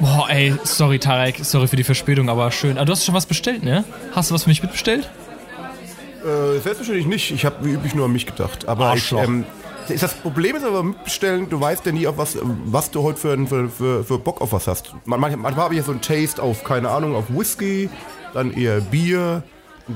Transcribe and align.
Boah, 0.00 0.28
ey, 0.30 0.54
sorry 0.64 0.98
Tarek, 0.98 1.40
sorry 1.42 1.66
für 1.66 1.76
die 1.76 1.84
Verspätung, 1.84 2.28
aber 2.28 2.50
schön. 2.50 2.76
Aber 2.78 2.86
du 2.86 2.92
hast 2.92 3.04
schon 3.04 3.14
was 3.14 3.26
bestellt, 3.26 3.64
ne? 3.64 3.84
Hast 4.14 4.30
du 4.30 4.34
was 4.34 4.44
für 4.44 4.48
mich 4.50 4.62
mitbestellt? 4.62 5.08
Äh, 6.24 6.58
selbstverständlich 6.60 7.06
nicht. 7.06 7.30
Ich 7.32 7.44
habe 7.44 7.64
wie 7.64 7.70
üblich 7.72 7.94
nur 7.94 8.04
an 8.06 8.12
mich 8.12 8.26
gedacht. 8.26 8.68
Aber 8.68 8.94
ich, 8.94 9.10
ähm, 9.12 9.44
das 9.88 10.14
Problem 10.14 10.54
ist 10.56 10.64
aber 10.64 10.82
mitbestellen, 10.82 11.48
du 11.48 11.60
weißt 11.60 11.84
ja 11.86 11.92
nie, 11.92 12.06
auf 12.06 12.16
was, 12.18 12.36
was 12.66 12.90
du 12.90 13.02
heute 13.02 13.18
für, 13.18 13.46
für, 13.46 13.68
für, 13.68 14.04
für 14.04 14.18
Bock 14.18 14.40
auf 14.40 14.52
was 14.52 14.66
hast. 14.66 14.94
Man- 15.04 15.18
Manchmal, 15.20 15.42
manchmal 15.42 15.64
habe 15.64 15.74
ich 15.74 15.78
ja 15.80 15.84
so 15.86 15.92
ein 15.92 16.00
Taste 16.00 16.42
auf, 16.42 16.62
keine 16.64 16.90
Ahnung, 16.90 17.14
auf 17.16 17.24
Whisky, 17.28 17.88
dann 18.34 18.52
eher 18.52 18.80
Bier, 18.80 19.42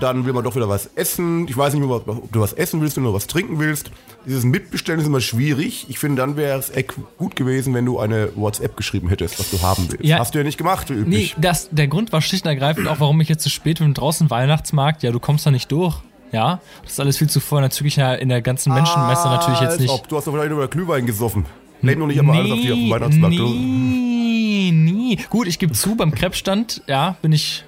dann 0.00 0.24
will 0.26 0.32
man 0.32 0.42
doch 0.44 0.56
wieder 0.56 0.68
was 0.68 0.86
essen. 0.94 1.46
Ich 1.48 1.56
weiß 1.56 1.74
nicht 1.74 1.84
mehr, 1.86 1.90
ob 1.94 2.32
du 2.32 2.40
was 2.40 2.52
essen 2.52 2.80
willst 2.80 2.96
oder 2.98 3.12
was 3.14 3.26
trinken 3.26 3.58
willst. 3.58 3.90
Dieses 4.26 4.44
Mitbestellen 4.44 5.00
ist 5.00 5.06
immer 5.06 5.20
schwierig. 5.20 5.86
Ich 5.88 5.98
finde, 5.98 6.22
dann 6.22 6.36
wäre 6.36 6.58
es 6.58 6.70
echt 6.70 6.94
gut 7.18 7.36
gewesen, 7.36 7.74
wenn 7.74 7.84
du 7.86 7.98
eine 7.98 8.30
WhatsApp 8.36 8.76
geschrieben 8.76 9.08
hättest, 9.08 9.38
was 9.38 9.50
du 9.50 9.60
haben 9.62 9.86
willst. 9.90 10.04
Ja. 10.04 10.18
Hast 10.18 10.34
du 10.34 10.38
ja 10.38 10.44
nicht 10.44 10.58
gemacht, 10.58 10.88
wie 10.90 10.94
Nee, 10.94 11.00
üblich. 11.00 11.36
das, 11.38 11.68
der 11.70 11.88
Grund 11.88 12.12
war 12.12 12.20
schlicht 12.22 12.44
und 12.44 12.50
ergreifend 12.50 12.88
auch, 12.88 13.00
warum 13.00 13.20
ich 13.20 13.28
jetzt 13.28 13.42
zu 13.42 13.50
spät 13.50 13.78
bin. 13.78 13.94
Draußen 13.94 14.30
Weihnachtsmarkt, 14.30 15.02
ja, 15.02 15.10
du 15.12 15.20
kommst 15.20 15.44
da 15.46 15.50
nicht 15.50 15.70
durch. 15.72 15.96
Ja, 16.32 16.60
das 16.82 16.92
ist 16.92 17.00
alles 17.00 17.18
viel 17.18 17.28
zu 17.28 17.40
voll. 17.40 17.60
Natürlich 17.60 17.98
in 17.98 18.28
der 18.30 18.40
ganzen 18.40 18.72
Menschenmesse 18.72 19.28
natürlich 19.28 19.60
jetzt 19.60 19.80
nicht. 19.80 19.90
Ob, 19.90 20.08
du 20.08 20.16
hast 20.16 20.26
doch 20.26 20.32
vielleicht 20.32 20.50
über 20.50 20.66
Glühwein 20.68 21.04
gesoffen. 21.04 21.44
Nehmen 21.82 22.00
doch 22.00 22.06
nicht 22.06 22.16
immer 22.16 22.32
alles 22.32 22.52
auf 22.52 22.58
die 22.60 22.72
auf 22.72 22.78
den 22.78 22.90
Weihnachtsmarkt. 22.90 23.38
Du- 23.38 23.48
Nee, 23.48 24.70
nie. 24.72 25.18
Gut, 25.30 25.46
ich 25.46 25.58
gebe 25.58 25.72
zu, 25.72 25.96
beim 25.96 26.14
Krebsstand, 26.14 26.82
ja, 26.86 27.16
bin 27.22 27.32
ich 27.32 27.64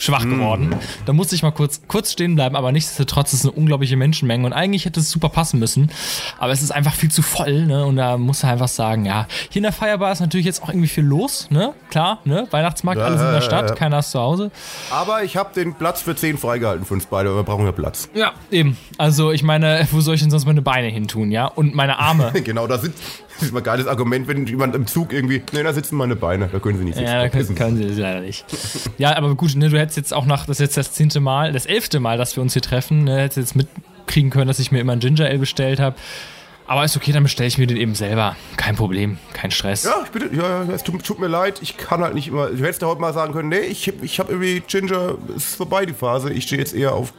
schwach 0.00 0.24
Hm. 0.24 0.30
geworden. 0.38 0.74
Da 1.06 1.12
musste 1.12 1.34
ich 1.36 1.42
mal 1.42 1.52
kurz, 1.52 1.82
kurz 1.86 2.10
stehen 2.12 2.34
bleiben, 2.34 2.56
aber 2.56 2.72
nichtsdestotrotz 2.72 3.32
ist 3.32 3.40
es 3.40 3.44
eine 3.46 3.52
unglaubliche 3.52 3.96
Menschenmenge 3.96 4.44
und 4.46 4.52
eigentlich 4.52 4.84
hätte 4.86 4.98
es 4.98 5.10
super 5.10 5.28
passen 5.28 5.60
müssen. 5.60 5.90
Aber 6.38 6.52
es 6.52 6.62
ist 6.62 6.72
einfach 6.72 6.94
viel 6.94 7.10
zu 7.10 7.22
voll, 7.22 7.66
ne? 7.66 7.84
Und 7.86 7.96
da 7.96 8.16
muss 8.18 8.42
er 8.42 8.50
einfach 8.50 8.66
sagen, 8.68 9.04
ja, 9.04 9.26
hier 9.50 9.60
in 9.60 9.64
der 9.64 9.72
Feierbar 9.72 10.10
ist 10.10 10.20
natürlich 10.20 10.46
jetzt 10.46 10.62
auch 10.62 10.68
irgendwie 10.70 10.88
viel 10.88 11.04
los, 11.04 11.46
ne? 11.50 11.74
Klar, 11.90 12.18
ne? 12.24 12.48
Weihnachtsmarkt, 12.50 13.00
alles 13.00 13.20
in 13.20 13.30
der 13.30 13.40
Stadt, 13.42 13.76
keiner 13.76 13.98
ist 14.00 14.10
zu 14.10 14.18
Hause. 14.18 14.50
Aber 14.90 15.22
ich 15.22 15.36
habe 15.36 15.54
den 15.54 15.74
Platz 15.74 16.02
für 16.02 16.16
10 16.16 16.38
freigehalten 16.38 16.84
für 16.86 16.94
uns 16.94 17.06
beide, 17.06 17.28
aber 17.28 17.38
wir 17.40 17.44
brauchen 17.44 17.66
ja 17.66 17.72
Platz. 17.72 18.08
Ja, 18.14 18.32
eben. 18.50 18.76
Also 18.98 19.30
ich 19.32 19.42
meine, 19.42 19.86
wo 19.92 20.00
soll 20.00 20.14
ich 20.14 20.22
denn 20.22 20.30
sonst 20.30 20.46
meine 20.46 20.62
Beine 20.62 20.88
hin 20.88 21.06
tun, 21.08 21.30
ja? 21.30 21.46
Und 21.46 21.74
meine 21.74 21.98
Arme. 21.98 22.32
Genau, 22.50 22.66
das 22.66 22.84
ist, 22.84 22.94
das 23.40 23.48
ist 23.48 23.52
mal 23.52 23.60
ein 23.60 23.64
geiles 23.64 23.86
Argument, 23.86 24.28
wenn 24.28 24.46
jemand 24.46 24.74
im 24.74 24.86
Zug 24.86 25.12
irgendwie, 25.12 25.42
ne, 25.52 25.62
da 25.62 25.72
sitzen 25.72 25.96
meine 25.96 26.16
Beine, 26.16 26.48
da 26.52 26.58
können 26.58 26.78
sie 26.78 26.84
nicht 26.84 26.96
sitzen. 26.96 27.08
Ja, 27.08 27.22
da 27.22 27.28
können, 27.28 27.54
können 27.54 27.76
sie 27.76 27.88
das 27.88 27.96
leider 27.96 28.20
nicht. 28.20 28.44
Ja, 28.98 29.16
aber 29.16 29.34
gut, 29.34 29.56
ne, 29.56 29.68
du 29.68 29.78
hättest 29.78 29.96
jetzt 29.96 30.14
auch 30.14 30.26
nach, 30.26 30.46
das 30.46 30.60
ist 30.60 30.60
jetzt 30.60 30.76
das 30.76 30.92
zehnte 30.92 31.20
Mal, 31.20 31.52
das 31.52 31.66
elfte 31.66 32.00
Mal, 32.00 32.18
dass 32.18 32.36
wir 32.36 32.42
uns 32.42 32.52
hier 32.52 32.62
treffen, 32.62 33.04
ne, 33.04 33.18
hättest 33.18 33.38
jetzt 33.38 33.56
mitkriegen 33.56 34.30
können, 34.30 34.46
dass 34.46 34.58
ich 34.58 34.70
mir 34.70 34.80
immer 34.80 34.92
ein 34.92 35.00
Ginger 35.00 35.24
Ale 35.26 35.38
bestellt 35.38 35.80
habe. 35.80 35.96
Aber 36.66 36.84
ist 36.84 36.96
okay, 36.96 37.10
dann 37.10 37.24
bestelle 37.24 37.48
ich 37.48 37.58
mir 37.58 37.66
den 37.66 37.76
eben 37.76 37.96
selber. 37.96 38.36
Kein 38.56 38.76
Problem, 38.76 39.18
kein 39.32 39.50
Stress. 39.50 39.82
Ja, 39.82 39.96
ich 40.04 40.10
bitte, 40.10 40.30
ja, 40.32 40.62
ja, 40.62 40.72
es 40.72 40.84
tut, 40.84 41.02
tut 41.04 41.18
mir 41.18 41.26
leid, 41.26 41.58
ich 41.62 41.76
kann 41.76 42.00
halt 42.00 42.14
nicht 42.14 42.28
immer, 42.28 42.46
du 42.46 42.62
hättest 42.62 42.82
ja 42.82 42.88
heute 42.88 43.00
mal 43.00 43.12
sagen 43.12 43.32
können, 43.32 43.48
nee, 43.48 43.58
ich, 43.58 43.92
ich 44.02 44.20
habe 44.20 44.30
irgendwie 44.30 44.60
Ginger, 44.60 45.16
es 45.36 45.48
ist 45.48 45.54
vorbei 45.56 45.84
die 45.84 45.94
Phase, 45.94 46.32
ich 46.32 46.44
stehe 46.44 46.60
jetzt 46.60 46.72
eher 46.74 46.92
auf 46.94 47.12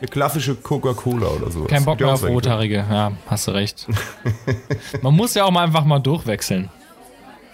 eine 0.00 0.08
klassische 0.08 0.54
Coca-Cola 0.54 1.26
oder 1.28 1.50
so. 1.50 1.64
Kein 1.64 1.84
Bock 1.84 2.00
mehr 2.00 2.12
auf 2.12 2.24
Rothaarige. 2.24 2.84
Ja, 2.90 3.12
hast 3.26 3.46
du 3.46 3.52
recht. 3.52 3.86
Man 5.02 5.14
muss 5.14 5.34
ja 5.34 5.44
auch 5.44 5.50
mal 5.50 5.64
einfach 5.64 5.84
mal 5.84 5.98
durchwechseln. 6.00 6.68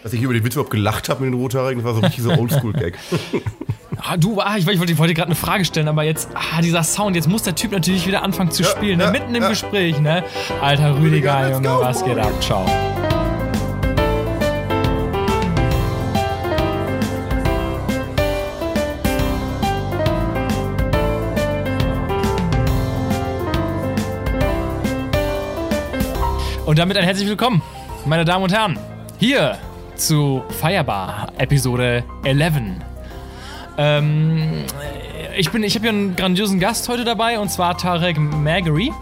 Dass 0.03 0.15
ich 0.15 0.23
über 0.23 0.33
den 0.33 0.43
Witz 0.45 0.55
überhaupt 0.55 0.71
gelacht 0.71 1.11
habe 1.11 1.23
mit 1.25 1.33
den 1.35 1.39
Rothaarigen, 1.41 1.83
das 1.85 1.93
war 1.93 1.95
so 2.01 2.07
richtig 2.07 2.25
so 2.25 2.31
Oldschool-Gag. 2.39 2.99
Ah, 4.03 4.17
du, 4.17 4.41
ah, 4.41 4.57
ich, 4.57 4.65
wollte- 4.65 4.73
ich 4.77 4.79
wollte, 4.81 4.97
wollte 4.99 5.13
gerade 5.13 5.27
eine 5.27 5.35
Frage 5.35 5.63
stellen, 5.67 5.87
aber 5.87 6.05
jetzt, 6.05 6.31
ah, 6.35 6.63
dieser 6.63 6.83
Sound, 6.83 7.17
jetzt 7.17 7.29
muss 7.29 7.43
der 7.43 7.55
Typ 7.55 7.73
natürlich 7.73 8.07
wieder 8.07 8.23
anfangen 8.23 8.51
zu 8.51 8.63
Ja, 8.63 8.71
spielen, 8.71 8.99
ja, 8.99 9.07
ne? 9.07 9.13
mitten 9.13 9.35
im 9.35 9.43
ja. 9.43 9.49
Gespräch, 9.51 10.01
ne? 10.01 10.25
Alter 10.63 10.97
Rüdiger, 10.97 11.41
Rüdiger, 11.41 11.51
Junge, 11.51 11.69
go, 11.69 11.81
was 11.83 12.03
geht 12.03 12.15
boy. 12.15 12.23
ab? 12.23 12.33
Ciao. 12.43 12.65
Und 26.71 26.79
damit 26.79 26.97
ein 26.97 27.03
herzlich 27.03 27.29
willkommen, 27.29 27.63
meine 28.07 28.25
Damen 28.25 28.45
und 28.45 28.53
Herren, 28.53 28.79
hier 29.19 29.59
zu 29.97 30.45
Firebar 30.61 31.33
Episode 31.37 32.05
11. 32.23 32.53
Ähm, 33.77 34.67
ich 35.37 35.53
ich 35.53 35.75
habe 35.75 35.83
hier 35.83 35.91
einen 35.91 36.15
grandiosen 36.15 36.61
Gast 36.61 36.89
heute 36.89 37.03
dabei 37.03 37.41
und 37.41 37.51
zwar 37.51 37.77
Tarek 37.77 38.21
Magary. 38.21 38.93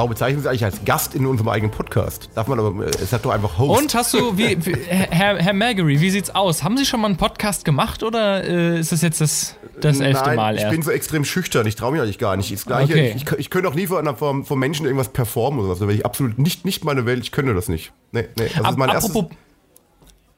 Warum 0.00 0.12
bezeichnen 0.12 0.40
Sie 0.40 0.48
eigentlich 0.48 0.64
als 0.64 0.82
Gast 0.86 1.14
in 1.14 1.26
unserem 1.26 1.50
eigenen 1.50 1.70
Podcast? 1.70 2.30
Darf 2.34 2.46
man 2.46 2.58
aber, 2.58 2.86
es 2.86 3.12
hat 3.12 3.22
doch 3.22 3.32
einfach 3.32 3.58
Host. 3.58 3.82
Und 3.82 3.94
hast 3.94 4.14
du, 4.14 4.38
wie, 4.38 4.56
wie, 4.64 4.74
Herr, 4.88 5.36
Herr 5.36 5.52
Magary, 5.52 6.00
wie 6.00 6.08
sieht's 6.08 6.30
aus? 6.30 6.62
Haben 6.62 6.78
Sie 6.78 6.86
schon 6.86 7.02
mal 7.02 7.08
einen 7.08 7.18
Podcast 7.18 7.66
gemacht 7.66 8.02
oder 8.02 8.42
äh, 8.42 8.80
ist 8.80 8.92
das 8.92 9.02
jetzt 9.02 9.20
das, 9.20 9.56
das 9.78 10.00
elfte 10.00 10.24
Nein, 10.24 10.36
Mal 10.36 10.54
ich 10.54 10.62
erst? 10.62 10.72
bin 10.72 10.80
so 10.80 10.90
extrem 10.90 11.26
schüchtern, 11.26 11.66
ich 11.66 11.76
traue 11.76 11.92
mich 11.92 12.00
eigentlich 12.00 12.16
gar 12.16 12.34
nicht. 12.38 12.50
Das 12.50 12.64
Gleiche, 12.64 12.94
Okay. 12.94 13.12
ich, 13.14 13.26
ich, 13.30 13.32
ich 13.40 13.50
könnte 13.50 13.68
auch 13.68 13.74
nie 13.74 13.88
vor, 13.88 14.02
vor, 14.16 14.42
vor 14.42 14.56
Menschen 14.56 14.86
irgendwas 14.86 15.10
performen 15.10 15.58
oder 15.60 15.66
sowas. 15.66 15.80
Da 15.80 15.86
wäre 15.86 15.98
ich 15.98 16.06
absolut 16.06 16.38
nicht, 16.38 16.64
nicht 16.64 16.82
meine 16.82 17.04
Welt, 17.04 17.22
ich 17.22 17.30
könnte 17.30 17.52
das 17.52 17.68
nicht. 17.68 17.92
Nee, 18.12 18.26
nee. 18.38 18.44
Also 18.44 18.54
das 18.56 18.64
Ap 18.64 18.70
ist 18.70 18.78
mein 18.78 18.88
erstes, 18.88 19.10
apropos, 19.10 19.36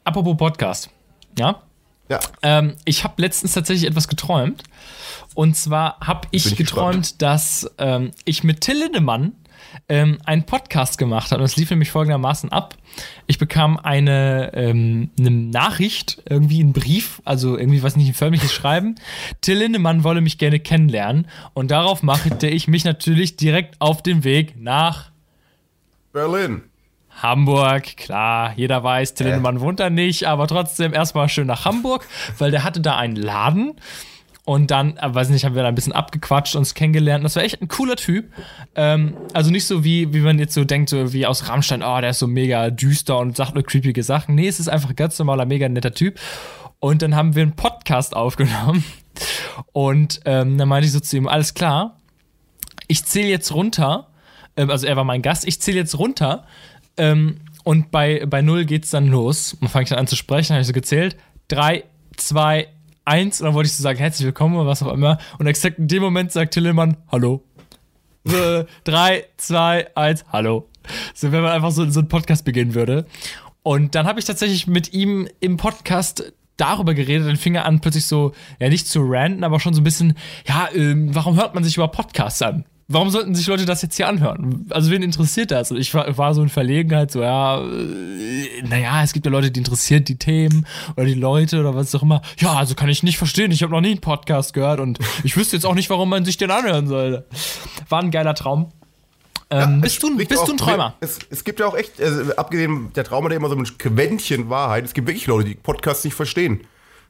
apropos 0.02 0.36
Podcast. 0.38 0.90
Ja? 1.38 1.62
ja. 2.08 2.18
Ähm, 2.42 2.74
ich 2.84 3.04
habe 3.04 3.14
letztens 3.22 3.52
tatsächlich 3.52 3.88
etwas 3.88 4.08
geträumt. 4.08 4.64
Und 5.36 5.56
zwar 5.56 6.00
habe 6.00 6.26
ich, 6.32 6.46
ich 6.46 6.56
geträumt, 6.56 7.22
dass 7.22 7.70
ähm, 7.78 8.10
ich 8.24 8.42
mit 8.42 8.60
Till 8.60 8.76
Lindemann 8.76 9.34
ähm, 9.88 10.18
einen 10.24 10.44
Podcast 10.44 10.98
gemacht 10.98 11.30
habe. 11.30 11.40
Und 11.42 11.46
es 11.46 11.56
lief 11.56 11.70
nämlich 11.70 11.90
folgendermaßen 11.90 12.50
ab. 12.50 12.76
Ich 13.26 13.38
bekam 13.38 13.78
eine, 13.78 14.52
ähm, 14.54 15.10
eine 15.18 15.30
Nachricht, 15.30 16.22
irgendwie 16.28 16.60
einen 16.60 16.72
Brief, 16.72 17.22
also 17.24 17.56
irgendwie 17.56 17.82
was 17.82 17.96
nicht 17.96 18.08
ein 18.08 18.14
förmliches 18.14 18.52
Schreiben. 18.52 18.96
Till 19.40 19.58
Lindemann 19.58 20.04
wolle 20.04 20.20
mich 20.20 20.38
gerne 20.38 20.60
kennenlernen. 20.60 21.26
Und 21.54 21.70
darauf 21.70 22.02
machte 22.02 22.48
ich 22.48 22.68
mich 22.68 22.84
natürlich 22.84 23.36
direkt 23.36 23.80
auf 23.80 24.02
den 24.02 24.24
Weg 24.24 24.60
nach 24.60 25.10
Berlin. 26.12 26.62
Hamburg, 27.20 27.96
klar, 27.96 28.54
jeder 28.56 28.82
weiß, 28.82 29.14
Till 29.14 29.26
Lindemann 29.26 29.60
wohnt 29.60 29.80
da 29.80 29.90
nicht, 29.90 30.26
aber 30.26 30.46
trotzdem 30.46 30.94
erstmal 30.94 31.28
schön 31.28 31.46
nach 31.46 31.64
Hamburg, 31.64 32.06
weil 32.38 32.50
der 32.50 32.64
hatte 32.64 32.80
da 32.80 32.96
einen 32.96 33.16
Laden 33.16 33.74
und 34.44 34.72
dann, 34.72 34.96
äh, 34.96 35.14
weiß 35.14 35.28
nicht, 35.28 35.44
haben 35.44 35.54
wir 35.54 35.62
da 35.62 35.68
ein 35.68 35.74
bisschen 35.74 35.92
abgequatscht, 35.92 36.56
uns 36.56 36.74
kennengelernt. 36.74 37.24
Das 37.24 37.36
war 37.36 37.44
echt 37.44 37.62
ein 37.62 37.68
cooler 37.68 37.94
Typ. 37.94 38.32
Ähm, 38.74 39.16
also 39.32 39.50
nicht 39.50 39.66
so 39.66 39.84
wie, 39.84 40.12
wie 40.12 40.20
man 40.20 40.38
jetzt 40.38 40.54
so 40.54 40.64
denkt, 40.64 40.88
so 40.88 41.12
wie 41.12 41.26
aus 41.26 41.48
Rammstein, 41.48 41.82
oh, 41.82 42.00
der 42.00 42.10
ist 42.10 42.18
so 42.18 42.26
mega 42.26 42.70
düster 42.70 43.18
und 43.18 43.36
sagt 43.36 43.54
nur 43.54 43.62
creepige 43.62 44.02
Sachen. 44.02 44.34
Nee, 44.34 44.48
es 44.48 44.58
ist 44.58 44.68
einfach 44.68 44.90
ein 44.90 44.96
ganz 44.96 45.18
normaler, 45.18 45.46
mega 45.46 45.68
netter 45.68 45.94
Typ. 45.94 46.18
Und 46.80 47.02
dann 47.02 47.14
haben 47.14 47.36
wir 47.36 47.42
einen 47.42 47.54
Podcast 47.54 48.16
aufgenommen. 48.16 48.84
Und 49.72 50.20
ähm, 50.24 50.58
dann 50.58 50.68
meinte 50.68 50.86
ich 50.86 50.92
so 50.92 51.00
zu 51.00 51.16
ihm, 51.16 51.28
alles 51.28 51.54
klar, 51.54 51.98
ich 52.88 53.04
zähle 53.04 53.28
jetzt 53.28 53.54
runter, 53.54 54.08
ähm, 54.56 54.70
also 54.70 54.86
er 54.86 54.96
war 54.96 55.04
mein 55.04 55.22
Gast, 55.22 55.46
ich 55.46 55.60
zähle 55.60 55.78
jetzt 55.78 55.98
runter 55.98 56.44
ähm, 56.96 57.40
und 57.62 57.90
bei, 57.90 58.26
bei 58.26 58.42
null 58.42 58.64
geht's 58.64 58.90
dann 58.90 59.06
los. 59.06 59.56
Man 59.60 59.70
fange 59.70 59.84
ich 59.84 59.90
dann 59.90 59.98
an 59.98 60.06
zu 60.06 60.16
sprechen, 60.16 60.54
habe 60.54 60.62
ich 60.62 60.66
so 60.66 60.72
gezählt. 60.72 61.16
Drei, 61.48 61.84
zwei, 62.16 62.68
eins 63.04 63.40
und 63.40 63.46
dann 63.46 63.54
wollte 63.54 63.68
ich 63.68 63.76
so 63.76 63.82
sagen, 63.82 63.98
herzlich 63.98 64.26
willkommen 64.26 64.56
oder 64.56 64.66
was 64.66 64.82
auch 64.82 64.92
immer. 64.92 65.18
Und 65.38 65.46
exakt 65.46 65.78
in 65.78 65.88
dem 65.88 66.02
Moment 66.02 66.32
sagt 66.32 66.54
Tillemann, 66.54 66.96
hallo. 67.10 67.44
So, 68.24 68.64
drei, 68.84 69.26
zwei, 69.36 69.88
eins, 69.96 70.24
hallo. 70.32 70.68
So, 71.14 71.32
wenn 71.32 71.42
man 71.42 71.52
einfach 71.52 71.70
so, 71.70 71.88
so 71.90 72.00
einen 72.00 72.08
Podcast 72.08 72.44
beginnen 72.44 72.74
würde. 72.74 73.06
Und 73.62 73.94
dann 73.94 74.06
habe 74.06 74.18
ich 74.18 74.24
tatsächlich 74.24 74.66
mit 74.66 74.92
ihm 74.92 75.28
im 75.40 75.56
Podcast 75.56 76.32
darüber 76.56 76.94
geredet, 76.94 77.26
dann 77.26 77.36
fing 77.36 77.54
er 77.54 77.64
an, 77.64 77.80
plötzlich 77.80 78.06
so, 78.06 78.32
ja, 78.60 78.68
nicht 78.68 78.86
zu 78.86 79.02
ranten, 79.02 79.44
aber 79.44 79.60
schon 79.60 79.74
so 79.74 79.80
ein 79.80 79.84
bisschen, 79.84 80.16
ja, 80.46 80.68
ähm, 80.74 81.14
warum 81.14 81.36
hört 81.36 81.54
man 81.54 81.64
sich 81.64 81.76
über 81.76 81.88
Podcasts 81.88 82.42
an? 82.42 82.64
Warum 82.92 83.10
sollten 83.10 83.34
sich 83.34 83.46
Leute 83.46 83.64
das 83.64 83.82
jetzt 83.82 83.96
hier 83.96 84.08
anhören? 84.08 84.66
Also, 84.70 84.90
wen 84.90 85.02
interessiert 85.02 85.50
das? 85.50 85.70
Und 85.70 85.78
ich 85.78 85.92
war, 85.94 86.16
war 86.18 86.34
so 86.34 86.42
in 86.42 86.48
Verlegenheit, 86.48 87.10
so, 87.10 87.22
ja, 87.22 87.60
äh, 87.60 88.62
naja, 88.68 89.02
es 89.02 89.12
gibt 89.12 89.26
ja 89.26 89.32
Leute, 89.32 89.50
die 89.50 89.58
interessiert 89.58 90.08
die 90.08 90.16
Themen 90.16 90.66
oder 90.96 91.06
die 91.06 91.14
Leute 91.14 91.60
oder 91.60 91.74
was 91.74 91.94
auch 91.94 92.02
immer. 92.02 92.22
Ja, 92.38 92.54
also 92.54 92.74
kann 92.74 92.88
ich 92.88 93.02
nicht 93.02 93.18
verstehen. 93.18 93.50
Ich 93.50 93.62
habe 93.62 93.72
noch 93.72 93.80
nie 93.80 93.90
einen 93.92 94.00
Podcast 94.00 94.54
gehört 94.54 94.80
und 94.80 94.98
ich 95.24 95.36
wüsste 95.36 95.56
jetzt 95.56 95.64
auch 95.64 95.74
nicht, 95.74 95.90
warum 95.90 96.08
man 96.08 96.24
sich 96.24 96.36
den 96.36 96.50
anhören 96.50 96.86
sollte. 96.86 97.26
War 97.88 98.00
ein 98.02 98.10
geiler 98.10 98.34
Traum. 98.34 98.68
Ähm, 99.50 99.82
bist, 99.82 100.02
du, 100.02 100.10
Spricht 100.12 100.28
bist 100.30 100.42
auch- 100.42 100.46
du 100.46 100.52
ein 100.52 100.58
Träumer? 100.58 100.94
Es, 101.00 101.18
es 101.28 101.44
gibt 101.44 101.60
ja 101.60 101.66
auch 101.66 101.76
echt, 101.76 102.00
also, 102.00 102.34
abgesehen 102.36 102.90
der 102.94 103.04
Traum 103.04 103.24
hat 103.24 103.32
ja 103.32 103.36
immer 103.36 103.50
so 103.50 103.56
ein 103.56 103.64
Quäntchen 103.78 104.48
Wahrheit. 104.48 104.84
Es 104.84 104.94
gibt 104.94 105.06
wirklich 105.08 105.26
Leute, 105.26 105.48
die 105.48 105.54
Podcasts 105.54 106.04
nicht 106.04 106.14
verstehen. 106.14 106.60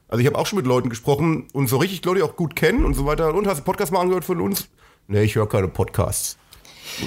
Also 0.09 0.19
ich 0.21 0.27
habe 0.27 0.37
auch 0.37 0.45
schon 0.45 0.57
mit 0.57 0.67
Leuten 0.67 0.89
gesprochen 0.89 1.47
und 1.53 1.67
so 1.67 1.77
richtig 1.77 2.03
Leute 2.05 2.23
auch 2.23 2.35
gut 2.35 2.55
kennen 2.55 2.85
und 2.85 2.93
so 2.93 3.05
weiter. 3.05 3.33
Und 3.33 3.47
hast 3.47 3.59
du 3.59 3.63
Podcast 3.63 3.91
mal 3.91 4.01
angehört 4.01 4.25
von 4.25 4.41
uns? 4.41 4.67
Nee, 5.07 5.23
ich 5.23 5.35
höre 5.35 5.47
keine 5.47 5.67
Podcasts. 5.67 6.37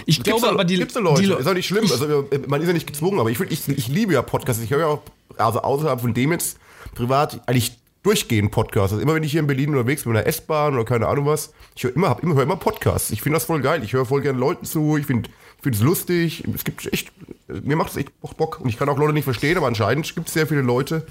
Ich 0.07 0.23
glaube 0.23 0.39
Gibt's 0.41 0.43
da- 0.43 0.49
aber, 0.55 0.65
die, 0.65 0.77
gibt's 0.77 0.95
da 0.95 1.01
Leute. 1.01 1.23
die 1.23 1.29
Le- 1.29 1.37
ist 1.37 1.47
auch 1.47 1.55
nicht 1.55 1.67
schlimm. 1.67 1.85
Also, 1.91 2.29
man 2.49 2.61
ist 2.61 2.67
ja 2.67 2.73
nicht 2.73 2.87
gezwungen, 2.87 3.21
aber 3.21 3.31
ich, 3.31 3.39
ich, 3.41 3.69
ich 3.69 3.89
liebe 3.89 4.13
ja 4.15 4.23
Podcasts. 4.23 4.63
Ich 4.63 4.71
höre 4.71 4.81
ja 4.81 4.87
auch, 4.87 5.03
also 5.37 5.61
außerhalb 5.61 6.01
von 6.01 6.15
dem 6.15 6.33
jetzt 6.33 6.59
privat, 6.95 7.41
eigentlich 7.47 7.79
durchgehend 8.03 8.53
Podcasts. 8.53 8.93
Also 8.93 9.03
immer 9.03 9.15
wenn 9.15 9.23
ich 9.23 9.33
hier 9.33 9.41
in 9.41 9.47
Berlin 9.47 9.71
unterwegs 9.71 10.03
bin, 10.05 10.13
in 10.13 10.17
der 10.17 10.27
S-Bahn 10.27 10.75
oder 10.75 10.85
keine 10.85 11.09
Ahnung 11.09 11.27
was, 11.27 11.53
ich 11.75 11.85
höre 11.85 11.95
immer, 11.95 12.09
hab 12.09 12.23
immer, 12.23 12.35
höre 12.35 12.45
immer 12.45 12.57
Podcasts. 12.57 13.11
Ich 13.11 13.21
finde 13.23 13.37
das 13.37 13.45
voll 13.45 13.61
geil. 13.61 13.83
Ich 13.85 13.93
höre 13.93 14.07
voll 14.07 14.23
gerne 14.23 14.39
Leuten 14.39 14.65
zu. 14.65 14.97
Ich 14.97 15.07
finde 15.07 15.29
es 15.65 15.81
lustig. 15.81 16.45
Es 16.55 16.65
gibt 16.65 16.87
echt, 16.93 17.11
mir 17.49 17.77
macht 17.77 17.91
es 17.91 17.97
echt 17.97 18.11
Bock. 18.37 18.61
Und 18.61 18.69
ich 18.69 18.79
kann 18.79 18.89
auch 18.89 18.99
Leute 18.99 19.13
nicht 19.13 19.25
verstehen, 19.25 19.57
aber 19.57 19.67
anscheinend 19.67 20.15
gibt 20.15 20.29
es 20.29 20.35
sehr 20.35 20.47
viele 20.47 20.63
Leute, 20.63 21.07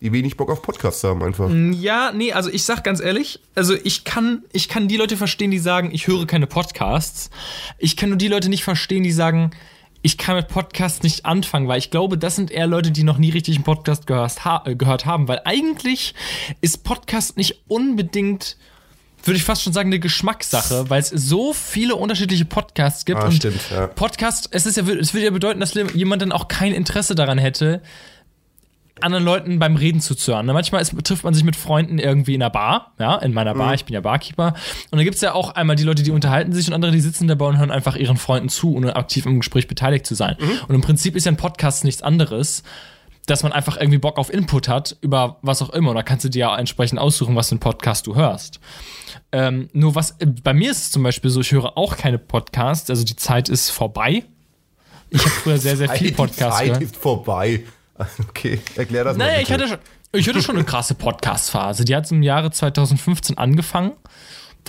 die 0.00 0.12
wenig 0.12 0.36
Bock 0.36 0.50
auf 0.50 0.62
Podcasts 0.62 1.02
haben 1.02 1.22
einfach. 1.22 1.50
Ja, 1.50 2.12
nee, 2.12 2.32
also 2.32 2.50
ich 2.50 2.62
sag 2.62 2.84
ganz 2.84 3.00
ehrlich, 3.00 3.40
also 3.54 3.74
ich 3.74 4.04
kann, 4.04 4.44
ich 4.52 4.68
kann 4.68 4.86
die 4.86 4.96
Leute 4.96 5.16
verstehen, 5.16 5.50
die 5.50 5.58
sagen, 5.58 5.90
ich 5.92 6.06
höre 6.06 6.26
keine 6.26 6.46
Podcasts. 6.46 7.30
Ich 7.78 7.96
kann 7.96 8.10
nur 8.10 8.18
die 8.18 8.28
Leute 8.28 8.48
nicht 8.48 8.62
verstehen, 8.62 9.02
die 9.02 9.10
sagen, 9.10 9.50
ich 10.02 10.16
kann 10.16 10.36
mit 10.36 10.46
Podcasts 10.46 11.02
nicht 11.02 11.26
anfangen, 11.26 11.66
weil 11.66 11.78
ich 11.78 11.90
glaube, 11.90 12.16
das 12.16 12.36
sind 12.36 12.52
eher 12.52 12.68
Leute, 12.68 12.92
die 12.92 13.02
noch 13.02 13.18
nie 13.18 13.30
richtig 13.30 13.56
einen 13.56 13.64
Podcast 13.64 14.06
gehört, 14.06 14.44
ha 14.44 14.62
äh, 14.64 14.76
gehört 14.76 15.04
haben, 15.04 15.26
weil 15.26 15.40
eigentlich 15.44 16.14
ist 16.60 16.84
Podcast 16.84 17.36
nicht 17.36 17.62
unbedingt 17.66 18.56
würde 19.24 19.36
ich 19.36 19.44
fast 19.44 19.62
schon 19.64 19.72
sagen, 19.72 19.88
eine 19.88 19.98
Geschmackssache, 19.98 20.88
weil 20.90 21.00
es 21.00 21.08
so 21.08 21.52
viele 21.52 21.96
unterschiedliche 21.96 22.44
Podcasts 22.44 23.04
gibt. 23.04 23.20
Ah, 23.20 23.26
und 23.26 23.32
stimmt, 23.32 23.60
ja. 23.70 23.88
Podcast, 23.88 24.48
es 24.52 24.64
ist 24.64 24.76
ja, 24.76 24.84
es 24.84 25.12
würde 25.12 25.24
ja 25.24 25.30
bedeuten, 25.32 25.58
dass 25.58 25.74
jemand 25.74 26.22
dann 26.22 26.30
auch 26.30 26.46
kein 26.46 26.72
Interesse 26.72 27.16
daran 27.16 27.36
hätte, 27.36 27.82
anderen 29.02 29.24
Leuten 29.24 29.58
beim 29.58 29.76
Reden 29.76 30.00
zuzuhören. 30.00 30.46
Ne, 30.46 30.52
Manchmal 30.52 30.82
ist, 30.82 30.94
trifft 31.04 31.24
man 31.24 31.34
sich 31.34 31.44
mit 31.44 31.56
Freunden 31.56 31.98
irgendwie 31.98 32.34
in 32.34 32.42
einer 32.42 32.50
Bar, 32.50 32.92
ja, 32.98 33.16
in 33.16 33.32
meiner 33.32 33.54
Bar, 33.54 33.74
ich 33.74 33.84
bin 33.84 33.94
ja 33.94 34.00
Barkeeper. 34.00 34.54
Und 34.90 34.98
da 34.98 35.04
gibt 35.04 35.16
es 35.16 35.20
ja 35.20 35.34
auch 35.34 35.54
einmal 35.54 35.76
die 35.76 35.84
Leute, 35.84 36.02
die 36.02 36.10
unterhalten 36.10 36.52
sich 36.52 36.68
und 36.68 36.74
andere, 36.74 36.92
die 36.92 37.00
sitzen 37.00 37.28
dabei 37.28 37.46
und 37.46 37.58
hören 37.58 37.70
einfach 37.70 37.96
ihren 37.96 38.16
Freunden 38.16 38.48
zu, 38.48 38.74
ohne 38.74 38.96
aktiv 38.96 39.26
im 39.26 39.40
Gespräch 39.40 39.68
beteiligt 39.68 40.06
zu 40.06 40.14
sein. 40.14 40.36
Und 40.68 40.74
im 40.74 40.80
Prinzip 40.80 41.16
ist 41.16 41.26
ja 41.26 41.32
ein 41.32 41.36
Podcast 41.36 41.84
nichts 41.84 42.02
anderes, 42.02 42.62
dass 43.26 43.42
man 43.42 43.52
einfach 43.52 43.76
irgendwie 43.76 43.98
Bock 43.98 44.16
auf 44.18 44.32
Input 44.32 44.68
hat, 44.68 44.96
über 45.02 45.36
was 45.42 45.60
auch 45.60 45.70
immer. 45.70 45.90
Und 45.90 45.96
da 45.96 46.02
kannst 46.02 46.24
du 46.24 46.30
dir 46.30 46.38
ja 46.38 46.56
entsprechend 46.56 46.98
aussuchen, 46.98 47.36
was 47.36 47.48
für 47.48 47.52
einen 47.52 47.60
Podcast 47.60 48.06
du 48.06 48.14
hörst. 48.16 48.58
Ähm, 49.32 49.68
nur 49.74 49.94
was, 49.94 50.16
bei 50.42 50.54
mir 50.54 50.70
ist 50.70 50.78
es 50.78 50.90
zum 50.90 51.02
Beispiel 51.02 51.30
so, 51.30 51.40
ich 51.42 51.52
höre 51.52 51.76
auch 51.76 51.96
keine 51.98 52.18
Podcasts, 52.18 52.88
also 52.88 53.04
die 53.04 53.16
Zeit 53.16 53.50
ist 53.50 53.68
vorbei. 53.68 54.24
Ich 55.10 55.20
habe 55.20 55.30
früher 55.30 55.58
sehr, 55.58 55.76
sehr 55.76 55.88
viel 55.90 56.08
Die 56.08 56.14
Podcasts 56.14 56.58
Zeit 56.58 56.66
gehört. 56.66 56.82
ist 56.82 56.96
vorbei. 56.96 57.64
Okay, 58.28 58.60
erklär 58.76 59.04
das 59.04 59.16
mal. 59.16 59.26
Naja, 59.26 59.40
ich 59.40 59.52
hatte 59.52 59.68
schon, 59.68 59.78
ich 60.12 60.28
hatte 60.28 60.42
schon 60.42 60.56
eine 60.56 60.64
krasse 60.64 60.94
Podcast-Phase. 60.94 61.84
Die 61.84 61.94
hat 61.94 62.10
im 62.10 62.22
Jahre 62.22 62.50
2015 62.50 63.38
angefangen. 63.38 63.92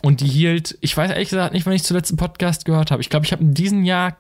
Und 0.02 0.22
die 0.22 0.28
hielt, 0.28 0.78
ich 0.81 0.96
weiß 0.96 1.12
ehrlich 1.12 1.30
gesagt 1.30 1.54
nicht, 1.54 1.66
wann 1.66 1.74
ich 1.74 1.84
zuletzt 1.84 2.12
einen 2.12 2.18
Podcast 2.18 2.64
gehört 2.66 2.90
habe. 2.92 3.02
Ich 3.02 3.10
glaube, 3.10 3.26
ich 3.26 3.31
habe 3.34 3.44
in 3.44 3.54
diesem 3.54 3.84
Jahr 3.84 4.18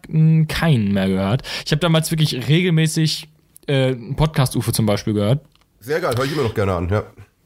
keinen 0.47 0.91
mehr 0.91 1.07
gehört. 1.07 1.43
Ich 1.65 1.71
habe 1.71 1.79
damals 1.79 2.11
wirklich 2.11 2.49
regelmäßig 2.49 3.29
äh, 3.67 3.87
einen 3.87 4.15
Podcast-UFO 4.15 4.71
zum 4.71 4.85
Beispiel 4.85 5.13
gehört. 5.13 5.45
Sehr 5.79 6.01
geil, 6.01 6.15
höre 6.17 6.25
ich 6.25 6.33
immer 6.33 6.43
noch 6.43 6.53
gerne 6.53 6.73
an, 6.73 6.89
ja. 6.89 7.03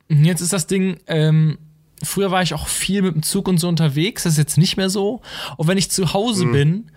Jetzt 0.10 0.42
ist 0.42 0.52
das 0.54 0.66
Ding, 0.66 0.98
ähm, 1.06 1.60
früher 2.02 2.32
war 2.32 2.42
ich 2.42 2.54
auch 2.56 2.68
viel 2.68 3.04
mit 3.04 3.14
dem 3.14 3.24
Zug 3.24 3.48
und 3.48 3.60
so 3.60 3.68
unterwegs, 3.68 4.24
das 4.24 4.34
ist 4.34 4.40
jetzt 4.40 4.58
nicht 4.58 4.78
mehr 4.78 4.90
so. 4.90 5.22
Und 5.58 5.68
wenn 5.68 5.78
ich 5.78 5.92
zu 5.92 6.14
Hause 6.14 6.48
bin, 6.48 6.92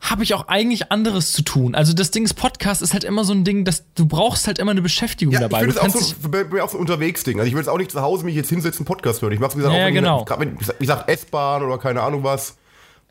habe 0.00 0.22
ich 0.22 0.34
auch 0.34 0.46
eigentlich 0.48 0.92
anderes 0.92 1.32
zu 1.32 1.42
tun. 1.42 1.74
Also 1.74 1.92
das 1.92 2.10
Ding 2.10 2.24
ist, 2.24 2.34
Podcast 2.34 2.82
ist 2.82 2.92
halt 2.92 3.04
immer 3.04 3.24
so 3.24 3.32
ein 3.32 3.44
Ding, 3.44 3.64
dass 3.64 3.84
du 3.94 4.06
brauchst 4.06 4.46
halt 4.46 4.58
immer 4.58 4.70
eine 4.70 4.82
Beschäftigung 4.82 5.34
Ja, 5.34 5.40
dabei. 5.40 5.58
ich 5.66 5.74
finde 5.74 5.80
es 5.86 5.94
auch 5.96 6.00
so, 6.00 6.62
auch 6.62 6.68
so 6.70 6.76
ein 6.76 6.80
Unterwegs-Ding. 6.80 7.38
Also 7.38 7.48
ich 7.48 7.54
will 7.54 7.60
jetzt 7.60 7.68
auch 7.68 7.78
nicht 7.78 7.90
zu 7.90 8.00
Hause 8.00 8.24
mich 8.24 8.34
jetzt 8.36 8.48
hinsetzen, 8.48 8.84
Podcast 8.86 9.22
hören. 9.22 9.32
Ich 9.32 9.40
mach's 9.40 9.54
wie 9.54 9.58
gesagt 9.58 9.74
Ja, 9.76 9.82
auch, 9.82 9.86
wenn 9.88 9.94
genau. 9.94 10.24
ich, 10.28 10.38
wenn, 10.38 10.54
wie 10.60 10.84
gesagt, 10.86 11.08
S-Bahn 11.10 11.62
oder 11.62 11.78
keine 11.78 12.02
Ahnung 12.02 12.22
was. 12.22 12.56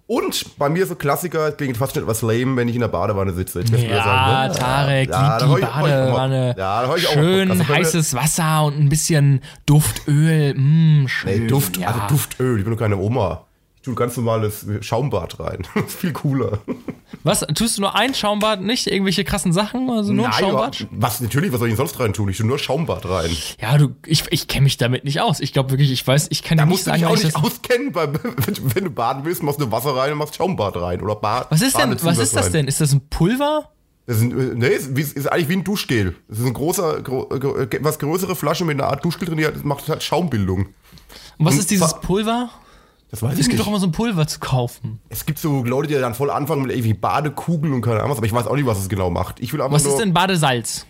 Und 0.10 0.58
bei 0.58 0.70
mir 0.70 0.86
so 0.88 0.96
Klassiker, 0.96 1.52
klingt 1.52 1.76
fast 1.76 1.94
schon 1.96 2.04
etwas 2.04 2.22
lame, 2.22 2.56
wenn 2.56 2.70
ich 2.70 2.76
in 2.76 2.80
der 2.80 2.88
Badewanne 2.88 3.34
sitze. 3.34 3.60
Ich 3.60 3.70
Ja, 3.70 4.02
sagen, 4.02 4.54
ne? 4.54 4.58
Tarek, 4.58 5.10
Ja, 5.10 5.38
die, 5.40 5.46
die 5.46 5.52
ich- 5.52 5.58
ich 5.58 5.66
auch 5.66 5.82
Badewanne. 5.82 6.56
Ja, 6.58 6.84
da 6.88 6.96
ich 6.96 7.08
auch 7.10 7.12
schön 7.12 7.50
mir- 7.58 7.68
heißes 7.68 8.14
Wasser 8.14 8.64
und 8.64 8.80
ein 8.80 8.88
bisschen 8.88 9.42
Duftöl. 9.66 10.54
Mm, 10.54 11.08
schön. 11.10 11.30
Ey, 11.30 11.48
Duft, 11.48 11.76
ja. 11.76 11.90
also 11.90 12.00
Duftöl, 12.08 12.58
ich 12.58 12.64
bin 12.64 12.72
doch 12.74 12.80
keine 12.80 12.96
Oma. 12.96 13.47
Tue 13.88 13.96
ganz 13.96 14.18
normales 14.18 14.66
Schaumbad 14.82 15.40
rein. 15.40 15.66
Das 15.74 15.86
ist 15.88 15.96
viel 15.96 16.12
cooler. 16.12 16.60
Was? 17.24 17.40
Tust 17.56 17.78
du 17.78 17.82
nur 17.82 17.96
ein 17.96 18.14
Schaumbad, 18.14 18.62
nicht 18.62 18.88
irgendwelche 18.88 19.24
krassen 19.24 19.54
Sachen? 19.54 19.90
Also 19.90 20.12
nur 20.12 20.26
ein 20.28 20.34
Schaumbad? 20.34 20.86
was, 20.92 21.22
natürlich, 21.22 21.54
was 21.54 21.60
soll 21.60 21.70
ich 21.70 21.76
denn 21.76 21.78
sonst 21.88 21.98
rein 22.02 22.12
tun? 22.12 22.28
Ich 22.28 22.38
tue 22.38 22.46
nur 22.46 22.60
Schaumbad 22.60 23.08
rein. 23.08 23.32
Ja, 23.62 23.78
du, 23.78 23.96
ich, 24.06 24.26
ich 24.30 24.50
kenne 24.50 24.66
mich 24.66 24.76
damit 24.76 25.06
nicht 25.06 25.22
aus. 25.22 25.40
Ich 25.40 25.54
glaube 25.54 25.70
wirklich, 25.70 25.90
ich 25.92 26.06
weiß, 26.06 26.28
ich 26.32 26.44
kann 26.44 26.58
Da 26.58 26.66
dir 26.66 26.68
nicht 26.68 26.74
musst 26.74 26.88
du 26.88 26.92
sagen, 26.92 27.02
dich 27.02 27.08
auch 27.10 27.24
nicht 27.24 27.36
auskennen, 27.38 27.96
weil, 27.96 28.14
wenn, 28.46 28.76
wenn 28.76 28.84
du 28.84 28.90
baden 28.90 29.24
willst, 29.24 29.42
machst 29.42 29.62
du 29.62 29.72
Wasser 29.72 29.96
rein 29.96 30.12
und 30.12 30.18
machst 30.18 30.36
Schaumbad 30.36 30.76
rein. 30.76 31.02
Oder 31.02 31.16
Bad, 31.16 31.48
Was 31.50 31.62
ist 31.62 31.78
denn, 31.78 31.96
was 32.04 32.18
ist 32.18 32.36
das 32.36 32.48
rein. 32.48 32.52
denn? 32.52 32.68
Ist 32.68 32.82
das 32.82 32.92
ein 32.92 33.08
Pulver? 33.10 33.70
Das 34.06 34.18
ist, 34.18 34.24
ein, 34.24 34.32
äh, 34.32 34.54
nee, 34.56 34.68
ist, 34.68 35.16
ist 35.18 35.32
eigentlich 35.32 35.48
wie 35.50 35.54
ein 35.54 35.64
Duschgel. 35.64 36.14
Das 36.28 36.40
ist 36.40 36.46
ein 36.46 36.54
großer, 36.54 37.02
gro, 37.04 37.30
äh, 37.30 37.64
etwas 37.64 38.00
größere 38.00 38.36
Flasche 38.36 38.66
mit 38.66 38.80
einer 38.80 38.90
Art 38.90 39.04
Duschgel 39.06 39.28
drin, 39.30 39.38
die 39.38 39.48
macht 39.68 39.88
halt 39.88 40.04
Schaumbildung. 40.04 40.68
Und 41.38 41.46
was 41.46 41.54
Und 41.54 41.60
ist 41.62 41.72
dieses 41.72 41.94
Pulver? 42.02 42.50
Das 43.10 43.22
weiß 43.22 43.34
Es 43.34 43.40
ich 43.40 43.46
gibt 43.46 43.54
nicht. 43.54 43.62
doch 43.64 43.68
immer 43.68 43.80
so 43.80 43.88
ein 43.88 43.92
Pulver 43.92 44.28
zu 44.28 44.40
kaufen. 44.40 45.00
Es 45.10 45.26
gibt 45.26 45.40
so 45.40 45.64
Leute, 45.64 45.88
die 45.88 45.94
dann 45.96 46.14
voll 46.14 46.30
anfangen 46.30 46.64
mit 46.64 46.72
irgendwie 46.72 46.94
Badekugeln 46.94 47.74
und 47.74 47.82
keine 47.82 48.00
Ahnung 48.00 48.12
was, 48.12 48.18
aber 48.18 48.26
ich 48.28 48.34
weiß 48.34 48.48
auch 48.48 48.56
nicht, 48.56 48.66
was 48.66 48.80
es 48.80 48.90
genau 48.90 49.10
macht. 49.10 49.40
Ich 49.40 49.54
will 49.54 49.62
einfach 49.62 49.76
Was 49.76 49.84
nur, 49.86 49.94
ist 49.94 50.00
denn 50.00 50.14
Badesalz? 50.14 50.86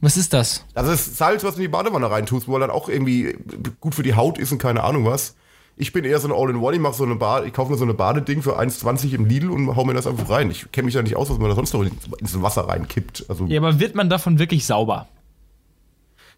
Was 0.00 0.16
ist 0.16 0.32
das? 0.32 0.64
Das 0.74 0.88
ist 0.88 1.16
Salz, 1.16 1.44
was 1.44 1.54
du 1.54 1.60
in 1.60 1.66
die 1.66 1.68
Badewanne 1.68 2.10
reintust, 2.10 2.48
wo 2.48 2.54
er 2.56 2.60
dann 2.60 2.70
auch 2.70 2.88
irgendwie 2.88 3.36
gut 3.80 3.94
für 3.94 4.02
die 4.02 4.14
Haut 4.14 4.36
ist 4.38 4.50
und 4.50 4.58
keine 4.58 4.82
Ahnung 4.82 5.04
was. 5.04 5.36
Ich 5.76 5.92
bin 5.92 6.04
eher 6.04 6.18
so 6.18 6.26
ein 6.28 6.34
All-in-One, 6.34 6.74
ich 6.76 6.82
mache 6.82 6.94
so 6.94 7.04
eine 7.04 7.14
Bade, 7.14 7.46
ich 7.46 7.52
kaufe 7.52 7.70
mir 7.70 7.78
so 7.78 7.84
eine 7.84 7.94
Badeding 7.94 8.42
für 8.42 8.58
1,20 8.60 9.14
im 9.14 9.24
Lidl 9.26 9.50
und 9.50 9.74
hau 9.76 9.84
mir 9.84 9.94
das 9.94 10.06
einfach 10.08 10.28
rein. 10.28 10.50
Ich 10.50 10.70
kenne 10.72 10.86
mich 10.86 10.94
da 10.94 11.02
nicht 11.02 11.16
aus, 11.16 11.30
was 11.30 11.38
man 11.38 11.48
da 11.48 11.54
sonst 11.54 11.72
noch 11.72 11.82
ins 11.82 12.42
Wasser 12.42 12.68
reinkippt. 12.68 13.26
Also 13.28 13.46
Ja, 13.46 13.60
aber 13.60 13.78
wird 13.78 13.94
man 13.94 14.10
davon 14.10 14.38
wirklich 14.40 14.66
sauber? 14.66 15.06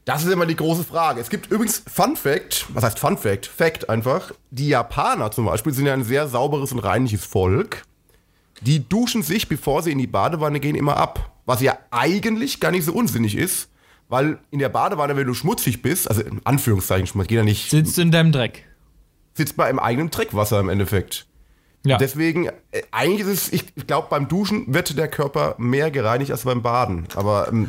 Das 0.04 0.22
ist 0.24 0.30
immer 0.30 0.44
die 0.46 0.56
große 0.56 0.84
Frage. 0.84 1.20
Es 1.20 1.30
gibt 1.30 1.50
übrigens 1.50 1.82
Fun 1.90 2.16
Fact, 2.16 2.66
was 2.74 2.84
heißt 2.84 2.98
Fun 2.98 3.16
Fact? 3.16 3.46
Fact 3.46 3.88
einfach. 3.88 4.32
Die 4.50 4.68
Japaner 4.68 5.30
zum 5.30 5.46
Beispiel 5.46 5.72
sind 5.72 5.86
ja 5.86 5.94
ein 5.94 6.04
sehr 6.04 6.28
sauberes 6.28 6.72
und 6.72 6.80
reinliches 6.80 7.24
Volk. 7.24 7.82
Die 8.60 8.86
duschen 8.86 9.22
sich, 9.22 9.48
bevor 9.48 9.82
sie 9.82 9.92
in 9.92 9.98
die 9.98 10.06
Badewanne 10.06 10.60
gehen, 10.60 10.76
immer 10.76 10.96
ab. 10.98 11.32
Was 11.46 11.60
ja 11.62 11.78
eigentlich 11.90 12.60
gar 12.60 12.70
nicht 12.70 12.84
so 12.84 12.92
unsinnig 12.92 13.34
ist, 13.36 13.68
weil 14.08 14.38
in 14.50 14.58
der 14.58 14.68
Badewanne, 14.68 15.16
wenn 15.16 15.26
du 15.26 15.34
schmutzig 15.34 15.80
bist, 15.82 16.08
also 16.08 16.22
in 16.22 16.40
Anführungszeichen 16.44 17.06
schmutzig, 17.06 17.28
geht 17.28 17.38
ja 17.38 17.44
nicht, 17.44 17.70
Sitzt 17.70 17.96
du 17.96 18.02
in 18.02 18.10
deinem 18.10 18.32
Dreck? 18.32 18.64
sitzt 19.36 19.56
man 19.56 19.68
im 19.68 19.78
eigenen 19.80 20.10
Dreckwasser 20.10 20.60
im 20.60 20.68
Endeffekt. 20.68 21.26
Ja. 21.86 21.98
Deswegen, 21.98 22.46
äh, 22.46 22.82
eigentlich 22.90 23.20
ist 23.20 23.28
es, 23.28 23.52
ich 23.52 23.86
glaube, 23.86 24.08
beim 24.10 24.26
Duschen 24.28 24.64
wird 24.72 24.96
der 24.96 25.08
Körper 25.08 25.54
mehr 25.58 25.90
gereinigt 25.90 26.30
als 26.30 26.44
beim 26.44 26.62
Baden. 26.62 27.06
Aber 27.14 27.48
ähm, 27.52 27.66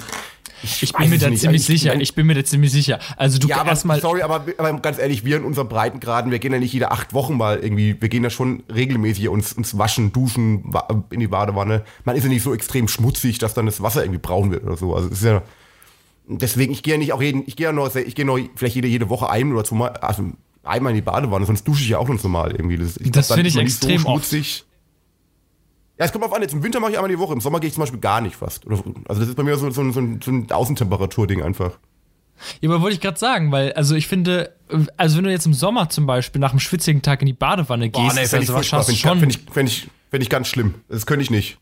ich 0.63 0.93
bin 0.93 1.09
mir 1.09 1.17
da 1.19 1.29
nicht. 1.29 1.41
ziemlich 1.41 1.61
Ich- 1.61 1.67
sicher. 1.81 1.93
Ich 1.99 2.15
bin 2.15 2.25
mir 2.25 2.33
da 2.33 2.43
ziemlich 2.43 2.71
sicher. 2.71 2.99
Also 3.17 3.37
du 3.39 3.47
Ja, 3.49 3.65
erstmal. 3.65 3.99
sorry, 3.99 4.21
aber, 4.21 4.45
aber 4.57 4.73
ganz 4.79 4.99
ehrlich, 4.99 5.25
wir 5.25 5.35
in 5.37 5.43
unserem 5.43 5.67
Breitengraden, 5.67 6.31
wir 6.31 6.39
gehen 6.39 6.53
ja 6.53 6.59
nicht 6.59 6.71
jede 6.73 6.91
acht 6.91 7.13
Wochen 7.13 7.35
mal 7.35 7.59
irgendwie, 7.59 8.01
wir 8.01 8.07
gehen 8.09 8.23
ja 8.23 8.29
schon 8.29 8.63
regelmäßig 8.73 9.27
uns, 9.27 9.51
uns 9.53 9.77
waschen, 9.77 10.13
duschen, 10.13 10.71
in 11.11 11.19
die 11.19 11.27
Badewanne. 11.27 11.83
Man 12.05 12.15
ist 12.15 12.23
ja 12.23 12.29
nicht 12.29 12.41
so 12.43 12.53
extrem 12.53 12.87
schmutzig, 12.87 13.37
dass 13.37 13.53
dann 13.53 13.65
das 13.65 13.81
Wasser 13.81 14.01
irgendwie 14.03 14.21
braun 14.21 14.49
wird 14.49 14.63
oder 14.63 14.77
so. 14.77 14.95
Also 14.95 15.09
es 15.09 15.15
ist 15.19 15.23
ja, 15.25 15.41
deswegen, 16.27 16.71
ich 16.71 16.83
gehe 16.83 16.93
ja 16.93 16.97
nicht 16.97 17.11
auch 17.13 17.21
jeden, 17.21 17.43
ich 17.45 17.57
gehe 17.57 17.65
ja 17.67 17.73
nur, 17.73 17.93
ich 17.93 18.15
gehe 18.15 18.25
nur 18.25 18.39
vielleicht 18.55 18.75
jede, 18.75 18.87
jede 18.87 19.09
Woche 19.09 19.29
ein 19.29 19.51
oder 19.51 19.65
zweimal, 19.65 19.89
also 19.97 20.23
einmal 20.65 20.91
in 20.91 20.95
die 20.95 21.01
Badewanne, 21.01 21.45
sonst 21.45 21.67
dusche 21.67 21.83
ich 21.83 21.89
ja 21.89 21.97
auch 21.99 22.07
ganz 22.07 22.23
normal 22.23 22.51
irgendwie. 22.51 22.77
Das, 22.77 22.95
Das 23.01 23.31
finde 23.31 23.47
ich 23.49 23.57
extrem 23.57 23.97
so 23.99 24.03
schmutzig. 24.05 24.65
Ja, 25.97 26.05
es 26.05 26.11
kommt 26.11 26.25
auf 26.25 26.33
an, 26.33 26.41
jetzt 26.41 26.53
im 26.53 26.61
Winter 26.61 26.79
mache 26.81 26.91
ich 26.91 26.97
einmal 26.97 27.09
die 27.09 27.19
Woche, 27.19 27.33
im 27.33 27.39
Sommer 27.41 27.59
gehe 27.61 27.69
ich 27.69 27.73
zum 27.73 27.81
Beispiel 27.81 28.01
gar 28.01 28.19
nicht 28.19 28.35
fast. 28.35 28.65
Oder, 28.65 28.83
also 29.07 29.21
das 29.21 29.29
ist 29.29 29.35
bei 29.35 29.43
mir 29.43 29.55
so, 29.57 29.69
so, 29.69 29.81
ein- 29.81 29.93
so, 29.93 29.99
ein- 30.01 30.19
so 30.21 30.29
ein 30.31 30.51
Außentemperatur-Ding 30.51 31.41
einfach. 31.41 31.77
Ja, 32.59 32.69
aber 32.69 32.81
wollte 32.81 32.95
ich 32.95 33.01
gerade 33.01 33.17
sagen, 33.17 33.53
weil, 33.53 33.71
also 33.73 33.95
ich 33.95 34.07
finde, 34.07 34.53
also 34.97 35.17
wenn 35.17 35.23
du 35.23 35.31
jetzt 35.31 35.45
im 35.45 35.53
Sommer 35.53 35.87
zum 35.87 36.05
Beispiel 36.05 36.41
nach 36.41 36.49
einem 36.51 36.59
schwitzigen 36.59 37.01
Tag 37.01 37.21
in 37.21 37.27
die 37.27 37.33
Badewanne 37.33 37.89
Boah, 37.89 38.03
gehst, 38.03 38.15
nee, 38.17 38.23
ist 38.23 38.33
ich, 38.33 38.39
also 38.39 38.53
wahrscheinlich 38.55 38.99
schon. 38.99 39.19
find 39.19 39.35
ich, 39.37 39.41
find 39.53 39.69
ich, 39.69 39.89
find 40.11 40.21
ich 40.23 40.29
ganz 40.29 40.49
schlimm. 40.49 40.73
Das 40.89 41.05
könnte 41.05 41.23
ich 41.23 41.29
nicht. 41.31 41.57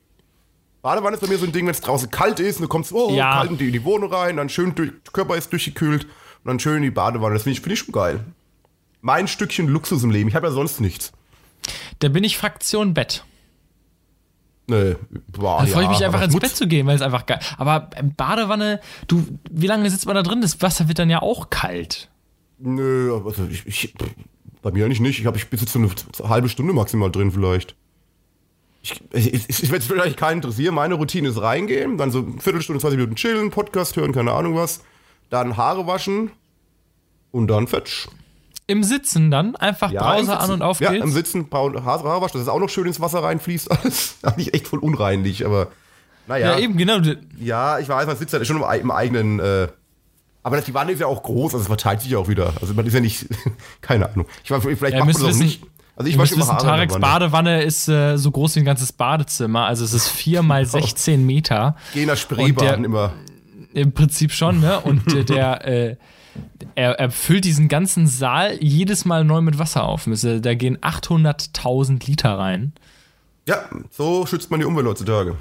Badewanne 0.81 1.15
ist 1.15 1.21
bei 1.21 1.27
mir 1.27 1.37
so 1.37 1.45
ein 1.45 1.51
Ding, 1.51 1.65
wenn 1.67 1.71
es 1.71 1.81
draußen 1.81 2.09
kalt 2.09 2.39
ist 2.39 2.55
und 2.57 2.63
du 2.63 2.67
kommst 2.69 2.91
oh, 2.91 3.13
Ja. 3.13 3.33
kalt 3.35 3.51
in 3.51 3.57
die, 3.59 3.67
in 3.67 3.71
die 3.73 3.83
Wohnung 3.83 4.11
rein, 4.11 4.37
dann 4.37 4.49
schön 4.49 4.73
durch, 4.73 4.89
der 4.89 5.13
Körper 5.13 5.35
ist 5.37 5.51
durchgekühlt 5.51 6.05
und 6.05 6.11
dann 6.45 6.59
schön 6.59 6.77
in 6.77 6.81
die 6.83 6.89
Badewanne. 6.91 7.35
Das 7.35 7.43
finde 7.43 7.53
ich, 7.57 7.61
find 7.61 7.73
ich 7.73 7.79
schon 7.79 7.91
geil. 7.91 8.21
Mein 9.03 9.27
Stückchen 9.27 9.67
Luxus 9.67 10.01
im 10.03 10.11
Leben. 10.11 10.29
Ich 10.29 10.35
habe 10.35 10.47
ja 10.47 10.53
sonst 10.53 10.79
nichts. 10.79 11.11
Da 11.99 12.07
bin 12.07 12.23
ich 12.23 12.37
Fraktion 12.37 12.93
Bett. 12.93 13.25
Nee, 14.67 14.95
boah, 15.27 15.59
Da 15.59 15.65
freue 15.65 15.83
ich 15.83 15.87
ja, 15.87 15.89
mich 15.89 16.05
einfach 16.05 16.21
ins 16.21 16.39
Bett 16.39 16.55
zu 16.55 16.67
gehen, 16.67 16.87
weil 16.87 16.95
es 16.95 17.01
einfach 17.01 17.25
geil. 17.25 17.39
Aber 17.57 17.89
ähm, 17.97 18.13
Badewanne, 18.15 18.79
du, 19.07 19.27
wie 19.51 19.67
lange 19.67 19.89
sitzt 19.89 20.05
man 20.05 20.15
da 20.15 20.23
drin? 20.23 20.39
Das 20.39 20.61
Wasser 20.61 20.87
wird 20.87 20.99
dann 20.99 21.09
ja 21.09 21.21
auch 21.21 21.49
kalt. 21.49 22.09
Nö, 22.59 23.13
also 23.25 23.45
ich, 23.51 23.67
ich, 23.67 23.93
bei 24.61 24.71
mir 24.71 24.85
eigentlich 24.85 25.01
nicht. 25.01 25.19
Ich 25.19 25.25
habe 25.25 25.35
ich 25.35 25.49
bis 25.49 25.59
jetzt 25.59 25.73
so 25.73 25.79
eine 25.79 25.89
halbe 26.29 26.47
Stunde 26.47 26.71
maximal 26.71 27.11
drin 27.11 27.33
vielleicht. 27.33 27.75
Ich, 28.83 29.01
ich, 29.11 29.33
ich, 29.33 29.49
ich 29.49 29.69
werde 29.69 29.79
es 29.79 29.87
vielleicht 29.87 30.15
keinen 30.15 30.37
interessieren. 30.37 30.75
Meine 30.75 30.93
Routine 30.93 31.27
ist 31.27 31.41
reingehen, 31.41 31.97
dann 31.97 32.09
so 32.11 32.19
eine 32.19 32.39
Viertelstunde, 32.39 32.79
20 32.79 32.97
Minuten 32.97 33.15
chillen, 33.17 33.49
Podcast 33.49 33.97
hören, 33.97 34.13
keine 34.13 34.31
Ahnung 34.31 34.55
was. 34.55 34.81
Dann 35.29 35.57
Haare 35.57 35.87
waschen 35.87 36.31
und 37.31 37.47
dann 37.47 37.67
fetsch. 37.67 38.07
Im 38.65 38.83
Sitzen 38.83 39.29
dann 39.29 39.55
einfach 39.57 39.91
im 39.91 39.97
Browser 39.97 40.39
an 40.39 40.51
und 40.51 40.61
auf 40.61 40.79
Ja, 40.79 40.91
geht's. 40.91 41.03
im 41.03 41.11
Sitzen 41.11 41.49
waschen, 42.21 42.33
dass 42.33 42.41
es 42.43 42.47
auch 42.47 42.59
noch 42.59 42.69
schön 42.69 42.85
ins 42.87 42.99
Wasser 43.01 43.21
reinfließt. 43.23 43.69
Alles 43.83 44.15
eigentlich 44.23 44.53
echt 44.53 44.67
voll 44.67 44.79
unreinlich, 44.79 45.45
aber 45.45 45.67
naja. 46.27 46.53
ja, 46.53 46.59
eben, 46.59 46.77
genau. 46.77 46.99
Ja, 47.37 47.79
ich 47.79 47.89
weiß, 47.89 48.07
man 48.07 48.15
sitzt 48.15 48.33
ja 48.33 48.43
schon 48.45 48.57
im, 48.57 48.63
im 48.81 48.91
eigenen. 48.91 49.39
Äh, 49.39 49.67
aber 50.43 50.59
die 50.61 50.73
Wanne 50.73 50.93
ist 50.93 50.99
ja 50.99 51.07
auch 51.07 51.23
groß, 51.23 51.53
also 51.53 51.61
es 51.63 51.67
verteilt 51.67 52.01
sich 52.01 52.11
ja 52.11 52.17
auch 52.17 52.27
wieder. 52.29 52.53
Also 52.61 52.73
man 52.73 52.85
ist 52.85 52.93
ja 52.93 52.99
nicht. 53.01 53.27
keine 53.81 54.09
Ahnung. 54.09 54.25
Ich 54.43 54.51
weiß, 54.51 54.63
vielleicht 54.63 54.93
Ja, 54.93 54.99
macht 54.99 55.07
man 55.07 55.07
das 55.13 55.21
auch 55.23 55.27
wissen- 55.27 55.43
nicht. 55.43 55.63
Also 55.95 56.09
ich 56.09 56.17
wissen, 56.17 56.39
Tareks. 56.41 56.97
Badewanne 56.99 57.61
ist 57.63 57.87
äh, 57.87 58.17
so 58.17 58.31
groß 58.31 58.55
wie 58.55 58.59
ein 58.61 58.65
ganzes 58.65 58.91
Badezimmer. 58.93 59.65
Also 59.67 59.83
es 59.85 59.93
ist 59.93 60.07
4 60.07 60.41
mal 60.41 60.65
16 60.65 61.23
Meter. 61.25 61.75
Geh 61.93 62.05
nach 62.05 62.17
Spreebaden 62.17 62.83
immer. 62.85 63.13
Im 63.73 63.91
Prinzip 63.91 64.31
schon, 64.31 64.59
ne? 64.59 64.79
Und 64.79 65.13
äh, 65.13 65.23
der, 65.23 65.67
äh, 65.67 65.95
er, 66.75 66.99
er 66.99 67.11
füllt 67.11 67.45
diesen 67.45 67.67
ganzen 67.67 68.07
Saal 68.07 68.57
jedes 68.61 69.05
Mal 69.05 69.23
neu 69.23 69.41
mit 69.41 69.59
Wasser 69.59 69.83
auf. 69.83 70.05
Da 70.05 70.53
gehen 70.55 70.77
800.000 70.77 72.05
Liter 72.07 72.37
rein. 72.37 72.73
Ja, 73.47 73.65
so 73.89 74.25
schützt 74.25 74.51
man 74.51 74.59
die 74.59 74.65
Umwelt 74.65 74.87
heutzutage. 74.87 75.35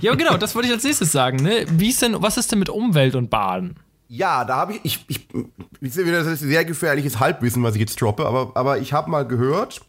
Ja, 0.00 0.14
genau, 0.14 0.36
das 0.36 0.54
wollte 0.54 0.68
ich 0.68 0.74
als 0.74 0.84
nächstes 0.84 1.10
sagen. 1.10 1.38
Ne? 1.38 1.66
Wie 1.68 1.88
ist 1.88 2.00
denn, 2.00 2.22
was 2.22 2.36
ist 2.36 2.52
denn 2.52 2.58
mit 2.58 2.68
Umwelt 2.68 3.16
und 3.16 3.30
Baden? 3.30 3.76
Ja, 4.08 4.44
da 4.44 4.56
habe 4.56 4.74
ich, 4.74 4.80
ich, 4.84 5.04
ich, 5.08 5.28
ich 5.80 5.92
sehe 5.92 6.06
wieder, 6.06 6.22
das 6.22 6.28
ist 6.28 6.40
sehr 6.40 6.64
gefährliches 6.64 7.18
Halbwissen, 7.18 7.62
was 7.64 7.74
ich 7.74 7.80
jetzt 7.80 8.00
droppe, 8.00 8.24
aber, 8.24 8.52
aber 8.54 8.78
ich 8.78 8.92
habe 8.92 9.10
mal 9.10 9.26
gehört, 9.26 9.80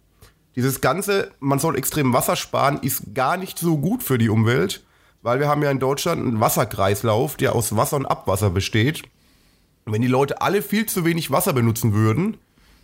dieses 0.56 0.82
Ganze, 0.82 1.32
man 1.40 1.60
soll 1.60 1.78
extrem 1.78 2.14
Wasser 2.14 2.36
sparen, 2.36 2.80
ist 2.82 3.14
gar 3.14 3.38
nicht 3.38 3.60
so 3.60 3.78
gut 3.78 4.02
für 4.02 4.18
die 4.18 4.30
Umwelt, 4.30 4.84
weil 5.22 5.40
wir 5.40 5.48
haben 5.48 5.62
ja 5.62 5.70
in 5.70 5.80
Deutschland 5.80 6.26
einen 6.26 6.40
Wasserkreislauf, 6.40 7.38
der 7.38 7.54
aus 7.54 7.76
Wasser 7.76 7.98
und 7.98 8.08
Abwasser 8.08 8.50
besteht. 8.50 9.04
Wenn 9.92 10.02
die 10.02 10.08
Leute 10.08 10.42
alle 10.42 10.62
viel 10.62 10.86
zu 10.86 11.06
wenig 11.06 11.32
Wasser 11.32 11.54
benutzen 11.54 11.94
würden, 11.94 12.38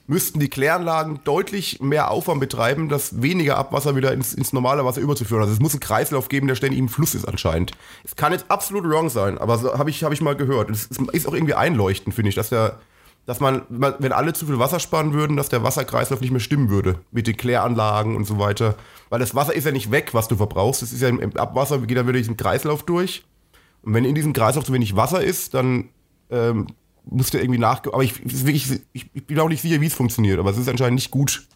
müssten 0.08 0.40
die 0.40 0.50
Kläranlagen 0.50 1.22
deutlich 1.24 1.80
mehr 1.80 2.12
Aufwand 2.12 2.40
betreiben, 2.42 2.90
das 2.90 3.22
weniger 3.22 3.58
Abwasser 3.58 3.96
wieder 3.96 4.12
ins, 4.14 4.34
ins 4.34 4.52
normale 4.52 4.84
Wasser 4.84 5.02
überzuführen. 5.02 5.42
Also 5.42 5.54
es 5.54 5.60
muss 5.60 5.74
einen 5.74 5.80
Kreislauf 5.80 6.28
geben, 6.28 6.48
der 6.48 6.56
ständig 6.56 6.80
im 6.80 6.90
Fluss 6.90 7.16
ist 7.16 7.26
anscheinend. 7.26 7.72
Es 8.04 8.16
kann 8.16 8.34
jetzt 8.34 8.46
absolut 8.50 8.84
wrong 8.86 9.10
sein, 9.10 9.38
aber 9.38 9.58
so 9.58 9.78
habe 9.78 9.90
ich, 9.90 10.04
hab 10.04 10.12
ich 10.12 10.22
mal 10.22 10.36
gehört. 10.36 10.70
Es 10.70 10.86
ist 10.88 11.28
auch 11.28 11.34
irgendwie 11.34 11.54
einleuchtend, 11.54 12.14
finde 12.14 12.30
ich, 12.30 12.36
dass 12.36 12.50
der, 12.50 12.80
dass 13.26 13.40
man, 13.40 13.62
wenn 13.70 14.12
alle 14.12 14.34
zu 14.34 14.46
viel 14.46 14.60
Wasser 14.60 14.82
sparen 14.82 15.14
würden, 15.14 15.38
dass 15.38 15.48
der 15.48 15.64
Wasserkreislauf 15.64 16.20
nicht 16.20 16.32
mehr 16.32 16.42
stimmen 16.42 16.70
würde. 16.70 17.00
Mit 17.12 17.28
den 17.28 17.38
Kläranlagen 17.38 18.18
und 18.18 18.26
so 18.26 18.40
weiter. 18.40 18.76
Weil 19.10 19.20
das 19.20 19.36
Wasser 19.36 19.56
ist 19.56 19.66
ja 19.66 19.72
nicht 19.72 19.92
weg, 19.92 20.10
was 20.14 20.28
du 20.28 20.36
verbrauchst. 20.36 20.82
Es 20.82 20.92
ist 20.92 21.02
ja 21.02 21.08
im 21.08 21.38
Abwasser, 21.38 21.80
geht 21.80 21.98
dann 21.98 22.08
wieder 22.08 22.18
diesen 22.18 22.36
Kreislauf 22.36 22.84
durch. 22.84 23.24
Und 23.84 23.94
wenn 23.94 24.04
in 24.04 24.16
diesem 24.16 24.34
Kreislauf 24.34 24.66
zu 24.66 24.74
wenig 24.74 24.98
Wasser 24.98 25.24
ist, 25.24 25.54
dann 25.54 25.90
ähm, 26.30 26.68
musste 27.06 27.40
irgendwie 27.40 27.60
nach. 27.60 27.84
Aber 27.86 28.04
ich, 28.04 28.14
ich, 28.26 28.82
ich, 28.94 29.12
bin 29.26 29.40
auch 29.40 29.50
nicht 29.50 29.62
sicher, 29.62 29.82
wie 29.82 29.88
es 29.88 29.94
funktioniert, 29.94 30.40
aber 30.40 30.52
es 30.52 30.58
ist 30.58 30.70
anscheinend 30.70 30.96
nicht 30.96 31.12
gut. 31.12 31.48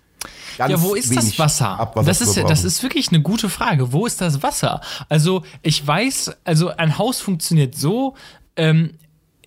ja, 0.57 0.81
wo 0.81 0.95
ist 0.95 1.15
das 1.15 1.37
Wasser? 1.39 1.79
Abwasser 1.79 2.07
das, 2.07 2.21
ist, 2.21 2.37
das 2.37 2.63
ist 2.63 2.83
wirklich 2.83 3.09
eine 3.09 3.21
gute 3.21 3.49
Frage. 3.49 3.91
Wo 3.91 4.05
ist 4.05 4.21
das 4.21 4.43
Wasser? 4.43 4.81
Also, 5.09 5.43
ich 5.61 5.85
weiß, 5.85 6.31
also 6.43 6.69
ein 6.69 6.97
Haus 6.97 7.19
funktioniert 7.19 7.75
so, 7.75 8.15
ähm, 8.55 8.91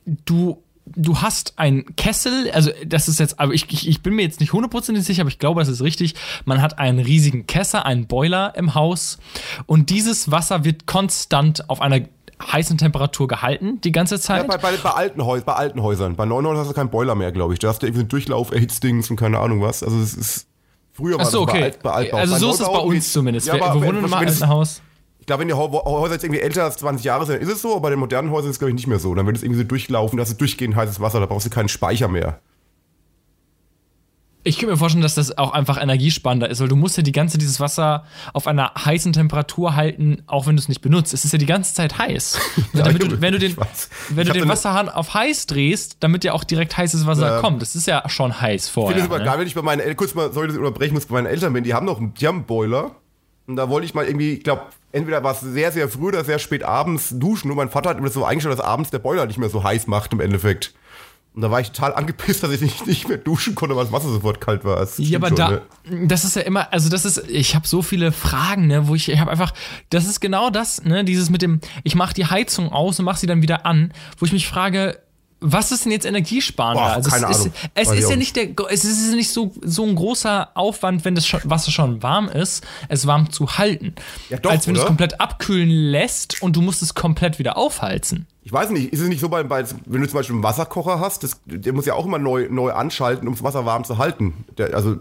du 0.07 0.62
du 0.97 1.21
hast 1.21 1.59
einen 1.59 1.95
Kessel, 1.97 2.50
also 2.52 2.71
das 2.85 3.09
ist 3.09 3.21
jetzt, 3.21 3.38
aber 3.38 3.54
ich, 3.54 3.66
ich, 3.71 3.88
ich 3.88 4.02
bin 4.02 4.14
mir 4.14 4.23
jetzt 4.23 4.40
nicht 4.40 4.52
hundertprozentig 4.52 5.04
sicher, 5.04 5.23
aber 5.23 5.30
ich 5.30 5.38
glaube, 5.38 5.61
das 5.61 5.69
ist 5.69 5.83
richtig. 5.83 6.14
Man 6.45 6.61
hat 6.62 6.78
einen 6.78 6.99
riesigen 6.99 7.47
Kessel, 7.47 7.80
einen 7.80 8.07
Boiler 8.07 8.54
im 8.57 8.75
Haus 8.75 9.19
und 9.66 9.90
dieses 9.90 10.30
Wasser 10.30 10.64
wird 10.64 10.87
konstant 10.87 11.69
auf 11.71 11.80
einer 11.80 12.00
heißen 12.40 12.78
Temperatur 12.78 13.28
gehalten 13.28 13.80
die 13.82 13.92
ganze 13.92 14.18
Zeit. 14.18 14.42
Ja, 14.42 14.47
bei, 14.49 14.59
bei, 14.59 14.76
bei, 14.76 14.90
alten 14.90 15.25
Häus 15.25 15.42
bei 15.42 15.52
alten 15.52 15.82
Häusern. 15.82 16.16
Bei 16.16 16.25
neuen 16.25 16.47
Häusern 16.47 16.61
hast 16.61 16.70
du 16.70 16.75
keinen 16.75 16.90
Boiler 16.90 17.14
mehr, 17.14 17.32
glaube 17.32 17.52
ich. 17.52 17.59
Da 17.59 17.68
hast 17.68 17.82
du 17.82 17.87
irgendwie 17.87 18.00
einen 18.00 18.09
Durchlauf, 18.09 18.52
Erhitzdings 18.52 19.11
und 19.11 19.16
keine 19.16 19.38
Ahnung 19.38 19.62
was. 19.62 19.82
Also 19.82 19.99
es 20.00 20.14
ist 20.14 20.47
früher 20.92 21.18
war 21.18 21.26
so, 21.26 21.42
okay. 21.42 21.73
bei, 21.82 21.90
Alt, 21.90 22.12
bei. 22.12 22.20
Also 22.20 22.37
so 22.37 22.50
ist 22.50 22.61
es 22.61 22.66
bei 22.66 22.78
uns 22.78 23.12
zumindest. 23.12 23.47
Ja, 23.47 23.54
wir, 23.54 23.61
wir 23.61 23.75
wohnen 23.75 23.99
in 23.99 24.04
einem 24.04 24.14
alten 24.14 24.49
Haus. 24.49 24.82
Ich 25.18 25.26
glaube, 25.26 25.42
wenn 25.42 25.49
die 25.49 25.54
Häuser 25.54 26.14
jetzt 26.14 26.25
irgendwie 26.25 26.40
älter 26.40 26.64
als 26.64 26.78
20 26.78 27.04
Jahre 27.04 27.26
sind, 27.26 27.42
ist 27.42 27.52
es 27.52 27.62
so, 27.62 27.73
aber 27.73 27.82
bei 27.82 27.90
den 27.90 27.99
modernen 27.99 28.30
Häusern 28.30 28.50
ist 28.50 28.56
es, 28.56 28.59
glaube 28.59 28.70
ich, 28.70 28.76
nicht 28.76 28.87
mehr 28.87 28.99
so. 28.99 29.14
Dann 29.14 29.26
wird 29.26 29.37
es 29.37 29.42
irgendwie 29.42 29.61
so 29.61 29.66
durchlaufen, 29.66 30.16
dass 30.16 30.30
es 30.30 30.37
durchgehend 30.37 30.75
heißes 30.75 30.99
Wasser, 30.99 31.20
da 31.20 31.26
brauchst 31.26 31.47
du 31.47 31.50
keinen 31.50 31.68
Speicher 31.68 32.09
mehr. 32.09 32.40
Ich 34.42 34.56
könnte 34.56 34.73
mir 34.73 34.78
vorstellen, 34.78 35.02
dass 35.02 35.14
das 35.14 35.37
auch 35.37 35.52
einfach 35.52 35.80
energiespannender 35.80 36.49
ist, 36.49 36.61
weil 36.61 36.68
du 36.68 36.76
musst 36.76 36.97
ja 36.97 37.02
die 37.02 37.12
ganze 37.12 37.37
dieses 37.37 37.61
Wasser 37.61 38.04
auf 38.32 38.47
einer 38.47 38.73
heißen 38.75 39.12
Temperatur 39.12 39.76
halten, 39.76 40.23
auch 40.26 40.47
wenn 40.47 40.56
du 40.56 40.61
es 40.61 40.68
nicht 40.68 40.80
benutzt. 40.80 41.12
Es 41.12 41.26
ist 41.26 41.32
ja 41.32 41.38
die 41.38 41.47
ganze 41.47 41.75
Zeit 41.75 41.99
heiß. 41.99 42.38
ja, 42.73 42.85
du, 42.85 43.20
wenn 43.20 43.32
du 43.32 43.38
den, 43.38 43.54
wenn 44.09 44.26
du 44.26 44.32
den 44.32 44.49
Wasserhahn 44.49 44.88
auf 44.88 45.12
heiß 45.12 45.47
drehst, 45.47 45.99
damit 46.00 46.25
ja 46.25 46.32
auch 46.32 46.44
direkt 46.44 46.75
heißes 46.75 47.06
Wasser 47.06 47.35
ja. 47.35 47.40
kommt. 47.40 47.61
Das 47.61 47.76
ist 47.76 47.87
ja 47.87 48.09
schon 48.09 48.40
heiß 48.40 48.70
vorher. 48.70 48.97
Ich 48.97 49.02
finde 49.02 49.14
es 49.14 49.20
ne? 49.20 49.26
geil, 49.26 49.38
wenn 49.38 49.47
ich 49.47 49.54
bei 49.54 49.62
meinen 49.62 49.80
Eltern, 49.80 49.97
kurz 49.97 50.14
mal, 50.14 50.32
soll 50.32 50.47
ich 50.47 50.52
das 50.52 50.59
unterbrechen 50.59 50.94
muss, 50.94 51.04
bei 51.04 51.14
meinen 51.14 51.26
Eltern 51.26 51.52
bin, 51.52 51.64
die 51.64 51.75
haben 51.75 51.85
noch 51.85 52.00
die 52.00 52.26
haben 52.26 52.37
einen 52.37 52.47
Boiler. 52.47 52.92
Und 53.47 53.56
da 53.56 53.68
wollte 53.68 53.85
ich 53.85 53.94
mal 53.94 54.06
irgendwie, 54.06 54.35
ich 54.35 54.44
glaube, 54.44 54.62
entweder 54.92 55.23
war 55.23 55.32
es 55.32 55.40
sehr, 55.40 55.73
sehr 55.73 55.88
früh 55.88 56.09
oder 56.09 56.25
sehr 56.25 56.38
spät 56.38 56.62
abends 56.62 57.11
duschen. 57.11 57.50
Und 57.50 57.56
mein 57.56 57.68
Vater 57.68 57.90
hat 57.90 57.99
mir 57.99 58.04
das 58.04 58.14
so 58.14 58.25
eingestellt, 58.25 58.59
dass 58.59 58.64
abends 58.64 58.90
der 58.90 59.00
Boiler 59.00 59.26
nicht 59.26 59.38
mehr 59.38 59.50
so 59.50 59.64
heiß 59.64 59.87
macht 59.87 60.12
im 60.12 60.20
Endeffekt. 60.20 60.73
Und 61.32 61.42
da 61.42 61.50
war 61.50 61.60
ich 61.60 61.70
total 61.70 61.94
angepisst, 61.94 62.42
dass 62.42 62.50
ich 62.50 62.60
nicht, 62.60 62.87
nicht 62.87 63.08
mehr 63.08 63.18
duschen 63.18 63.54
konnte, 63.54 63.76
weil 63.76 63.84
das 63.84 63.92
Wasser 63.92 64.08
sofort 64.08 64.40
kalt 64.40 64.64
war. 64.64 64.76
Das 64.76 64.99
ja, 64.99 65.18
aber 65.18 65.28
schon, 65.28 65.37
da, 65.37 65.50
ne? 65.50 65.62
das 66.06 66.25
ist 66.25 66.34
ja 66.34 66.42
immer, 66.42 66.72
also 66.72 66.88
das 66.88 67.04
ist, 67.04 67.22
ich 67.28 67.54
habe 67.54 67.68
so 67.68 67.82
viele 67.82 68.10
Fragen, 68.10 68.66
ne, 68.66 68.88
wo 68.88 68.96
ich, 68.96 69.08
ich 69.08 69.20
habe 69.20 69.30
einfach, 69.30 69.54
das 69.90 70.06
ist 70.06 70.20
genau 70.20 70.50
das, 70.50 70.82
ne, 70.82 71.04
dieses 71.04 71.30
mit 71.30 71.42
dem, 71.42 71.60
ich 71.84 71.94
mache 71.94 72.14
die 72.14 72.26
Heizung 72.26 72.72
aus 72.72 72.99
und 72.99 73.04
mache 73.04 73.18
sie 73.18 73.28
dann 73.28 73.42
wieder 73.42 73.64
an, 73.64 73.92
wo 74.18 74.26
ich 74.26 74.32
mich 74.32 74.49
frage, 74.49 74.99
was 75.40 75.72
ist 75.72 75.84
denn 75.84 75.92
jetzt 75.92 76.04
energiesparender? 76.04 76.82
Boah, 76.82 76.92
also 76.92 77.10
keine 77.10 77.30
es 77.30 77.40
Ahnung. 77.40 77.52
Ist, 77.75 77.90
es 77.90 77.90
ist 77.92 78.10
ja 78.10 78.16
nicht 78.16 78.37
der, 78.37 78.49
es 78.70 78.84
ist 78.84 79.14
nicht 79.14 79.30
so, 79.30 79.52
so 79.62 79.87
ein 79.87 79.94
großer 79.94 80.50
Aufwand, 80.54 81.04
wenn 81.04 81.14
das 81.14 81.32
Wasser 81.49 81.70
schon 81.70 82.02
warm 82.02 82.28
ist, 82.28 82.66
es 82.88 83.06
warm 83.06 83.30
zu 83.30 83.56
halten. 83.56 83.94
Ja, 84.28 84.38
doch, 84.38 84.50
als 84.50 84.66
wenn 84.66 84.75
du 84.75 84.80
es 84.80 84.87
komplett 84.87 85.20
abkühlen 85.20 85.70
lässt 85.70 86.42
und 86.42 86.56
du 86.56 86.60
musst 86.60 86.82
es 86.82 86.94
komplett 86.94 87.38
wieder 87.38 87.56
aufheizen. 87.56 88.26
Ich 88.50 88.54
weiß 88.54 88.71
nicht, 88.71 88.92
ist 88.92 88.99
es 88.99 89.09
nicht 89.09 89.21
so 89.21 89.28
bei, 89.28 89.45
bei 89.45 89.62
wenn 89.87 90.00
du 90.00 90.09
zum 90.09 90.19
Beispiel 90.19 90.35
einen 90.35 90.42
Wasserkocher 90.42 90.99
hast, 90.99 91.23
das, 91.23 91.40
der 91.45 91.73
muss 91.73 91.87
ja 91.87 91.95
auch 91.95 92.04
immer 92.04 92.19
neu, 92.19 92.49
neu 92.50 92.73
anschalten, 92.73 93.28
um 93.28 93.35
das 93.35 93.45
Wasser 93.45 93.64
warm 93.64 93.85
zu 93.85 93.97
halten. 93.97 94.45
Der, 94.59 94.75
also, 94.75 94.97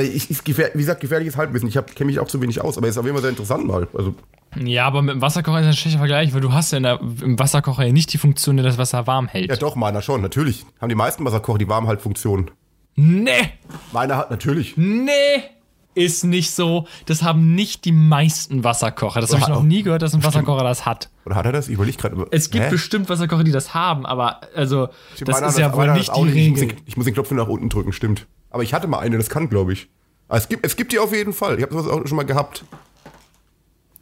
ich, 0.00 0.30
ich, 0.30 0.46
wie 0.46 0.78
gesagt, 0.78 1.00
gefährliches 1.00 1.36
Halbwissen. 1.36 1.68
Ich 1.68 1.74
kenne 1.74 2.06
mich 2.06 2.20
auch 2.20 2.28
zu 2.28 2.40
wenig 2.40 2.60
aus, 2.60 2.78
aber 2.78 2.86
ist 2.86 2.96
auf 2.96 3.04
jeden 3.04 3.16
Fall 3.16 3.22
sehr 3.22 3.30
interessant 3.30 3.66
mal. 3.66 3.88
Also, 3.94 4.14
ja, 4.62 4.86
aber 4.86 5.02
mit 5.02 5.16
dem 5.16 5.22
Wasserkocher 5.22 5.58
ist 5.58 5.66
ein 5.66 5.72
schlechter 5.72 5.98
Vergleich, 5.98 6.32
weil 6.34 6.40
du 6.40 6.52
hast 6.52 6.70
ja 6.70 6.78
der, 6.78 7.00
im 7.00 7.36
Wasserkocher 7.36 7.84
ja 7.84 7.92
nicht 7.92 8.12
die 8.12 8.18
Funktion, 8.18 8.58
die 8.58 8.62
das 8.62 8.78
Wasser 8.78 9.08
warm 9.08 9.26
hält. 9.26 9.50
Ja, 9.50 9.56
doch, 9.56 9.74
meiner 9.74 10.00
schon, 10.00 10.22
natürlich. 10.22 10.64
Haben 10.80 10.88
die 10.88 10.94
meisten 10.94 11.24
Wasserkocher 11.24 11.58
die 11.58 11.68
Warmhaltfunktion. 11.68 12.52
Nee! 12.94 13.50
Meiner 13.90 14.16
hat 14.16 14.30
natürlich. 14.30 14.76
Nee! 14.76 15.10
Ist 15.94 16.24
nicht 16.24 16.50
so. 16.50 16.86
Das 17.06 17.22
haben 17.22 17.54
nicht 17.54 17.84
die 17.84 17.92
meisten 17.92 18.64
Wasserkocher. 18.64 19.20
Das 19.20 19.32
habe 19.32 19.42
ich 19.42 19.48
noch 19.48 19.62
nie 19.62 19.82
gehört, 19.82 20.02
dass 20.02 20.14
ein 20.14 20.24
Wasserkocher 20.24 20.64
das 20.64 20.86
hat. 20.86 21.10
Oder 21.24 21.36
hat 21.36 21.46
er 21.46 21.52
das? 21.52 21.68
Ich 21.68 21.74
überlege 21.74 21.96
gerade. 21.96 22.26
Es 22.30 22.50
gibt 22.50 22.64
Hä? 22.64 22.70
bestimmt 22.70 23.08
Wasserkocher, 23.08 23.44
die 23.44 23.52
das 23.52 23.74
haben, 23.74 24.04
aber 24.06 24.40
also 24.54 24.88
das 25.20 25.40
ist 25.40 25.58
ja 25.58 25.74
wohl 25.74 25.92
nicht 25.92 26.14
die 26.14 26.22
Regel. 26.22 26.36
Ich 26.36 26.50
muss, 26.50 26.60
den, 26.60 26.72
ich 26.86 26.96
muss, 26.96 27.04
den, 27.06 27.14
Knopf 27.14 27.30
nach 27.30 27.48
unten 27.48 27.68
drücken, 27.68 27.92
stimmt. 27.92 28.26
Aber 28.50 28.62
ich 28.62 28.74
hatte 28.74 28.86
mal 28.86 28.98
eine, 28.98 29.16
das 29.16 29.30
kann, 29.30 29.48
glaube 29.48 29.72
ich. 29.72 29.88
Aber 30.28 30.38
es 30.38 30.48
gibt, 30.48 30.64
es 30.64 30.76
gibt 30.76 30.92
die 30.92 30.98
auf 30.98 31.12
jeden 31.12 31.32
Fall. 31.32 31.56
Ich 31.56 31.62
habe 31.62 31.74
sowas 31.74 31.88
auch 31.88 32.06
schon 32.06 32.16
mal 32.16 32.24
gehabt. 32.24 32.64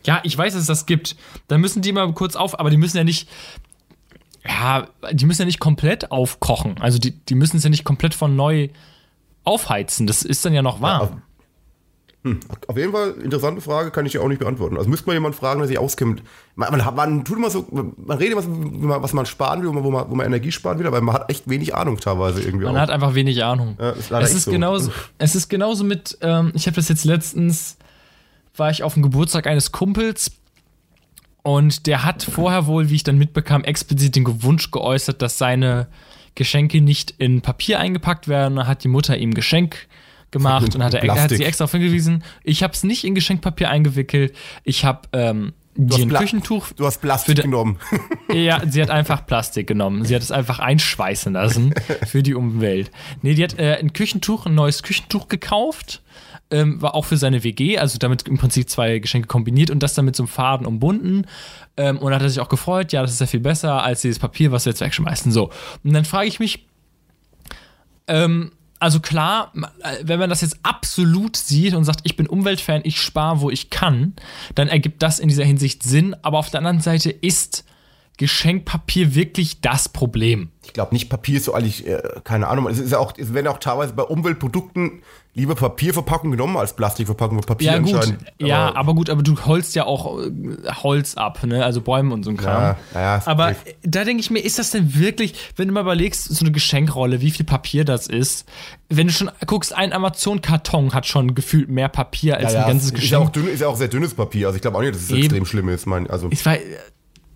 Ja, 0.04 0.20
ich 0.24 0.36
weiß, 0.36 0.54
dass 0.54 0.62
es 0.62 0.66
das 0.66 0.86
gibt. 0.86 1.16
Da 1.48 1.58
müssen 1.58 1.82
die 1.82 1.92
mal 1.92 2.12
kurz 2.12 2.36
auf, 2.36 2.58
aber 2.58 2.70
die 2.70 2.76
müssen 2.76 2.96
ja 2.96 3.04
nicht. 3.04 3.28
Ja, 4.44 4.88
die 5.12 5.24
müssen 5.24 5.42
ja 5.42 5.46
nicht 5.46 5.60
komplett 5.60 6.10
aufkochen. 6.10 6.76
Also 6.80 6.98
die, 6.98 7.12
die 7.12 7.36
müssen 7.36 7.58
es 7.58 7.64
ja 7.64 7.70
nicht 7.70 7.84
komplett 7.84 8.14
von 8.14 8.34
neu 8.34 8.70
aufheizen. 9.44 10.06
Das 10.06 10.22
ist 10.22 10.44
dann 10.44 10.52
ja 10.52 10.62
noch 10.62 10.80
warm. 10.80 11.08
Ja, 11.08 11.22
hm. 12.24 12.38
Auf 12.68 12.76
jeden 12.76 12.92
Fall, 12.92 13.14
interessante 13.22 13.60
Frage, 13.60 13.90
kann 13.90 14.06
ich 14.06 14.12
dir 14.12 14.22
auch 14.22 14.28
nicht 14.28 14.38
beantworten. 14.38 14.76
Also 14.76 14.88
müsste 14.88 15.06
man 15.06 15.16
jemanden 15.16 15.36
fragen, 15.36 15.58
der 15.58 15.66
sich 15.66 15.78
auskennt. 15.78 16.22
Man, 16.54 16.70
man, 16.70 16.94
man 16.94 17.24
tut 17.24 17.36
immer 17.36 17.50
so, 17.50 17.66
man 17.70 18.16
redet 18.16 18.38
immer, 18.44 19.02
was 19.02 19.12
man 19.12 19.26
sparen 19.26 19.60
will, 19.62 19.74
wo 19.74 19.90
man, 19.90 20.08
wo 20.08 20.14
man 20.14 20.26
Energie 20.26 20.52
sparen 20.52 20.78
will, 20.78 20.86
aber 20.86 21.00
man 21.00 21.16
hat 21.16 21.30
echt 21.30 21.48
wenig 21.48 21.74
Ahnung 21.74 21.98
teilweise 21.98 22.40
irgendwie. 22.40 22.66
Man 22.66 22.76
auch. 22.76 22.80
hat 22.80 22.90
einfach 22.90 23.14
wenig 23.14 23.42
Ahnung. 23.42 23.76
Ja, 23.80 23.90
ist 23.90 24.12
es, 24.12 24.34
ist 24.34 24.44
so. 24.44 24.52
genauso, 24.52 24.92
es 25.18 25.34
ist 25.34 25.48
genauso 25.48 25.82
mit, 25.82 26.16
ähm, 26.20 26.52
ich 26.54 26.66
habe 26.66 26.76
das 26.76 26.88
jetzt 26.88 27.04
letztens, 27.04 27.76
war 28.56 28.70
ich 28.70 28.84
auf 28.84 28.94
dem 28.94 29.02
Geburtstag 29.02 29.48
eines 29.48 29.72
Kumpels 29.72 30.30
und 31.42 31.88
der 31.88 32.04
hat 32.04 32.22
vorher 32.22 32.66
wohl, 32.66 32.88
wie 32.88 32.94
ich 32.94 33.02
dann 33.02 33.18
mitbekam, 33.18 33.64
explizit 33.64 34.14
den 34.14 34.42
Wunsch 34.44 34.70
geäußert, 34.70 35.22
dass 35.22 35.38
seine 35.38 35.88
Geschenke 36.36 36.80
nicht 36.80 37.14
in 37.18 37.42
Papier 37.42 37.80
eingepackt 37.80 38.28
werden. 38.28 38.56
Da 38.56 38.68
hat 38.68 38.84
die 38.84 38.88
Mutter 38.88 39.16
ihm 39.16 39.34
Geschenk 39.34 39.88
gemacht 40.32 40.74
und 40.74 40.82
hat 40.82 40.94
er, 40.94 41.14
hat 41.14 41.30
sie 41.30 41.44
extra 41.44 41.64
darauf 41.64 41.72
hingewiesen. 41.72 42.24
Ich 42.42 42.62
habe 42.62 42.72
es 42.72 42.82
nicht 42.82 43.04
in 43.04 43.14
Geschenkpapier 43.14 43.70
eingewickelt. 43.70 44.34
Ich 44.64 44.84
habe 44.84 45.02
ähm, 45.12 45.52
die 45.74 46.02
ein 46.02 46.10
Küchentuch. 46.10 46.72
Du 46.72 46.84
hast 46.84 47.00
Plastik 47.00 47.36
die, 47.36 47.42
genommen. 47.42 47.78
Ja, 48.32 48.62
sie 48.66 48.80
hat 48.80 48.88
einfach 48.88 49.26
Plastik 49.26 49.66
genommen. 49.66 50.04
Sie 50.06 50.14
hat 50.14 50.22
es 50.22 50.30
einfach 50.30 50.58
einschweißen 50.58 51.34
lassen 51.34 51.74
für 52.06 52.22
die 52.22 52.34
Umwelt. 52.34 52.90
Nee, 53.20 53.34
die 53.34 53.44
hat 53.44 53.58
äh, 53.58 53.76
ein 53.76 53.92
Küchentuch, 53.92 54.46
ein 54.46 54.54
neues 54.54 54.82
Küchentuch 54.82 55.28
gekauft. 55.28 56.02
Ähm, 56.50 56.80
war 56.80 56.94
auch 56.94 57.06
für 57.06 57.16
seine 57.16 57.44
WG, 57.44 57.78
also 57.78 57.98
damit 57.98 58.28
im 58.28 58.38
Prinzip 58.38 58.68
zwei 58.68 58.98
Geschenke 58.98 59.28
kombiniert 59.28 59.70
und 59.70 59.82
das 59.82 59.94
dann 59.94 60.04
mit 60.04 60.16
so 60.16 60.22
einem 60.22 60.28
Faden 60.28 60.66
umbunden. 60.66 61.26
Ähm, 61.76 61.98
und 61.98 62.10
da 62.10 62.16
hat 62.16 62.22
er 62.22 62.28
sich 62.28 62.40
auch 62.40 62.48
gefreut, 62.48 62.92
ja, 62.92 63.02
das 63.02 63.12
ist 63.12 63.20
ja 63.20 63.26
viel 63.26 63.40
besser 63.40 63.82
als 63.82 64.02
dieses 64.02 64.18
Papier, 64.18 64.52
was 64.52 64.66
wir 64.66 64.72
jetzt 64.72 64.80
wegschmeißen. 64.80 65.32
So. 65.32 65.50
Und 65.84 65.92
dann 65.92 66.04
frage 66.04 66.28
ich 66.28 66.38
mich, 66.38 66.66
ähm, 68.06 68.52
also 68.82 68.98
klar, 68.98 69.52
äh, 69.54 69.98
wenn 70.02 70.18
man 70.18 70.28
das 70.28 70.40
jetzt 70.40 70.58
absolut 70.64 71.36
sieht 71.36 71.74
und 71.74 71.84
sagt, 71.84 72.00
ich 72.02 72.16
bin 72.16 72.26
Umweltfan, 72.26 72.80
ich 72.84 73.00
spare, 73.00 73.40
wo 73.40 73.48
ich 73.48 73.70
kann, 73.70 74.14
dann 74.56 74.66
ergibt 74.66 75.02
das 75.02 75.20
in 75.20 75.28
dieser 75.28 75.44
Hinsicht 75.44 75.84
Sinn. 75.84 76.16
Aber 76.22 76.38
auf 76.38 76.50
der 76.50 76.58
anderen 76.58 76.80
Seite 76.80 77.10
ist 77.10 77.64
Geschenkpapier 78.16 79.14
wirklich 79.14 79.60
das 79.60 79.88
Problem? 79.88 80.50
Ich 80.64 80.72
glaube 80.72 80.94
nicht, 80.94 81.08
Papier 81.08 81.38
ist 81.38 81.44
so 81.44 81.54
eigentlich, 81.54 81.86
äh, 81.86 82.02
keine 82.24 82.48
Ahnung, 82.48 82.68
es 82.68 82.78
ist 82.78 82.92
auch, 82.92 83.14
es 83.16 83.32
werden 83.32 83.46
auch 83.46 83.58
teilweise 83.58 83.92
bei 83.92 84.02
Umweltprodukten 84.02 85.02
lieber 85.34 85.54
Papierverpackung 85.54 86.30
genommen 86.30 86.56
als 86.58 86.76
Plastikverpackung, 86.76 87.38
weil 87.38 87.44
Papier 87.44 87.72
Ja, 87.72 87.78
gut. 87.78 88.14
ja, 88.38 88.74
aber 88.74 88.94
gut, 88.94 89.08
aber 89.08 89.22
du 89.22 89.34
holst 89.46 89.74
ja 89.74 89.84
auch 89.86 90.20
äh, 90.20 90.30
Holz 90.82 91.14
ab, 91.14 91.42
ne? 91.44 91.64
Also 91.64 91.80
Bäume 91.80 92.12
und 92.12 92.22
so 92.22 92.30
ein 92.30 92.36
Kram. 92.36 92.76
Ja, 92.94 93.00
ja, 93.00 93.22
aber 93.24 93.48
richtig. 93.48 93.76
da 93.82 94.04
denke 94.04 94.20
ich 94.20 94.30
mir, 94.30 94.40
ist 94.40 94.58
das 94.58 94.72
denn 94.72 94.94
wirklich, 94.94 95.34
wenn 95.56 95.68
du 95.68 95.74
mal 95.74 95.80
überlegst, 95.80 96.24
so 96.24 96.44
eine 96.44 96.52
Geschenkrolle, 96.52 97.22
wie 97.22 97.30
viel 97.30 97.46
Papier 97.46 97.84
das 97.86 98.08
ist? 98.08 98.46
Wenn 98.90 99.06
du 99.06 99.12
schon 99.14 99.30
guckst, 99.46 99.74
ein 99.74 99.94
Amazon-Karton 99.94 100.92
hat 100.92 101.06
schon 101.06 101.34
gefühlt 101.34 101.70
mehr 101.70 101.88
Papier 101.88 102.36
als 102.36 102.52
ja, 102.52 102.64
ein 102.64 102.68
ganzes 102.68 102.90
ist 102.90 103.10
ja, 103.10 103.18
auch 103.18 103.32
Geschenk. 103.32 103.46
dünn, 103.46 103.54
ist 103.54 103.60
ja 103.60 103.68
auch 103.68 103.76
sehr 103.76 103.88
dünnes 103.88 104.12
Papier. 104.12 104.48
Also 104.48 104.56
ich 104.56 104.62
glaube 104.62 104.76
auch 104.76 104.82
nicht, 104.82 104.94
dass 104.94 105.02
es 105.02 105.10
Eben. 105.10 105.22
extrem 105.22 105.46
schlimm 105.46 105.68
ist. 105.70 105.86
Mein, 105.86 106.10
also 106.10 106.28
Ich 106.30 106.44
war, 106.44 106.56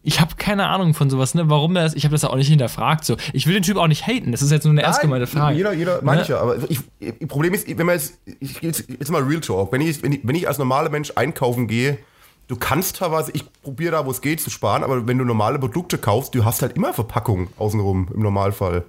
ich 0.06 0.20
habe 0.20 0.36
keine 0.36 0.68
Ahnung 0.68 0.94
von 0.94 1.10
sowas, 1.10 1.34
ne? 1.34 1.50
Warum 1.50 1.74
das? 1.74 1.94
Ich 1.94 2.04
habe 2.04 2.12
das 2.12 2.24
auch 2.24 2.36
nicht 2.36 2.46
hinterfragt. 2.46 3.04
So, 3.04 3.16
ich 3.32 3.48
will 3.48 3.54
den 3.54 3.64
Typ 3.64 3.76
auch 3.76 3.88
nicht 3.88 4.06
haten. 4.06 4.30
Das 4.30 4.40
ist 4.40 4.52
jetzt 4.52 4.62
nur 4.62 4.70
eine 4.70 4.82
ernst 4.82 5.00
gemeinte 5.00 5.26
Frage. 5.26 5.56
Jeder, 5.56 5.72
jeder, 5.72 6.00
meine 6.02 6.18
Ne? 6.18 6.22
ich 6.22 6.28
ja. 6.28 6.38
Aber 6.38 6.56
ich, 6.68 6.78
ich, 7.00 7.26
Problem 7.26 7.52
ist, 7.54 7.66
wenn 7.66 7.84
man 7.86 7.96
jetzt, 7.96 8.20
ich, 8.38 8.62
jetzt, 8.62 8.88
jetzt 8.88 9.10
mal 9.10 9.22
Real 9.22 9.40
Talk, 9.40 9.72
wenn 9.72 9.80
ich, 9.80 10.00
wenn, 10.04 10.12
ich, 10.12 10.20
wenn 10.22 10.36
ich 10.36 10.46
als 10.46 10.58
normaler 10.58 10.90
Mensch 10.90 11.12
einkaufen 11.16 11.66
gehe, 11.66 11.98
du 12.46 12.54
kannst 12.54 12.98
teilweise, 12.98 13.32
ich 13.32 13.44
probiere 13.62 13.90
da, 13.92 14.06
wo 14.06 14.12
es 14.12 14.20
geht, 14.20 14.40
zu 14.40 14.48
sparen, 14.48 14.84
aber 14.84 15.08
wenn 15.08 15.18
du 15.18 15.24
normale 15.24 15.58
Produkte 15.58 15.98
kaufst, 15.98 16.36
du 16.36 16.44
hast 16.44 16.62
halt 16.62 16.76
immer 16.76 16.94
Verpackung 16.94 17.48
außenrum 17.58 18.06
im 18.14 18.22
Normalfall. 18.22 18.84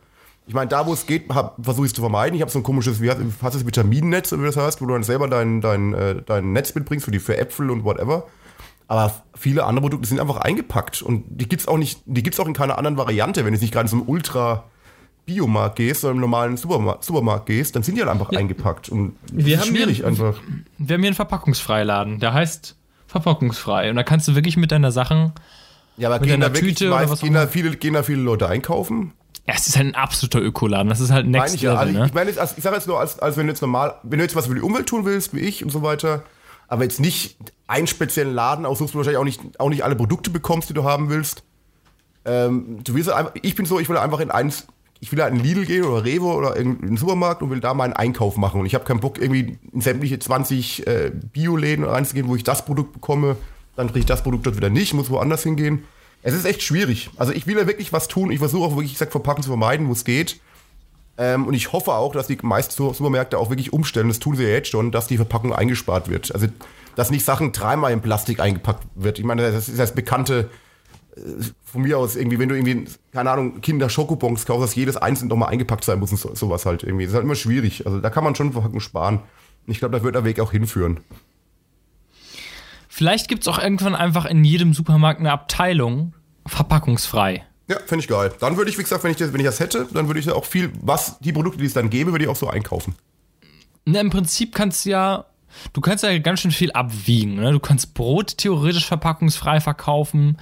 Ich 0.46 0.54
meine, 0.54 0.68
da 0.70 0.86
wo 0.86 0.94
es 0.94 1.08
geht, 1.08 1.34
versuche 1.60 1.86
ich 1.88 1.90
es 1.90 1.96
zu 1.96 2.02
vermeiden. 2.02 2.36
Ich 2.36 2.42
habe 2.42 2.52
so 2.52 2.60
ein 2.60 2.64
komisches, 2.64 3.02
wie 3.02 3.10
heißt 3.10 3.20
hast 3.42 3.56
du 3.56 3.60
das 3.60 3.66
Vitaminnetz, 3.66 4.32
wie 4.34 4.46
das 4.46 4.56
heißt, 4.56 4.82
wo 4.82 4.86
du 4.86 4.94
dann 4.94 5.02
selber 5.04 5.28
dein, 5.28 5.62
dein, 5.62 5.96
äh, 5.96 6.22
dein 6.24 6.54
Netz 6.54 6.76
mitbringst 6.76 7.06
für, 7.06 7.12
die, 7.12 7.20
für 7.20 7.38
Äpfel 7.38 7.72
und 7.72 7.84
whatever. 7.84 8.28
Aber 8.88 9.12
viele 9.36 9.66
andere 9.66 9.82
Produkte 9.82 10.08
sind 10.08 10.20
einfach 10.20 10.38
eingepackt 10.38 11.02
und 11.02 11.26
die 11.30 11.48
gibt's 11.50 11.68
auch 11.68 11.78
nicht, 11.78 12.00
die 12.06 12.24
gibt's 12.24 12.40
auch 12.40 12.48
in 12.48 12.54
keiner 12.54 12.78
anderen 12.78 12.98
Variante. 12.98 13.44
Wenn 13.46 13.54
du 13.54 13.60
nicht 13.60 13.74
gerade 13.74 13.86
in 13.86 13.90
so 13.90 13.98
einem 13.98 14.08
Ultra 14.08 14.64
Biomarkt 15.26 15.76
gehst, 15.76 16.02
sondern 16.02 16.18
im 16.18 16.22
normalen 16.22 16.56
Supermarkt, 16.56 17.04
Supermarkt 17.04 17.48
gehst, 17.48 17.76
dann 17.76 17.84
sind 17.84 17.96
die 17.96 18.02
halt 18.02 18.10
einfach 18.12 18.30
eingepackt 18.30 18.88
und 18.88 19.16
das 19.34 19.46
Wir 19.46 19.56
ist 19.56 19.62
haben 19.62 19.76
schwierig 19.76 19.98
hier- 19.98 20.08
einfach. 20.08 20.36
Wir 20.78 20.94
haben 20.94 21.02
hier 21.02 21.10
einen 21.10 21.16
Verpackungsfreiladen. 21.16 22.20
Der 22.20 22.32
heißt 22.34 22.78
verpackungsfrei. 23.08 23.90
Und 23.90 23.96
da 23.98 24.04
kannst 24.04 24.28
du 24.30 24.36
wirklich 24.36 24.56
mit 24.58 24.72
deiner 24.72 24.92
Sachen. 24.92 25.34
Ja, 25.98 26.10
aber 26.10 26.20
mit 26.20 26.30
gehen 26.30 26.40
da 26.40 26.54
wirklich 26.54 26.76
Tüte 26.76 26.90
meist, 26.92 27.10
was 27.12 27.20
gehen 27.22 27.34
da 27.34 27.48
viele, 27.48 27.76
gehen 27.76 27.94
da 27.94 28.04
viele 28.04 28.22
Leute 28.22 28.48
einkaufen? 28.48 29.14
Ja, 29.48 29.54
es 29.56 29.68
ist 29.68 29.76
halt 29.78 29.88
ein 29.88 29.96
absoluter 29.96 30.42
Ökoladen. 30.42 30.90
Das 30.90 31.00
ist 31.00 31.12
halt 31.12 31.26
Meine 31.26 31.40
Next 31.40 31.56
ich 31.56 31.62
ja. 31.62 31.72
Level, 31.72 31.80
Also 31.82 31.92
ich, 31.94 32.00
ne? 32.00 32.06
ich 32.08 32.14
meine, 32.14 32.30
jetzt, 32.30 32.40
als- 32.40 32.58
ich 32.58 32.64
sage 32.64 32.76
jetzt 32.76 32.88
nur, 32.88 33.00
als, 33.00 33.20
als 33.20 33.36
wenn 33.38 33.48
du 33.48 33.52
jetzt 33.52 33.62
normal, 33.62 33.96
wenn 34.04 34.20
du 34.20 34.24
jetzt 34.24 34.36
was 34.36 34.48
für 34.48 34.56
die 34.56 34.62
Umwelt 34.62 34.88
tun 34.88 35.04
willst, 35.06 35.34
wie 35.34 35.40
ich 35.40 35.64
und 35.64 35.72
so 35.72 35.82
weiter, 35.84 36.24
aber 36.68 36.84
jetzt 36.84 37.00
nicht 37.00 37.38
einen 37.68 37.88
speziellen 37.88 38.34
Laden 38.34 38.66
aussuchst, 38.66 38.94
wo 38.94 39.00
du 39.00 39.06
wahrscheinlich 39.06 39.20
auch 39.20 39.24
nicht, 39.24 39.60
auch 39.60 39.70
nicht 39.70 39.84
alle 39.84 39.96
Produkte 39.96 40.30
bekommst, 40.30 40.70
die 40.70 40.74
du 40.74 40.84
haben 40.84 41.10
willst. 41.10 41.44
Ähm, 42.26 42.80
du 42.84 42.94
willst 42.94 43.10
einfach, 43.10 43.34
ich 43.42 43.56
bin 43.56 43.66
so, 43.66 43.80
ich 43.80 43.90
will 43.90 43.98
einfach 43.98 44.20
in 44.20 44.32
eins, 44.32 44.68
ich 45.00 45.12
will 45.12 45.22
halt 45.22 45.34
in 45.34 45.40
Lidl 45.40 45.66
gehen 45.66 45.84
oder 45.84 46.04
Rewe 46.04 46.26
oder 46.26 46.56
in, 46.56 46.80
in 46.80 46.88
den 46.88 46.98
Supermarkt 46.98 47.42
und 47.42 47.50
will 47.50 47.60
da 47.60 47.74
meinen 47.74 47.94
Einkauf 47.94 48.38
machen. 48.38 48.60
Und 48.60 48.66
ich 48.66 48.76
habe 48.76 48.86
keinen 48.86 49.00
Bock, 49.00 49.20
irgendwie 49.20 49.58
in 49.72 49.82
sämtliche 49.82 50.20
20 50.20 50.88
äh, 50.88 51.12
Bioläden 51.34 51.86
reinzugehen, 51.86 52.28
wo 52.28 52.36
ich 52.36 52.44
das 52.44 52.66
Produkt 52.66 52.94
bekomme, 52.94 53.38
dann 53.76 53.88
kriege 53.88 54.00
ich 54.00 54.06
das 54.06 54.24
Produkt 54.24 54.46
dort 54.46 54.58
wieder 54.58 54.70
nicht, 54.70 54.94
muss 54.94 55.10
woanders 55.10 55.44
hingehen. 55.44 55.84
Es 56.24 56.34
ist 56.34 56.46
echt 56.46 56.64
schwierig. 56.64 57.10
Also 57.16 57.32
ich 57.32 57.48
will 57.48 57.58
ja 57.58 57.68
wirklich 57.68 57.94
was 57.94 58.08
tun. 58.08 58.32
Ich 58.32 58.40
versuche 58.40 58.66
auch 58.66 58.76
wirklich, 58.76 58.92
ich 58.92 58.98
sag, 58.98 59.12
Verpacken 59.12 59.44
zu 59.44 59.50
vermeiden, 59.50 59.88
wo 59.88 59.92
es 59.92 60.04
geht. 60.04 60.40
Ähm, 61.18 61.48
und 61.48 61.54
ich 61.54 61.74
hoffe 61.74 61.94
auch, 61.94 62.14
dass 62.14 62.28
die 62.28 62.38
meisten 62.42 62.74
Su- 62.74 62.94
Supermärkte 62.94 63.38
auch 63.40 63.50
wirklich 63.50 63.74
umstellen, 63.74 64.08
das 64.08 64.20
tun 64.20 64.36
sie 64.36 64.44
ja 64.44 64.50
jetzt 64.50 64.70
schon, 64.70 64.92
dass 64.92 65.08
die 65.08 65.18
Verpackung 65.18 65.54
eingespart 65.54 66.10
wird. 66.10 66.32
Also, 66.34 66.48
dass 66.96 67.10
nicht 67.12 67.26
Sachen 67.26 67.52
dreimal 67.52 67.92
in 67.92 68.02
Plastik 68.02 68.40
eingepackt 68.40 68.86
wird. 68.96 69.20
Ich 69.20 69.26
meine, 69.26 69.52
das 69.52 69.68
ist 69.68 69.80
das 69.80 69.96
bekannte, 69.96 70.50
äh, 71.16 71.20
von 71.64 71.82
mir 71.82 71.98
aus 71.98 72.16
irgendwie, 72.16 72.38
wenn 72.40 72.50
du 72.50 72.56
irgendwie, 72.56 72.86
keine 73.12 73.32
Ahnung, 73.32 73.62
Kinder 73.62 73.90
Schokobons 73.90 74.46
kaufst, 74.46 74.64
dass 74.64 74.76
jedes 74.76 74.98
einzeln 74.98 75.28
nochmal 75.28 75.50
eingepackt 75.50 75.84
sein 75.84 76.00
muss 76.00 76.12
und 76.12 76.20
so, 76.20 76.36
sowas 76.36 76.66
halt 76.66 76.84
irgendwie. 76.84 77.06
Das 77.06 77.12
ist 77.12 77.16
halt 77.16 77.26
immer 77.26 77.36
schwierig. 77.36 77.86
Also, 77.88 78.00
da 78.00 78.10
kann 78.10 78.24
man 78.24 78.36
schon 78.36 78.52
Verpackung 78.52 78.80
sparen. 78.80 79.18
Und 79.18 79.72
ich 79.72 79.80
glaube, 79.80 79.98
da 79.98 80.04
wird 80.04 80.16
der 80.16 80.24
Weg 80.24 80.40
auch 80.40 80.52
hinführen. 80.52 81.00
Vielleicht 82.88 83.28
gibt 83.28 83.42
es 83.42 83.48
auch 83.48 83.60
irgendwann 83.60 83.96
einfach 83.96 84.26
in 84.26 84.44
jedem 84.44 84.74
Supermarkt 84.74 85.20
eine 85.20 85.32
Abteilung 85.32 86.14
verpackungsfrei. 86.48 87.44
Ja, 87.68 87.78
finde 87.86 88.04
ich 88.04 88.08
geil. 88.08 88.32
Dann 88.40 88.56
würde 88.58 88.70
ich, 88.72 88.78
wie 88.78 88.84
gesagt, 88.84 89.04
wenn 89.04 89.12
ich 89.12 89.18
das, 89.18 89.34
wenn 89.34 89.40
ich 89.42 89.46
das 89.46 89.60
hätte, 89.60 89.88
dann 89.94 90.08
würde 90.08 90.20
ich 90.20 90.26
ja 90.26 90.34
auch 90.34 90.46
viel, 90.46 90.72
was 90.82 91.20
die 91.20 91.34
Produkte, 91.34 91.60
die 91.60 91.66
es 91.66 91.74
dann 91.74 91.90
gäbe, 91.90 92.12
würde 92.12 92.24
ich 92.24 92.30
auch 92.30 92.36
so 92.36 92.48
einkaufen. 92.48 92.96
Ne, 93.86 94.00
Im 94.00 94.10
Prinzip 94.10 94.56
kannst 94.56 94.86
du 94.86 94.90
ja, 94.92 95.26
du 95.74 95.82
kannst 95.82 96.04
ja 96.04 96.18
ganz 96.20 96.40
schön 96.42 96.52
viel 96.52 96.72
abwiegen. 96.72 97.36
Ne? 97.36 97.52
Du 97.52 97.60
kannst 97.60 97.94
Brot 97.94 98.38
theoretisch 98.38 98.86
verpackungsfrei 98.86 99.60
verkaufen. 99.60 100.38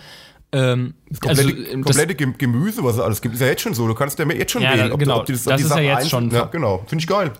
Ähm, 0.51 0.93
Komplette, 1.19 1.41
also, 1.49 1.49
ähm, 1.71 1.83
das, 1.83 1.97
komplette 1.97 2.15
Gemüse, 2.15 2.83
was 2.83 2.95
es 2.95 3.01
alles 3.01 3.21
gibt, 3.21 3.33
ist 3.35 3.41
ja 3.41 3.47
jetzt 3.47 3.61
schon 3.61 3.73
so. 3.73 3.87
Du 3.87 3.93
kannst 3.95 4.17
ja 4.19 4.25
jetzt 4.31 4.51
schon 4.51 4.61
Ja, 4.61 4.73
wählen, 4.73 4.89
da- 4.91 4.95
genau. 4.95 5.23
die 5.23 5.31
Das 5.33 5.41
ist 5.41 5.47
ja 5.47 5.57
Sachen 5.59 5.83
jetzt 5.83 5.95
einzeln- 5.97 6.09
schon- 6.09 6.31
Ja, 6.31 6.45
genau. 6.45 6.83
Finde 6.87 7.01
ich 7.01 7.07
geil. 7.07 7.33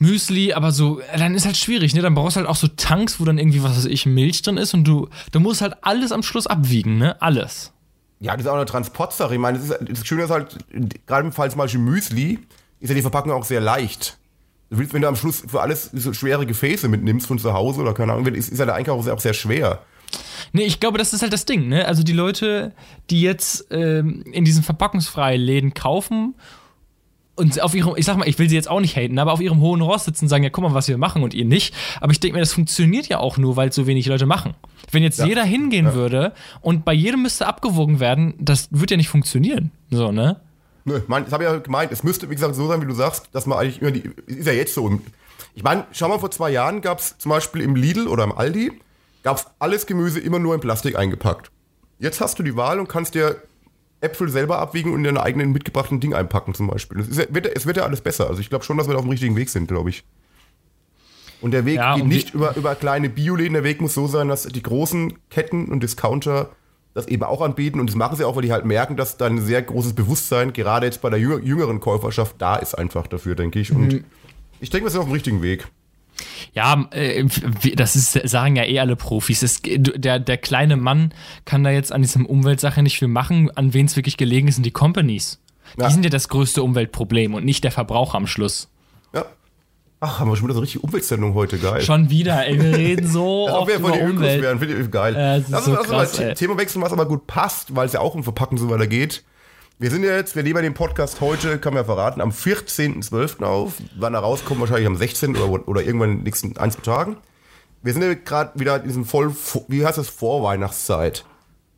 Müsli, 0.00 0.52
aber 0.52 0.70
so, 0.70 1.00
dann 1.16 1.34
ist 1.34 1.44
halt 1.44 1.56
schwierig, 1.56 1.92
ne? 1.94 2.02
Dann 2.02 2.14
brauchst 2.14 2.36
du 2.36 2.40
halt 2.40 2.48
auch 2.48 2.54
so 2.56 2.68
Tanks, 2.68 3.18
wo 3.18 3.24
dann 3.24 3.36
irgendwie, 3.38 3.62
was 3.64 3.76
weiß 3.76 3.86
ich, 3.86 4.06
Milch 4.06 4.42
drin 4.42 4.56
ist 4.56 4.72
und 4.74 4.84
du, 4.84 5.08
du 5.32 5.40
musst 5.40 5.60
halt 5.60 5.74
alles 5.82 6.12
am 6.12 6.22
Schluss 6.22 6.46
abwiegen, 6.46 6.98
ne? 6.98 7.20
Alles. 7.20 7.72
Ja, 8.20 8.32
das 8.32 8.42
ist 8.42 8.48
auch 8.48 8.56
eine 8.56 8.66
Transportsache. 8.66 9.34
Ich 9.34 9.40
meine, 9.40 9.58
das, 9.58 9.70
ist, 9.70 9.78
das 9.90 10.06
Schöne 10.06 10.24
ist 10.24 10.30
halt, 10.30 10.58
gerade 11.06 11.26
im 11.26 11.32
Fall 11.32 11.50
zum 11.50 11.58
Beispiel 11.58 11.80
Müsli, 11.80 12.38
ist 12.80 12.88
ja 12.88 12.94
die 12.94 13.02
Verpackung 13.02 13.32
auch 13.32 13.44
sehr 13.44 13.60
leicht. 13.60 14.18
Du 14.70 14.78
willst, 14.78 14.92
wenn 14.92 15.02
du 15.02 15.08
am 15.08 15.16
Schluss 15.16 15.44
für 15.46 15.60
alles 15.60 15.90
so 15.92 16.12
schwere 16.12 16.44
Gefäße 16.44 16.88
mitnimmst 16.88 17.26
von 17.26 17.38
zu 17.38 17.52
Hause 17.52 17.80
oder 17.80 17.94
keine 17.94 18.12
Ahnung, 18.12 18.26
ist, 18.26 18.50
ist 18.50 18.58
ja 18.58 18.66
der 18.66 18.74
Einkauf 18.74 19.06
auch 19.08 19.20
sehr 19.20 19.34
schwer. 19.34 19.82
Nee, 20.52 20.64
ich 20.64 20.80
glaube, 20.80 20.98
das 20.98 21.12
ist 21.12 21.22
halt 21.22 21.32
das 21.32 21.44
Ding, 21.44 21.68
ne? 21.68 21.86
Also 21.86 22.02
die 22.02 22.12
Leute, 22.12 22.72
die 23.10 23.20
jetzt 23.20 23.66
ähm, 23.70 24.24
in 24.32 24.44
diesen 24.44 24.62
verpackungsfreien 24.62 25.40
Läden 25.40 25.74
kaufen 25.74 26.34
und 27.38 27.60
auf 27.62 27.74
ihrem, 27.74 27.94
ich 27.96 28.04
sag 28.04 28.16
mal, 28.16 28.28
ich 28.28 28.38
will 28.38 28.48
sie 28.48 28.56
jetzt 28.56 28.68
auch 28.68 28.80
nicht 28.80 28.96
haten, 28.96 29.18
aber 29.18 29.32
auf 29.32 29.40
ihrem 29.40 29.60
hohen 29.60 29.80
Ross 29.80 30.04
sitzen 30.04 30.24
und 30.24 30.28
sagen, 30.28 30.42
ja, 30.42 30.50
guck 30.50 30.64
mal, 30.64 30.74
was 30.74 30.88
wir 30.88 30.98
machen 30.98 31.22
und 31.22 31.34
ihr 31.34 31.44
nicht. 31.44 31.74
Aber 32.00 32.10
ich 32.10 32.20
denke 32.20 32.34
mir, 32.34 32.40
das 32.40 32.52
funktioniert 32.52 33.06
ja 33.06 33.18
auch 33.18 33.38
nur, 33.38 33.56
weil 33.56 33.68
es 33.68 33.74
so 33.74 33.86
wenig 33.86 34.06
Leute 34.06 34.26
machen. 34.26 34.54
Wenn 34.90 35.02
jetzt 35.02 35.24
jeder 35.24 35.44
hingehen 35.44 35.94
würde 35.94 36.32
und 36.60 36.84
bei 36.84 36.92
jedem 36.92 37.22
müsste 37.22 37.46
abgewogen 37.46 38.00
werden, 38.00 38.34
das 38.38 38.68
wird 38.70 38.90
ja 38.90 38.96
nicht 38.96 39.08
funktionieren. 39.08 39.70
So, 39.90 40.10
ne? 40.10 40.40
Nö, 40.84 41.00
mein, 41.06 41.24
das 41.24 41.32
habe 41.32 41.44
ich 41.44 41.50
ja 41.50 41.58
gemeint. 41.58 41.92
Es 41.92 42.02
müsste, 42.02 42.28
wie 42.30 42.34
gesagt, 42.34 42.54
so 42.54 42.66
sein, 42.66 42.80
wie 42.80 42.86
du 42.86 42.94
sagst, 42.94 43.28
dass 43.32 43.46
man 43.46 43.58
eigentlich 43.58 43.80
immer 43.80 43.90
die. 43.90 44.10
Ist 44.26 44.46
ja 44.46 44.52
jetzt 44.52 44.74
so. 44.74 45.00
Ich 45.54 45.62
meine, 45.62 45.86
schau 45.92 46.08
mal, 46.08 46.18
vor 46.18 46.30
zwei 46.30 46.50
Jahren 46.50 46.80
gab 46.80 46.98
es 46.98 47.18
zum 47.18 47.30
Beispiel 47.30 47.62
im 47.62 47.76
Lidl 47.76 48.08
oder 48.08 48.24
im 48.24 48.32
Aldi, 48.32 48.72
gab 49.22 49.36
es 49.36 49.46
alles 49.58 49.86
Gemüse 49.86 50.18
immer 50.18 50.38
nur 50.38 50.54
in 50.54 50.60
Plastik 50.60 50.96
eingepackt. 50.96 51.50
Jetzt 51.98 52.20
hast 52.20 52.38
du 52.38 52.42
die 52.42 52.56
Wahl 52.56 52.80
und 52.80 52.88
kannst 52.88 53.14
dir 53.14 53.42
Äpfel 54.00 54.28
selber 54.28 54.58
abwiegen 54.58 54.92
und 54.92 54.98
in 54.98 55.04
deine 55.04 55.22
eigenen 55.22 55.52
mitgebrachten 55.52 55.98
Ding 56.00 56.14
einpacken, 56.14 56.54
zum 56.54 56.68
Beispiel. 56.68 57.00
Es, 57.00 57.08
ist, 57.08 57.34
wird, 57.34 57.46
ja- 57.46 57.52
es 57.54 57.66
wird 57.66 57.76
ja 57.76 57.84
alles 57.84 58.00
besser. 58.00 58.28
Also 58.28 58.40
ich 58.40 58.48
glaube 58.48 58.64
schon, 58.64 58.76
dass 58.78 58.86
wir 58.86 58.92
da 58.92 58.98
auf 58.98 59.04
dem 59.04 59.10
richtigen 59.10 59.36
Weg 59.36 59.48
sind, 59.50 59.66
glaube 59.68 59.90
ich. 59.90 60.04
Und 61.40 61.52
der 61.52 61.64
Weg 61.64 61.76
Ja, 61.76 61.94
geht 61.96 62.06
nicht 62.06 62.34
über, 62.34 62.56
über 62.56 62.74
kleine 62.74 63.08
Bioläden. 63.08 63.54
Der 63.54 63.64
Weg 63.64 63.80
muss 63.80 63.94
so 63.94 64.06
sein, 64.08 64.28
dass 64.28 64.42
die 64.44 64.62
großen 64.62 65.14
Ketten 65.30 65.66
und 65.66 65.82
Discounter 65.82 66.50
das 66.94 67.06
eben 67.06 67.22
auch 67.22 67.40
anbieten. 67.42 67.78
Und 67.78 67.86
das 67.88 67.94
machen 67.96 68.16
sie 68.16 68.24
auch, 68.24 68.34
weil 68.34 68.42
die 68.42 68.50
halt 68.52 68.64
merken, 68.64 68.96
dass 68.96 69.16
da 69.18 69.26
ein 69.26 69.40
sehr 69.40 69.62
großes 69.62 69.92
Bewusstsein, 69.94 70.52
gerade 70.52 70.86
jetzt 70.86 71.00
bei 71.00 71.10
der 71.10 71.20
jüng- 71.20 71.42
jüngeren 71.44 71.78
Käuferschaft, 71.78 72.36
da 72.38 72.56
ist 72.56 72.74
einfach 72.74 73.06
dafür, 73.06 73.36
denke 73.36 73.60
ich. 73.60 73.70
Und 73.72 74.04
ich 74.60 74.70
denke, 74.70 74.86
wir 74.86 74.90
sind 74.90 75.00
auf 75.00 75.06
dem 75.06 75.12
richtigen 75.12 75.40
Weg. 75.42 75.68
Ja, 76.52 76.88
äh, 76.90 77.24
das 77.74 77.96
ist, 77.96 78.12
sagen 78.28 78.56
ja 78.56 78.64
eh 78.64 78.80
alle 78.80 78.96
Profis. 78.96 79.42
Es, 79.42 79.60
der, 79.64 80.18
der 80.18 80.36
kleine 80.38 80.76
Mann 80.76 81.12
kann 81.44 81.64
da 81.64 81.70
jetzt 81.70 81.92
an 81.92 82.02
diesem 82.02 82.26
Umweltsache 82.26 82.82
nicht 82.82 82.98
viel 82.98 83.08
machen. 83.08 83.50
An 83.56 83.74
wen 83.74 83.86
es 83.86 83.96
wirklich 83.96 84.16
gelegen 84.16 84.48
ist, 84.48 84.56
sind 84.56 84.66
die 84.66 84.70
Companies. 84.70 85.40
Ja. 85.78 85.86
Die 85.86 85.92
sind 85.92 86.04
ja 86.04 86.10
das 86.10 86.28
größte 86.28 86.62
Umweltproblem 86.62 87.34
und 87.34 87.44
nicht 87.44 87.64
der 87.64 87.72
Verbraucher 87.72 88.16
am 88.16 88.26
Schluss. 88.26 88.68
Ja. 89.14 89.26
Ach, 90.00 90.20
haben 90.20 90.30
wir 90.30 90.36
schon 90.36 90.46
wieder 90.46 90.54
so 90.54 90.60
richtig 90.60 90.82
Umweltsendung 90.82 91.34
heute, 91.34 91.58
geil. 91.58 91.82
Schon 91.82 92.08
wieder, 92.08 92.46
ey, 92.46 92.60
wir 92.60 92.76
reden 92.76 93.06
so 93.06 93.48
oft 93.50 93.68
wir 93.68 93.76
über 93.76 93.90
Ökos 93.90 94.10
Umwelt. 94.10 94.42
wären, 94.42 94.58
finde 94.58 94.80
ich 94.80 94.90
geil. 94.90 95.14
Ja, 95.14 95.36
das 95.36 95.44
ist 95.44 95.50
Lass 95.50 95.64
so 95.64 95.72
uns 95.76 95.86
krass. 95.88 96.38
Thema 96.38 96.56
wechseln, 96.56 96.82
was 96.82 96.92
aber 96.92 97.06
gut 97.06 97.26
passt, 97.26 97.74
weil 97.74 97.86
es 97.86 97.92
ja 97.92 98.00
auch 98.00 98.14
um 98.14 98.22
Verpacken 98.24 98.56
so 98.58 98.70
weiter 98.70 98.86
geht. 98.86 99.24
Wir 99.80 99.92
sind 99.92 100.02
ja 100.02 100.16
jetzt, 100.16 100.34
wir 100.34 100.42
nehmen 100.42 100.64
den 100.64 100.74
Podcast 100.74 101.20
heute, 101.20 101.60
kann 101.60 101.72
man 101.72 101.82
ja 101.82 101.84
verraten, 101.84 102.20
am 102.20 102.30
14.12. 102.30 103.44
auf. 103.44 103.74
Wann 103.96 104.12
er 104.12 104.20
rauskommt, 104.20 104.58
wahrscheinlich 104.58 104.88
am 104.88 104.96
16. 104.96 105.36
oder, 105.36 105.68
oder 105.68 105.82
irgendwann 105.82 106.10
in 106.10 106.16
den 106.16 106.24
nächsten 106.24 106.56
ein, 106.56 106.72
zwei 106.72 106.80
Tagen. 106.80 107.16
Wir 107.84 107.92
sind 107.92 108.02
ja 108.02 108.12
gerade 108.14 108.58
wieder 108.58 108.78
in 108.78 108.88
diesem 108.88 109.04
voll, 109.04 109.32
wie 109.68 109.86
heißt 109.86 109.96
das, 109.96 110.08
Vorweihnachtszeit. 110.08 111.24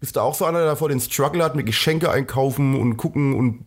Bist 0.01 0.17
du 0.17 0.21
auch 0.21 0.35
so 0.35 0.47
einer, 0.47 0.65
der 0.65 0.77
vor 0.77 0.89
den 0.89 0.99
Struggle 0.99 1.45
hat 1.45 1.55
mit 1.55 1.67
Geschenke 1.67 2.11
einkaufen 2.11 2.75
und 2.75 2.97
gucken 2.97 3.35
und 3.35 3.67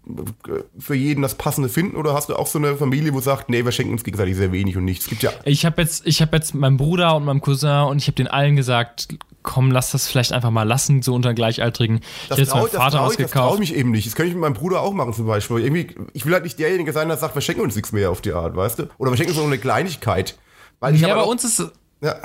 äh, 0.50 0.63
für 0.80 0.96
jeden 0.96 1.22
das 1.22 1.36
Passende 1.36 1.69
finden? 1.69 1.96
Oder 1.96 2.15
hast 2.15 2.30
du 2.30 2.36
auch 2.36 2.48
so 2.48 2.58
eine 2.58 2.76
Familie, 2.76 3.13
wo 3.13 3.19
sagt, 3.19 3.52
nee, 3.52 3.63
wir 3.63 3.72
schenken 3.72 3.93
uns 3.93 4.04
gegenseitig 4.04 4.36
sehr 4.36 4.52
wenig 4.52 4.76
und 4.76 4.84
nichts? 4.84 5.06
Es 5.06 5.10
gibt 5.12 5.22
ja 5.22 5.32
Ich 5.43 5.63
habe 5.63 5.80
jetzt, 5.84 6.08
ich 6.08 6.24
habe 6.24 6.36
jetzt 6.36 6.56
meinem 6.56 6.78
Bruder 6.78 7.15
und 7.15 7.26
meinem 7.26 7.39
Cousin 7.39 7.84
und 7.84 8.00
ich 8.00 8.08
habe 8.08 8.15
den 8.15 8.28
allen 8.28 8.56
gesagt, 8.56 9.10
komm, 9.43 9.69
lass 9.71 9.91
das 9.91 10.08
vielleicht 10.08 10.32
einfach 10.34 10.49
mal 10.51 10.63
lassen, 10.63 11.01
so 11.01 11.13
unter 11.13 11.34
Gleichaltrigen. 11.34 11.99
Ich 12.25 12.32
habe 12.32 12.41
jetzt 12.41 12.51
Vater 12.51 12.69
trau 12.71 13.06
was 13.06 13.12
ich, 13.13 13.17
das 13.17 13.32
traue 13.32 13.43
gekauft. 13.43 13.53
ich 13.56 13.60
mich 13.60 13.75
eben 13.75 13.91
nicht. 13.91 14.08
Das 14.08 14.15
könnte 14.15 14.29
ich 14.29 14.34
mit 14.36 14.41
meinem 14.41 14.53
Bruder 14.56 14.82
auch 14.82 14.93
machen 14.93 15.13
zum 15.13 15.27
Beispiel. 15.27 15.60
Irgendwie, 15.60 15.95
ich 16.13 16.25
will 16.25 16.34
halt 16.34 16.43
nicht 16.43 16.58
derjenige 16.58 16.91
sein, 16.93 17.08
der 17.10 17.17
sagt, 17.17 17.36
wir 17.36 17.41
schenken 17.41 17.62
uns 17.62 17.75
nichts 17.75 17.91
mehr 17.91 18.10
auf 18.10 18.21
die 18.21 18.34
Art, 18.34 18.56
weißt 18.56 18.79
du? 18.79 18.84
Oder 18.97 19.12
wir 19.12 19.17
schenken 19.17 19.32
uns 19.32 19.38
nur 19.39 19.47
eine 19.47 19.58
Kleinigkeit. 19.60 20.38
Weil 20.79 20.95
ich 20.95 21.01
Ja, 21.01 21.13
bei 21.15 21.21
auch- 21.21 21.27
uns 21.27 21.43
ist, 21.43 21.63
Ja, 22.01 22.15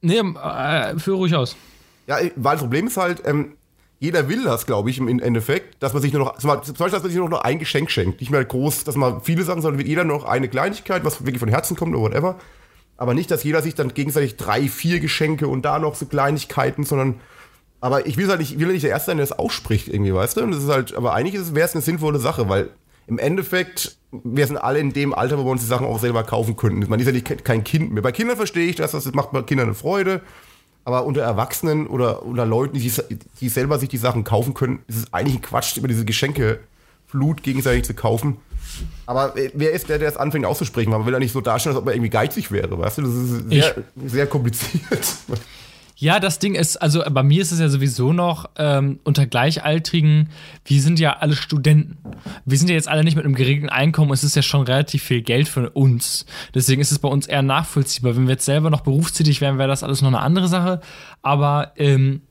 nee, 0.00 0.18
äh, 0.18 0.98
führe 0.98 1.16
ruhig 1.16 1.34
aus. 1.34 1.56
ja, 2.06 2.16
weil 2.36 2.52
das 2.56 2.60
Problem 2.60 2.86
ist 2.86 2.96
halt, 2.96 3.22
ähm, 3.26 3.54
jeder 4.00 4.28
will 4.28 4.42
das, 4.42 4.66
glaube 4.66 4.90
ich, 4.90 4.98
im 4.98 5.20
Endeffekt, 5.20 5.80
dass 5.80 5.92
man 5.92 6.02
sich 6.02 6.12
nur 6.12 6.24
noch, 6.24 6.36
zum 6.38 6.48
Beispiel, 6.50 6.74
dass 6.90 7.02
man 7.02 7.10
sich 7.10 7.16
nur 7.16 7.28
noch 7.28 7.42
ein 7.42 7.60
Geschenk 7.60 7.88
schenkt. 7.90 8.20
Nicht 8.20 8.30
mehr 8.32 8.44
groß, 8.44 8.82
dass 8.82 8.96
man 8.96 9.20
viele 9.22 9.44
Sachen, 9.44 9.62
sondern 9.62 9.86
jeder 9.86 10.02
nur 10.02 10.18
noch 10.18 10.24
eine 10.24 10.48
Kleinigkeit, 10.48 11.04
was 11.04 11.20
wirklich 11.20 11.38
von 11.38 11.48
Herzen 11.48 11.76
kommt 11.76 11.94
oder 11.94 12.02
whatever. 12.02 12.36
Aber 12.96 13.14
nicht, 13.14 13.30
dass 13.30 13.42
jeder 13.42 13.62
sich 13.62 13.74
dann 13.74 13.94
gegenseitig 13.94 14.36
drei, 14.36 14.68
vier 14.68 15.00
Geschenke 15.00 15.48
und 15.48 15.62
da 15.62 15.78
noch 15.78 15.94
so 15.94 16.06
Kleinigkeiten, 16.06 16.84
sondern 16.84 17.20
aber 17.82 18.06
ich 18.06 18.16
will 18.16 18.28
halt 18.28 18.38
nicht, 18.38 18.52
ich 18.52 18.60
will 18.60 18.68
nicht 18.68 18.84
der 18.84 18.92
Erste 18.92 19.06
sein, 19.06 19.16
der 19.16 19.26
das 19.26 19.36
ausspricht, 19.36 19.88
irgendwie, 19.88 20.14
weißt 20.14 20.36
du? 20.36 20.42
Und 20.42 20.52
das 20.52 20.62
ist 20.62 20.70
halt, 20.70 20.94
aber 20.94 21.14
eigentlich 21.14 21.52
wäre 21.52 21.66
es 21.66 21.74
eine 21.74 21.82
sinnvolle 21.82 22.20
Sache, 22.20 22.48
weil 22.48 22.70
im 23.08 23.18
Endeffekt, 23.18 23.98
wir 24.12 24.46
sind 24.46 24.56
alle 24.56 24.78
in 24.78 24.92
dem 24.92 25.12
Alter, 25.12 25.36
wo 25.36 25.44
wir 25.44 25.50
uns 25.50 25.62
die 25.62 25.66
Sachen 25.66 25.86
auch 25.86 25.98
selber 25.98 26.22
kaufen 26.22 26.56
könnten. 26.56 26.88
Man 26.88 27.00
ist 27.00 27.06
ja 27.06 27.12
nicht, 27.12 27.44
kein 27.44 27.64
Kind 27.64 27.92
mehr. 27.92 28.02
Bei 28.02 28.12
Kindern 28.12 28.36
verstehe 28.36 28.68
ich 28.68 28.76
das, 28.76 28.92
das 28.92 29.12
macht 29.14 29.32
bei 29.32 29.42
Kindern 29.42 29.66
eine 29.66 29.74
Freude. 29.74 30.20
Aber 30.84 31.04
unter 31.06 31.22
Erwachsenen 31.22 31.88
oder 31.88 32.22
unter 32.22 32.46
Leuten, 32.46 32.78
die, 32.78 32.92
die 33.40 33.48
selber 33.48 33.80
sich 33.80 33.88
die 33.88 33.96
Sachen 33.96 34.22
kaufen 34.22 34.54
können, 34.54 34.80
ist 34.86 34.96
es 34.96 35.12
eigentlich 35.12 35.36
ein 35.36 35.42
Quatsch, 35.42 35.76
über 35.76 35.88
diese 35.88 36.04
Geschenkeflut 36.04 37.42
gegenseitig 37.42 37.84
zu 37.84 37.94
kaufen. 37.94 38.36
Aber 39.06 39.34
wer 39.54 39.72
ist 39.72 39.88
der, 39.88 39.98
der 39.98 40.08
es 40.08 40.16
anfängt 40.16 40.46
auszusprechen? 40.46 40.90
Man 40.90 41.04
will 41.06 41.12
ja 41.12 41.18
nicht 41.18 41.32
so 41.32 41.40
darstellen, 41.40 41.74
als 41.74 41.80
ob 41.80 41.86
man 41.86 41.94
irgendwie 41.94 42.10
geizig 42.10 42.50
wäre, 42.50 42.78
weißt 42.78 42.98
du? 42.98 43.02
Das 43.02 43.14
ist 43.14 43.50
sehr, 43.50 43.74
sehr 44.06 44.26
kompliziert. 44.26 45.06
Ja, 46.02 46.18
das 46.18 46.40
Ding 46.40 46.56
ist, 46.56 46.78
also 46.78 47.04
bei 47.12 47.22
mir 47.22 47.42
ist 47.42 47.52
es 47.52 47.60
ja 47.60 47.68
sowieso 47.68 48.12
noch 48.12 48.50
ähm, 48.56 48.98
unter 49.04 49.24
Gleichaltrigen, 49.24 50.30
wir 50.64 50.82
sind 50.82 50.98
ja 50.98 51.18
alle 51.18 51.36
Studenten. 51.36 51.96
Wir 52.44 52.58
sind 52.58 52.68
ja 52.68 52.74
jetzt 52.74 52.88
alle 52.88 53.04
nicht 53.04 53.14
mit 53.14 53.24
einem 53.24 53.36
geregelten 53.36 53.68
Einkommen, 53.68 54.10
es 54.10 54.24
ist 54.24 54.34
ja 54.34 54.42
schon 54.42 54.62
relativ 54.62 55.04
viel 55.04 55.22
Geld 55.22 55.46
für 55.46 55.70
uns. 55.70 56.26
Deswegen 56.56 56.82
ist 56.82 56.90
es 56.90 56.98
bei 56.98 57.08
uns 57.08 57.28
eher 57.28 57.42
nachvollziehbar. 57.42 58.16
Wenn 58.16 58.26
wir 58.26 58.32
jetzt 58.32 58.46
selber 58.46 58.68
noch 58.68 58.80
berufstätig 58.80 59.40
wären, 59.40 59.58
wäre 59.58 59.68
das 59.68 59.84
alles 59.84 60.02
noch 60.02 60.08
eine 60.08 60.18
andere 60.18 60.48
Sache. 60.48 60.80
Aber 61.22 61.70
ähm, 61.76 62.22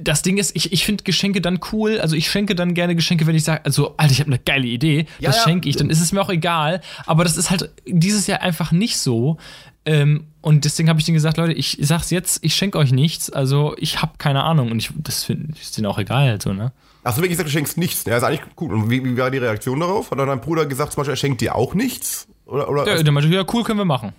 das 0.00 0.22
Ding 0.22 0.38
ist, 0.38 0.56
ich, 0.56 0.72
ich 0.72 0.84
finde 0.84 1.04
Geschenke 1.04 1.40
dann 1.40 1.60
cool. 1.72 2.00
Also 2.00 2.16
ich 2.16 2.30
schenke 2.30 2.54
dann 2.54 2.74
gerne 2.74 2.96
Geschenke, 2.96 3.26
wenn 3.26 3.36
ich 3.36 3.44
sage, 3.44 3.64
also, 3.64 3.94
Alter, 3.96 4.12
ich 4.12 4.20
habe 4.20 4.28
eine 4.28 4.38
geile 4.38 4.66
Idee, 4.66 5.06
ja, 5.18 5.30
das 5.30 5.36
ja. 5.36 5.42
schenke 5.44 5.68
ich, 5.68 5.76
dann 5.76 5.90
ist 5.90 6.00
es 6.00 6.12
mir 6.12 6.20
auch 6.20 6.30
egal. 6.30 6.80
Aber 7.06 7.24
das 7.24 7.36
ist 7.36 7.50
halt 7.50 7.70
dieses 7.86 8.26
Jahr 8.26 8.40
einfach 8.40 8.72
nicht 8.72 8.98
so. 8.98 9.38
Ähm, 9.84 10.26
und 10.40 10.64
deswegen 10.64 10.88
habe 10.88 10.98
ich 10.98 11.06
denen 11.06 11.14
gesagt, 11.14 11.36
Leute, 11.36 11.52
ich 11.52 11.78
sag's 11.80 12.10
jetzt, 12.10 12.44
ich 12.44 12.54
schenke 12.54 12.78
euch 12.78 12.92
nichts. 12.92 13.30
Also 13.30 13.74
ich 13.78 14.02
habe 14.02 14.12
keine 14.18 14.42
Ahnung. 14.42 14.70
Und 14.70 14.78
ich, 14.78 14.90
das 14.96 15.24
finde 15.24 15.54
ist 15.60 15.76
denen 15.76 15.86
auch 15.86 15.98
egal, 15.98 16.28
halt 16.28 16.42
so, 16.42 16.52
ne? 16.52 16.72
Achso, 17.04 17.18
wirklich 17.18 17.30
gesagt, 17.30 17.48
du 17.48 17.52
schenkst 17.52 17.78
nichts. 17.78 18.04
Ja, 18.04 18.16
ist 18.16 18.22
eigentlich 18.22 18.42
cool. 18.60 18.72
Und 18.72 18.90
wie, 18.90 19.04
wie 19.04 19.16
war 19.16 19.30
die 19.30 19.38
Reaktion 19.38 19.80
darauf? 19.80 20.10
Hat 20.10 20.18
dann 20.18 20.28
dein 20.28 20.40
Bruder 20.40 20.66
gesagt, 20.66 20.92
zum 20.92 21.00
Beispiel, 21.00 21.14
er 21.14 21.16
schenkt 21.16 21.40
dir 21.40 21.54
auch 21.54 21.74
nichts? 21.74 22.28
Oder, 22.46 22.68
oder 22.68 22.86
ja, 22.86 23.02
der 23.02 23.12
meinte, 23.12 23.28
ja, 23.28 23.44
cool, 23.52 23.64
können 23.64 23.78
wir 23.78 23.84
machen. 23.84 24.12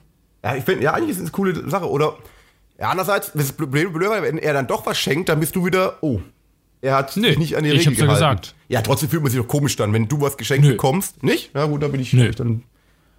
Ja, 0.43 0.56
ich 0.56 0.63
finde, 0.63 0.84
ja, 0.84 0.93
eigentlich 0.93 1.12
ist 1.12 1.17
es 1.17 1.23
eine 1.23 1.32
coole 1.32 1.69
Sache. 1.69 1.89
Oder, 1.89 2.17
ja, 2.84 2.89
andererseits, 2.89 3.32
das 3.32 3.46
ist 3.46 3.54
blöd, 3.56 3.93
blöd, 3.93 4.10
wenn 4.10 4.38
er 4.38 4.52
dann 4.52 4.67
doch 4.67 4.86
was 4.86 4.98
schenkt, 4.98 5.30
dann 5.30 5.39
bist 5.39 5.56
du 5.56 5.65
wieder, 5.65 6.00
oh, 6.02 6.19
er 6.82 6.98
hat 6.98 7.15
nee, 7.15 7.34
nicht 7.38 7.56
an 7.56 7.63
die 7.63 7.69
Regel 7.69 7.82
ich 7.82 7.88
hab's 7.88 7.96
gehalten. 7.98 8.22
Ja, 8.22 8.34
gesagt. 8.34 8.56
ja, 8.67 8.82
trotzdem 8.82 9.08
fühlt 9.08 9.24
man 9.24 9.32
sich 9.32 9.39
doch 9.39 9.48
komisch 9.48 9.78
dann, 9.78 9.93
wenn 9.93 10.10
du 10.10 10.19
was 10.19 10.36
geschenkt 10.36 10.65
Nö. 10.65 10.72
bekommst. 10.72 11.24
Nicht? 11.24 11.52
Ja, 11.56 11.65
gut, 11.67 11.82
da 11.82 11.88
bin 11.88 12.02
ich, 12.02 12.12
Nö. 12.12 12.30
dann 12.32 12.63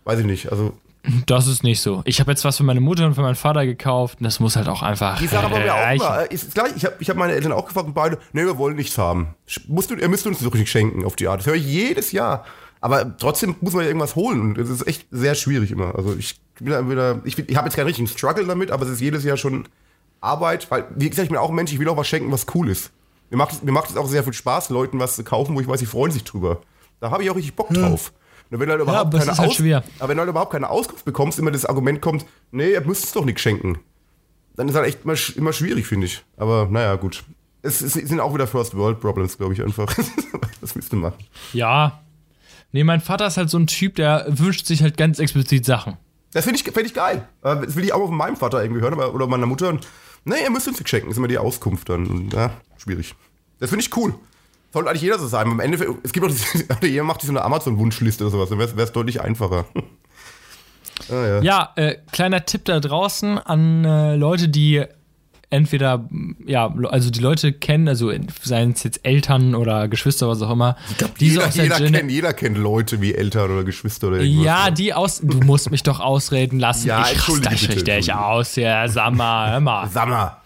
weiß 0.04 0.18
ich 0.18 0.26
nicht. 0.26 0.52
Also 0.52 0.76
das 1.24 1.46
ist 1.46 1.64
nicht 1.64 1.80
so. 1.80 2.02
Ich 2.04 2.20
habe 2.20 2.30
jetzt 2.30 2.44
was 2.44 2.58
für 2.58 2.62
meine 2.62 2.80
Mutter 2.80 3.06
und 3.06 3.14
für 3.14 3.22
meinen 3.22 3.36
Vater 3.36 3.64
gekauft 3.64 4.20
und 4.20 4.24
das 4.24 4.38
muss 4.38 4.54
halt 4.54 4.68
auch 4.68 4.82
einfach. 4.82 5.18
Die 5.18 5.28
sagen 5.28 5.46
aber 5.46 5.58
mir 5.58 5.74
auch 5.74 5.94
immer, 5.94 6.30
ist 6.30 6.54
gleich, 6.54 6.76
ich 6.76 6.84
habe 6.84 6.96
ich 6.98 7.08
hab 7.08 7.16
meine 7.16 7.32
Eltern 7.32 7.52
auch 7.52 7.64
gefragt 7.64 7.86
und 7.86 7.94
beide, 7.94 8.18
nee, 8.34 8.44
wir 8.44 8.58
wollen 8.58 8.76
nichts 8.76 8.98
haben. 8.98 9.28
Musst 9.66 9.90
du, 9.90 9.94
ihr 9.94 10.10
müsst 10.10 10.26
uns 10.26 10.40
das 10.40 10.46
richtig 10.52 10.70
schenken 10.70 11.06
auf 11.06 11.16
die 11.16 11.26
Art. 11.26 11.40
Das 11.40 11.46
höre 11.46 11.54
ich 11.54 11.64
jedes 11.64 12.12
Jahr. 12.12 12.44
Aber 12.82 13.16
trotzdem 13.16 13.56
muss 13.62 13.72
man 13.72 13.84
ja 13.84 13.88
irgendwas 13.88 14.14
holen 14.14 14.42
und 14.42 14.58
es 14.58 14.68
ist 14.68 14.86
echt 14.86 15.06
sehr 15.10 15.34
schwierig 15.34 15.70
immer. 15.70 15.94
Also 15.94 16.14
ich 16.18 16.36
da 16.60 16.88
wieder, 16.88 17.20
ich, 17.24 17.38
ich 17.38 17.56
habe 17.56 17.66
jetzt 17.66 17.76
keinen 17.76 17.86
richtigen 17.86 18.08
Struggle 18.08 18.46
damit, 18.46 18.70
aber 18.70 18.84
es 18.84 18.92
ist 18.92 19.00
jedes 19.00 19.24
Jahr 19.24 19.36
schon 19.36 19.66
Arbeit, 20.20 20.70
weil, 20.70 20.86
wie 20.94 21.10
gesagt, 21.10 21.24
ich 21.24 21.30
bin 21.30 21.38
auch 21.38 21.50
ein 21.50 21.54
Mensch, 21.54 21.72
ich 21.72 21.78
will 21.78 21.88
auch 21.88 21.96
was 21.96 22.08
schenken, 22.08 22.32
was 22.32 22.46
cool 22.54 22.68
ist. 22.68 22.90
Mir 23.30 23.36
macht, 23.36 23.64
mir 23.64 23.72
macht 23.72 23.90
es 23.90 23.96
auch 23.96 24.06
sehr 24.06 24.22
viel 24.24 24.32
Spaß, 24.32 24.70
Leuten 24.70 24.98
was 24.98 25.16
zu 25.16 25.24
kaufen, 25.24 25.54
wo 25.54 25.60
ich 25.60 25.68
weiß, 25.68 25.80
die 25.80 25.86
freuen 25.86 26.12
sich 26.12 26.24
drüber. 26.24 26.60
Da 27.00 27.10
habe 27.10 27.22
ich 27.22 27.30
auch 27.30 27.36
richtig 27.36 27.54
Bock 27.54 27.68
drauf. 27.70 28.08
Hm. 28.08 28.14
Und 28.50 28.60
wenn 28.60 28.66
du 28.66 28.72
halt 28.72 28.82
überhaupt, 28.82 29.12
ja, 29.12 29.20
keine, 29.20 29.36
halt 29.36 29.50
Aus 29.50 29.60
aber 29.60 30.08
wenn 30.08 30.16
du 30.16 30.20
halt 30.20 30.30
überhaupt 30.30 30.52
keine 30.52 30.70
Auskunft 30.70 31.04
bekommst, 31.04 31.38
immer 31.38 31.50
das 31.50 31.64
Argument 31.64 32.00
kommt, 32.00 32.24
nee, 32.52 32.72
ihr 32.72 32.80
müsst 32.82 33.04
es 33.04 33.12
doch 33.12 33.24
nicht 33.24 33.40
schenken. 33.40 33.78
Dann 34.56 34.68
ist 34.68 34.76
halt 34.76 34.86
echt 34.86 35.04
immer, 35.04 35.14
immer 35.36 35.52
schwierig, 35.52 35.86
finde 35.86 36.06
ich. 36.06 36.22
Aber 36.36 36.68
naja, 36.70 36.94
gut. 36.94 37.24
Es, 37.62 37.80
es, 37.80 37.94
sind 37.94 38.20
auch 38.20 38.34
wieder 38.34 38.46
First 38.46 38.76
World 38.76 39.00
Problems, 39.00 39.38
glaube 39.38 39.54
ich, 39.54 39.62
einfach. 39.62 39.92
Was 40.60 40.76
willst 40.76 40.92
du 40.92 40.96
machen? 40.96 41.16
Ja. 41.52 42.00
Nee, 42.70 42.84
mein 42.84 43.00
Vater 43.00 43.26
ist 43.26 43.36
halt 43.36 43.50
so 43.50 43.58
ein 43.58 43.66
Typ, 43.66 43.96
der 43.96 44.26
wünscht 44.28 44.66
sich 44.66 44.82
halt 44.82 44.96
ganz 44.96 45.18
explizit 45.18 45.64
Sachen. 45.64 45.96
Das 46.34 46.44
finde 46.44 46.60
ich, 46.60 46.64
find 46.64 46.86
ich 46.86 46.94
geil. 46.94 47.26
Das 47.42 47.76
will 47.76 47.84
ich 47.84 47.92
auch 47.92 48.06
von 48.06 48.16
meinem 48.16 48.36
Vater 48.36 48.62
irgendwie 48.62 48.82
hören 48.82 48.94
oder 48.94 49.26
meiner 49.26 49.46
Mutter. 49.46 49.78
Nee, 50.24 50.42
ihr 50.42 50.50
müsst 50.50 50.66
uns 50.66 50.78
nicht 50.78 50.88
schenken, 50.88 51.10
ist 51.10 51.16
immer 51.16 51.28
die 51.28 51.38
Auskunft 51.38 51.88
dann. 51.88 52.06
Und, 52.06 52.32
ja, 52.32 52.50
schwierig. 52.76 53.14
Das 53.60 53.70
finde 53.70 53.84
ich 53.84 53.96
cool. 53.96 54.14
Sollte 54.72 54.90
eigentlich 54.90 55.02
jeder 55.02 55.18
so 55.18 55.28
sein. 55.28 55.46
Am 55.46 55.60
Ende, 55.60 55.96
es 56.02 56.12
gibt 56.12 56.26
auch 56.26 56.30
diese, 56.30 56.66
jeder 56.82 57.04
macht 57.04 57.22
so 57.22 57.30
eine 57.30 57.42
Amazon-Wunschliste 57.42 58.24
oder 58.24 58.32
sowas, 58.32 58.48
dann 58.48 58.58
wäre 58.58 58.82
es 58.82 58.92
deutlich 58.92 59.20
einfacher. 59.20 59.66
ah, 61.08 61.14
ja, 61.14 61.40
ja 61.40 61.72
äh, 61.76 61.98
kleiner 62.10 62.44
Tipp 62.44 62.64
da 62.64 62.80
draußen 62.80 63.38
an 63.38 63.84
äh, 63.84 64.16
Leute, 64.16 64.48
die 64.48 64.84
entweder, 65.54 66.08
ja, 66.46 66.74
also 66.90 67.10
die 67.10 67.20
Leute 67.20 67.52
kennen, 67.52 67.86
also 67.86 68.12
seien 68.42 68.72
es 68.72 68.82
jetzt 68.82 69.00
Eltern 69.04 69.54
oder 69.54 69.86
Geschwister, 69.86 70.28
was 70.28 70.42
auch 70.42 70.50
immer. 70.50 70.76
Ich 70.90 70.98
glaub, 70.98 71.16
die 71.16 71.28
jeder, 71.28 71.50
so 71.50 71.62
jeder, 71.62 71.76
kennt, 71.76 72.10
jeder 72.10 72.32
kennt 72.32 72.58
Leute 72.58 73.00
wie 73.00 73.14
Eltern 73.14 73.52
oder 73.52 73.62
Geschwister 73.62 74.08
oder 74.08 74.18
irgendwas. 74.18 74.44
Ja, 74.44 74.70
die 74.72 74.92
aus, 74.92 75.20
du 75.22 75.38
musst 75.38 75.70
mich 75.70 75.84
doch 75.84 76.00
ausreden 76.00 76.58
lassen. 76.58 76.88
Ja, 76.88 77.06
ich 77.10 77.28
raste 77.28 77.50
richtig 77.50 78.12
aus, 78.12 78.56
ja, 78.56 78.88
sag 78.88 79.14
mal, 79.14 79.52
hör 79.52 79.60
mal. 79.60 79.88
Sag 79.88 80.08
mal. 80.08 80.38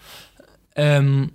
Ähm, 0.75 1.31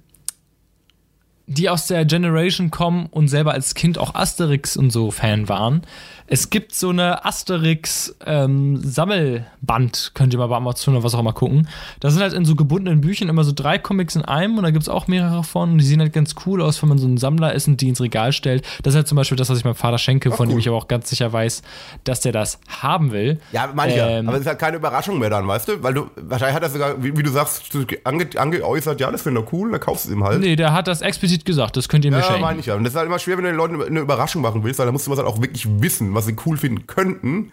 die 1.47 1.69
aus 1.69 1.87
der 1.87 2.05
Generation 2.05 2.71
kommen 2.71 3.07
und 3.11 3.29
selber 3.29 3.53
als 3.53 3.75
Kind 3.75 3.99
auch 3.99 4.15
Asterix 4.15 4.77
und 4.77 4.91
so 4.91 5.11
Fan 5.11 5.49
waren, 5.49 5.83
es 6.27 6.49
gibt 6.49 6.75
so 6.75 6.89
eine 6.89 7.27
Asterix-Sammelband, 7.27 9.47
ähm, 9.69 9.91
könnt 10.15 10.33
ihr 10.33 10.39
mal 10.39 10.47
bei 10.47 10.57
Amazon 10.57 10.95
oder 10.95 11.05
was 11.05 11.15
auch 11.15 11.21
immer 11.21 11.35
gucken. 11.35 11.69
Da 12.01 12.11
sind 12.11 12.23
halt 12.23 12.33
in 12.33 12.47
so 12.47 12.55
gebundenen 12.55 13.03
Büchern 13.03 13.29
immer 13.29 13.45
so 13.45 13.53
drei 13.55 13.77
Comics 13.77 14.17
in 14.17 14.25
einem 14.25 14.57
und 14.57 14.65
da 14.65 14.71
gibt 14.71 14.85
es 14.85 14.89
auch 14.89 15.07
mehrere 15.07 15.45
von 15.45 15.73
und 15.73 15.79
die 15.79 15.85
sehen 15.85 16.01
halt 16.01 16.15
ganz 16.15 16.35
cool 16.47 16.63
aus, 16.63 16.81
wenn 16.81 16.89
man 16.89 16.97
so 16.97 17.07
ein 17.07 17.19
Sammler 17.19 17.53
ist 17.53 17.69
und 17.69 17.83
die 17.83 17.91
ins 17.91 18.01
Regal 18.01 18.33
stellt. 18.33 18.65
Das 18.83 18.95
ist 18.95 18.97
halt 18.97 19.09
zum 19.09 19.17
Beispiel 19.17 19.37
das, 19.37 19.51
was 19.51 19.59
ich 19.59 19.65
meinem 19.65 19.75
Vater 19.75 19.99
schenke, 19.99 20.31
Ach, 20.33 20.37
von 20.37 20.47
cool. 20.47 20.55
dem 20.55 20.61
ich 20.61 20.69
aber 20.69 20.79
auch 20.79 20.89
ganz 20.89 21.11
sicher 21.11 21.31
weiß, 21.31 21.61
dass 22.05 22.21
der 22.21 22.33
das 22.33 22.59
haben 22.69 23.13
will. 23.13 23.39
Ja, 23.53 23.71
meine 23.75 23.95
ähm, 23.95 24.27
aber 24.27 24.39
es 24.39 24.45
ist 24.45 24.49
halt 24.49 24.59
keine 24.59 24.79
Überraschung 24.79 25.19
mehr 25.19 25.29
dann, 25.29 25.47
weißt 25.47 25.69
du? 25.69 25.83
Weil 25.83 25.93
du, 25.93 26.07
wahrscheinlich 26.17 26.57
hat 26.57 26.63
er 26.63 26.71
sogar, 26.71 27.03
wie, 27.03 27.15
wie 27.19 27.23
du 27.23 27.31
sagst, 27.31 27.65
ange, 28.05 28.29
angeäußert, 28.35 28.99
ja, 28.99 29.11
das 29.11 29.21
finde 29.21 29.43
ich 29.43 29.53
cool, 29.53 29.71
dann 29.71 29.81
kaufst 29.81 30.07
du 30.07 30.09
es 30.09 30.15
ihm 30.15 30.25
halt. 30.25 30.41
Nee, 30.41 30.57
der 30.57 30.73
hat 30.73 30.89
das 30.89 31.03
explizit 31.03 31.34
gesagt, 31.39 31.77
das 31.77 31.89
könnt 31.89 32.05
ihr 32.05 32.11
mir 32.11 32.19
ja, 32.19 32.23
schenken. 32.23 32.41
Ja, 32.41 32.47
meine 32.47 32.61
ich 32.61 32.67
ja. 32.67 32.75
Und 32.75 32.85
das 32.85 32.93
ist 32.93 32.97
halt 32.97 33.07
immer 33.07 33.19
schwer, 33.19 33.37
wenn 33.37 33.45
du 33.45 33.51
den 33.51 33.57
Leuten 33.57 33.83
eine 33.83 34.01
Überraschung 34.01 34.43
machen 34.43 34.63
willst, 34.65 34.79
weil 34.79 34.87
da 34.87 34.93
musst 34.93 35.07
du 35.07 35.11
was 35.11 35.19
halt 35.19 35.29
auch 35.29 35.41
wirklich 35.41 35.67
wissen 35.81 36.15
was 36.15 36.27
sie 36.27 36.37
cool 36.47 36.57
finden 36.57 36.87
könnten. 36.87 37.53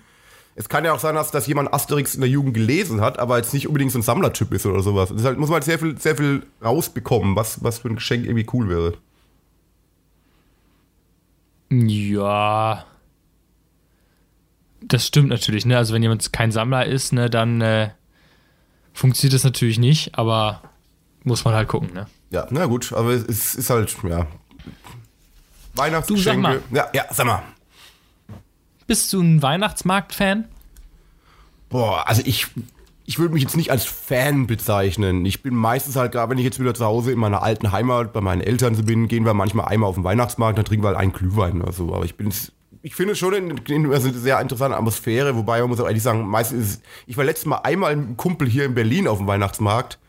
Es 0.56 0.68
kann 0.70 0.84
ja 0.84 0.94
auch 0.94 1.00
sein, 1.00 1.16
dass, 1.16 1.32
dass 1.32 1.48
jemand 1.48 1.74
Asterix 1.74 2.14
in 2.14 2.22
der 2.22 2.30
Jugend 2.30 2.54
gelesen 2.54 3.02
hat, 3.02 3.20
aber 3.20 3.38
jetzt 3.38 3.54
nicht 3.54 3.68
unbedingt 3.68 3.92
so 3.92 4.00
ein 4.00 4.04
Sammlertyp 4.04 4.52
ist 4.54 4.66
oder 4.66 4.82
sowas. 4.82 5.12
Deshalb 5.14 5.38
muss 5.38 5.50
man 5.50 5.56
halt 5.56 5.64
sehr 5.64 5.80
viel, 5.80 5.98
sehr 5.98 6.16
viel 6.16 6.44
rausbekommen, 6.64 7.36
was, 7.36 7.64
was 7.64 7.80
für 7.80 7.88
ein 7.88 7.96
Geschenk 7.96 8.26
irgendwie 8.26 8.48
cool 8.54 8.70
wäre. 8.70 8.94
Ja. 11.70 12.86
Das 14.82 15.08
stimmt 15.08 15.30
natürlich, 15.30 15.66
ne? 15.66 15.78
Also 15.78 15.94
wenn 15.94 16.04
jemand 16.04 16.34
kein 16.34 16.52
Sammler 16.52 16.86
ist, 16.86 17.14
ne, 17.14 17.30
dann 17.30 17.62
äh, 17.62 17.92
funktioniert 18.94 19.36
das 19.36 19.44
natürlich 19.44 19.80
nicht, 19.80 20.16
aber 20.16 20.62
muss 21.24 21.46
man 21.46 21.54
halt 21.54 21.70
gucken, 21.70 21.94
ne? 21.94 22.08
Ja, 22.32 22.48
na 22.50 22.66
gut, 22.66 22.94
aber 22.94 23.12
es 23.12 23.56
ist 23.56 23.70
halt, 23.70 23.96
ja. 24.04 24.26
Weihnachtsgeschenke. 25.76 26.62
Ja, 26.72 26.88
ja, 26.94 27.06
sag 27.12 27.26
mal. 27.26 27.44
Bist 28.88 29.12
du 29.14 29.22
ein 29.22 29.42
Weihnachtsmarkt-Fan? 29.42 30.46
Boah, 31.70 32.08
also 32.08 32.22
ich, 32.26 32.48
ich 33.06 33.20
würde 33.20 33.34
mich 33.34 33.44
jetzt 33.44 33.56
nicht 33.56 33.72
als 33.72 33.86
Fan 33.86 34.48
bezeichnen. 34.48 35.26
Ich 35.26 35.44
bin 35.44 35.56
meistens 35.56 35.96
halt, 35.96 36.14
gerade 36.14 36.30
wenn 36.32 36.38
ich 36.38 36.44
jetzt 36.44 36.60
wieder 36.60 36.74
zu 36.74 36.86
Hause 36.86 37.12
in 37.12 37.20
meiner 37.20 37.44
alten 37.44 37.72
Heimat 37.72 38.14
bei 38.14 38.22
meinen 38.22 38.42
Eltern 38.42 38.76
bin, 38.86 39.08
gehen 39.08 39.26
wir 39.26 39.34
manchmal 39.34 39.68
einmal 39.68 39.90
auf 39.90 39.96
den 39.96 40.04
Weihnachtsmarkt, 40.04 40.58
dann 40.58 40.66
trinken 40.66 40.84
wir 40.84 40.90
halt 40.90 40.98
einen 40.98 41.14
Glühwein 41.14 41.62
oder 41.62 41.72
so. 41.72 41.94
Aber 41.94 42.06
ich 42.06 42.16
bin 42.16 42.34
ich 42.84 42.96
finde 42.96 43.14
es 43.14 43.20
schon 43.20 43.34
in, 43.34 43.58
in, 43.68 43.92
also 43.92 44.08
eine 44.08 44.18
sehr 44.18 44.40
interessante 44.42 44.76
Atmosphäre, 44.76 45.36
wobei 45.36 45.60
man 45.60 45.70
muss 45.70 45.80
auch 45.80 45.86
ehrlich 45.86 46.02
sagen, 46.02 46.28
meistens 46.28 46.76
ist, 46.76 46.84
ich 47.06 47.16
war 47.16 47.24
letztes 47.24 47.46
Mal 47.46 47.58
einmal 47.58 47.96
mit 47.96 48.08
einem 48.08 48.18
Kumpel 48.18 48.50
hier 48.50 48.66
in 48.66 48.74
Berlin 48.74 49.08
auf 49.08 49.20
dem 49.20 49.28
Weihnachtsmarkt 49.28 50.00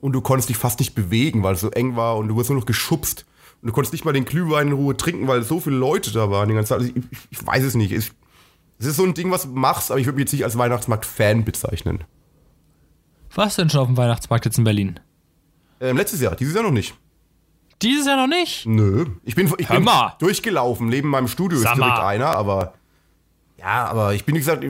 und 0.00 0.12
du 0.12 0.20
konntest 0.20 0.48
dich 0.48 0.56
fast 0.56 0.78
nicht 0.78 0.94
bewegen, 0.94 1.42
weil 1.42 1.54
es 1.54 1.60
so 1.60 1.70
eng 1.70 1.96
war 1.96 2.16
und 2.16 2.28
du 2.28 2.34
wurdest 2.34 2.50
nur 2.50 2.58
noch 2.60 2.66
geschubst. 2.66 3.26
Und 3.62 3.68
du 3.68 3.72
konntest 3.72 3.92
nicht 3.92 4.04
mal 4.04 4.12
den 4.12 4.26
Glühwein 4.26 4.68
in 4.68 4.72
Ruhe 4.74 4.96
trinken, 4.96 5.26
weil 5.26 5.42
so 5.42 5.60
viele 5.60 5.76
Leute 5.76 6.12
da 6.12 6.30
waren 6.30 6.48
die 6.48 6.54
ganze 6.54 6.70
Zeit. 6.70 6.78
Also 6.80 6.92
ich, 6.94 7.04
ich 7.30 7.46
weiß 7.46 7.64
es 7.64 7.74
nicht. 7.74 7.90
Ich, 7.92 8.12
es 8.78 8.86
ist 8.86 8.96
so 8.96 9.04
ein 9.04 9.14
Ding, 9.14 9.30
was 9.30 9.42
du 9.42 9.48
machst, 9.48 9.90
aber 9.90 9.98
ich 9.98 10.06
würde 10.06 10.16
mich 10.16 10.24
jetzt 10.24 10.32
nicht 10.32 10.44
als 10.44 10.58
Weihnachtsmarkt-Fan 10.58 11.44
bezeichnen. 11.44 12.04
Warst 13.34 13.58
du 13.58 13.62
denn 13.62 13.70
schon 13.70 13.80
auf 13.80 13.86
dem 13.86 13.96
Weihnachtsmarkt 13.96 14.44
jetzt 14.44 14.58
in 14.58 14.64
Berlin? 14.64 15.00
Ähm, 15.80 15.96
letztes 15.96 16.20
Jahr, 16.20 16.36
dieses 16.36 16.54
Jahr 16.54 16.64
noch 16.64 16.70
nicht. 16.70 16.94
Dieses 17.82 18.06
Jahr 18.06 18.16
noch 18.16 18.34
nicht? 18.34 18.66
Nö. 18.66 19.06
Ich 19.24 19.34
bin, 19.34 19.52
ich 19.58 19.68
bin 19.68 19.86
durchgelaufen. 20.18 20.88
Neben 20.88 21.08
meinem 21.08 21.28
Studio 21.28 21.58
Sag 21.58 21.72
ist 21.72 21.78
direkt 21.78 21.96
mal. 21.98 22.06
einer, 22.06 22.28
aber. 22.28 22.74
Ja, 23.58 23.86
aber 23.86 24.14
ich 24.14 24.24
bin, 24.24 24.34
wie 24.34 24.38
gesagt, 24.38 24.64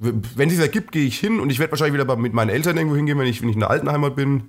wenn 0.00 0.48
es 0.48 0.54
es 0.54 0.60
ergibt, 0.60 0.92
gehe 0.92 1.04
ich 1.06 1.18
hin 1.18 1.38
und 1.40 1.50
ich 1.50 1.58
werde 1.58 1.72
wahrscheinlich 1.72 2.00
wieder 2.00 2.16
mit 2.16 2.32
meinen 2.32 2.48
Eltern 2.50 2.76
irgendwo 2.76 2.96
hingehen, 2.96 3.18
wenn 3.18 3.26
ich, 3.26 3.42
wenn 3.42 3.48
ich 3.50 3.54
in 3.54 3.60
der 3.60 3.70
Altenheimat 3.70 4.16
bin. 4.16 4.48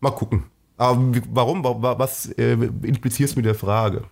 Mal 0.00 0.10
gucken. 0.12 0.44
Aber 0.78 1.00
warum? 1.32 1.62
Wa- 1.64 1.98
Was 1.98 2.26
äh, 2.26 2.52
implizierst 2.52 3.34
du 3.34 3.38
mit 3.40 3.46
der 3.46 3.54
Frage? 3.54 4.04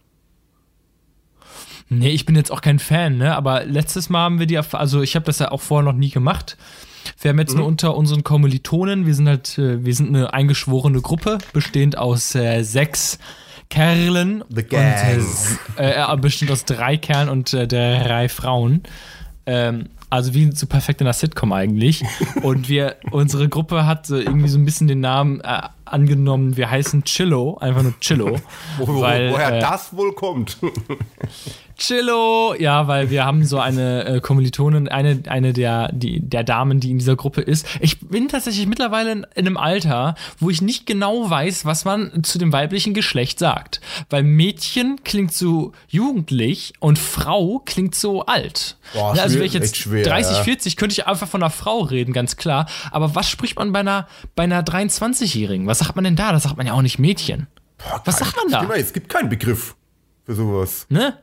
Nee, 1.89 2.11
ich 2.11 2.25
bin 2.27 2.37
jetzt 2.37 2.53
auch 2.53 2.61
kein 2.61 2.79
Fan, 2.79 3.19
ne? 3.19 3.35
Aber 3.35 3.65
letztes 3.65 4.09
Mal 4.11 4.21
haben 4.25 4.39
wir 4.39 4.47
die, 4.47 4.57
also 4.59 5.03
ich 5.03 5.17
habe 5.17 5.25
das 5.27 5.41
ja 5.41 5.51
auch 5.51 5.61
vorher 5.61 5.85
noch 5.91 5.99
nie 5.99 6.11
gemacht. 6.11 6.57
Wir 7.21 7.31
haben 7.31 7.39
jetzt 7.39 7.57
nur 7.57 7.67
unter 7.67 7.97
unseren 7.97 8.23
Kommilitonen, 8.23 9.07
wir 9.07 9.15
sind 9.15 9.27
halt, 9.27 9.59
äh, 9.59 9.85
wir 9.85 9.95
sind 9.95 10.09
eine 10.15 10.33
eingeschworene 10.33 11.01
Gruppe, 11.01 11.39
bestehend 11.53 11.99
aus 11.99 12.35
äh, 12.35 12.63
sechs 12.63 13.19
Kerlen. 13.71 14.45
The 14.51 14.63
Und, 14.63 14.71
Gang. 14.71 14.83
äh, 14.85 15.17
s- 15.17 15.59
äh, 15.79 16.13
äh, 16.13 16.17
bestehend 16.19 16.53
aus 16.53 16.65
drei 16.65 16.97
Kerlen 16.97 17.29
und 17.29 17.53
äh, 17.55 17.67
drei 17.67 18.29
Frauen. 18.29 18.83
Ähm, 19.47 19.87
also 20.11 20.35
wie 20.35 20.51
so 20.53 20.67
perfekt 20.67 21.01
in 21.01 21.05
der 21.05 21.15
Sitcom 21.15 21.53
eigentlich. 21.53 22.05
Und 22.43 22.69
wir, 22.69 22.97
unsere 23.13 23.49
Gruppe 23.49 23.87
hat 23.87 24.11
äh, 24.11 24.21
irgendwie 24.21 24.49
so 24.49 24.59
ein 24.59 24.65
bisschen 24.65 24.89
den 24.89 25.01
Namen 25.01 25.41
äh, 25.41 25.63
angenommen, 25.85 26.57
wir 26.57 26.71
heißen 26.71 27.05
Chillo, 27.05 27.57
einfach 27.59 27.83
nur 27.83 27.99
Chillo. 28.01 28.39
Wo, 28.79 29.01
weil, 29.01 29.33
woher 29.33 29.57
äh, 29.57 29.61
das 29.61 29.97
wohl 29.97 30.13
kommt? 30.13 30.59
Chillo! 31.81 32.55
Ja, 32.59 32.89
weil 32.89 33.09
wir 33.09 33.25
haben 33.25 33.45
so 33.45 33.59
eine 33.59 34.05
äh, 34.05 34.21
Kommilitonin, 34.21 34.89
eine, 34.89 35.23
eine 35.29 35.55
der, 35.55 35.91
die, 35.93 36.21
der 36.21 36.45
Damen, 36.45 36.79
die 36.79 36.91
in 36.91 36.99
dieser 36.99 37.17
Gruppe 37.17 37.41
ist. 37.41 37.67
Ich 37.81 38.01
bin 38.01 38.29
tatsächlich 38.29 38.67
mittlerweile 38.67 39.13
in, 39.13 39.27
in 39.35 39.47
einem 39.47 39.57
Alter, 39.57 40.15
wo 40.39 40.51
ich 40.51 40.61
nicht 40.61 40.87
genau 40.87 41.31
weiß, 41.31 41.65
was 41.65 41.87
man 41.87 42.23
zu 42.23 42.39
dem 42.39 42.53
weiblichen 42.53 42.93
Geschlecht 42.93 43.39
sagt. 43.39 43.81
Weil 44.11 44.23
Mädchen 44.25 45.03
klingt 45.05 45.33
so 45.33 45.73
jugendlich 45.89 46.75
und 46.81 46.99
Frau 46.99 47.63
klingt 47.65 47.95
so 47.95 48.27
alt. 48.27 48.77
Boah, 48.93 49.17
Ja, 49.17 49.23
also 49.23 49.37
wäre 49.37 49.47
ich 49.47 49.55
jetzt 49.55 49.77
schwer, 49.79 50.05
30, 50.05 50.37
ja. 50.37 50.43
40, 50.45 50.77
könnte 50.77 50.93
ich 50.93 51.07
einfach 51.07 51.29
von 51.29 51.43
einer 51.43 51.51
Frau 51.51 51.81
reden, 51.81 52.13
ganz 52.13 52.37
klar. 52.37 52.67
Aber 52.91 53.15
was 53.15 53.31
spricht 53.31 53.59
man 53.59 53.73
bei 53.73 53.81
einer, 53.81 54.07
bei 54.37 54.43
einer 54.43 54.63
23-Jährigen? 54.63 55.67
Was 55.67 55.79
sagt 55.79 55.97
man 55.97 56.05
denn 56.05 56.17
da? 56.17 56.31
Da 56.33 56.41
sagt 56.41 56.59
man 56.59 56.67
ja 56.67 56.75
auch 56.75 56.83
nicht 56.83 56.99
Mädchen. 56.99 57.47
Was 58.05 58.19
sagt 58.19 58.37
man 58.37 58.51
da? 58.51 58.59
Stimmt, 58.59 58.77
Es 58.77 58.93
gibt 58.93 59.09
keinen 59.09 59.31
Begriff 59.31 59.75
für 60.27 60.35
sowas. 60.35 60.85
Ne? 60.91 61.17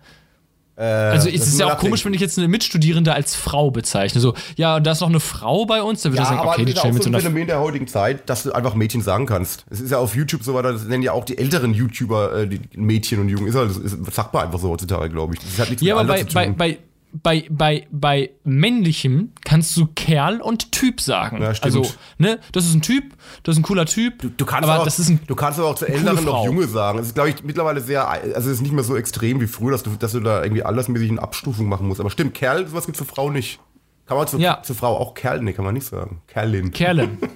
Äh, 0.78 0.84
Also 0.84 1.28
es 1.30 1.40
das 1.40 1.48
ist 1.50 1.60
ja 1.60 1.74
auch 1.74 1.78
komisch, 1.80 2.06
wenn 2.06 2.14
ich 2.14 2.22
jetzt 2.22 2.38
eine 2.38 2.48
Mitstudierende 2.48 3.12
als 3.14 3.36
Frau 3.36 3.72
bezeichne. 3.72 4.22
So, 4.22 4.36
ja, 4.58 4.76
und 4.76 4.86
da 4.86 4.92
ist 4.92 5.02
noch 5.02 5.10
eine 5.10 5.20
Frau 5.20 5.66
bei 5.66 5.82
uns, 5.82 6.04
dann 6.04 6.12
würde 6.12 6.18
Ja, 6.18 6.24
ich 6.24 6.30
sagen, 6.30 6.40
aber 6.42 6.52
okay, 6.52 6.66
das 6.66 6.66
die 6.66 6.72
ist 6.74 6.78
auch 6.78 6.82
stellen 6.82 6.94
wir 6.96 6.98
so 7.00 7.04
zu 7.04 7.10
ein 7.10 7.16
einer. 7.16 7.24
Phänomen 7.24 7.48
der 7.48 7.60
heutigen 7.60 7.88
Zeit, 7.88 8.30
dass 8.30 8.44
du 8.44 8.52
einfach 8.54 8.76
Mädchen 8.76 9.02
sagen 9.02 9.26
kannst. 9.26 9.66
Es 9.72 9.82
ist 9.82 9.92
ja 9.92 9.98
auf 9.98 10.16
YouTube 10.16 10.44
so 10.44 10.54
weiter, 10.54 10.74
das 10.74 10.84
nennen 10.86 11.02
ja 11.04 11.14
auch 11.14 11.26
die 11.26 11.38
älteren 11.40 11.74
YouTuber 11.74 12.34
äh, 12.42 12.48
die 12.48 12.62
Mädchen 12.76 13.20
und 13.20 13.30
Jungen. 13.30 13.48
Ist 13.48 13.56
halt, 13.56 13.72
ist, 13.76 13.98
sagt 14.14 14.34
man 14.34 14.46
einfach 14.46 14.60
so 14.60 14.70
heutzutage, 14.70 15.10
glaube 15.10 15.34
ich. 15.34 15.40
Das 15.42 15.60
hat 15.60 15.70
nichts 15.70 15.84
Ja, 15.84 15.96
aber 15.96 16.04
mit 16.04 16.12
bei, 16.12 16.24
zu 16.24 16.34
bei, 16.36 16.46
tun. 16.46 16.56
bei, 16.58 16.78
bei, 17.14 17.46
bei, 17.50 17.88
bei 17.90 18.32
männlichem 18.44 19.32
kannst 19.44 19.76
du 19.78 19.88
Kerl 19.96 20.42
und 20.42 20.72
Typ 20.72 21.02
sagen. 21.02 21.42
Ja, 21.42 21.56
stimmt. 21.56 21.76
also, 21.78 21.92
ne, 22.18 22.40
das 22.52 22.66
ist 22.66 22.74
ein 22.76 22.82
Typ, 22.82 23.14
das 23.44 23.56
ist 23.56 23.60
ein 23.60 23.64
cooler 23.64 23.86
Typ. 23.86 24.38
Du 24.38 24.46
kannst, 24.46 24.70
aber 24.70 24.82
auch, 24.82 24.86
das 24.86 25.00
ist 25.00 25.10
ein 25.10 25.20
du 25.26 25.36
kannst 25.36 25.58
aber 25.58 25.70
auch 25.70 25.76
zu 25.76 25.86
Älteren 25.88 26.24
noch. 26.26 26.46
Junge 26.46 26.68
sagen. 26.68 27.00
Es 27.00 27.08
ist, 27.08 27.14
glaube 27.16 27.30
ich, 27.30 27.44
mittlerweile 27.44 27.82
sehr, 27.82 28.08
also 28.08 28.36
es 28.38 28.46
ist 28.58 28.62
nicht 28.62 28.74
mehr 28.74 28.84
so 28.84 28.96
extrem 28.96 29.40
wie 29.42 29.48
früher, 29.48 29.72
dass 29.72 29.84
du, 29.84 29.92
dass 29.92 30.12
du 30.12 30.20
da 30.20 30.44
irgendwie 30.44 30.64
altersmäßig 30.64 31.10
eine 31.12 31.22
Abstufung 31.22 31.68
machen 31.68 31.88
musst. 31.88 32.00
Aber 32.02 32.10
stimmt, 32.10 32.34
Kerl, 32.34 32.68
sowas 32.68 32.86
gibt 32.86 33.00
es 33.00 33.06
für 33.06 33.12
Frau 33.12 33.30
nicht. 33.32 33.60
Kann 34.06 34.18
man 34.18 34.28
zu, 34.28 34.38
Ja. 34.38 34.62
zur 34.64 34.76
Frau 34.76 34.98
auch 34.98 35.14
Kerl, 35.16 35.42
nee, 35.42 35.54
kann 35.54 35.66
man 35.66 35.74
nicht 35.74 35.88
sagen. 35.88 36.22
Kerlin. 36.28 36.72
Kerlen. 36.72 37.18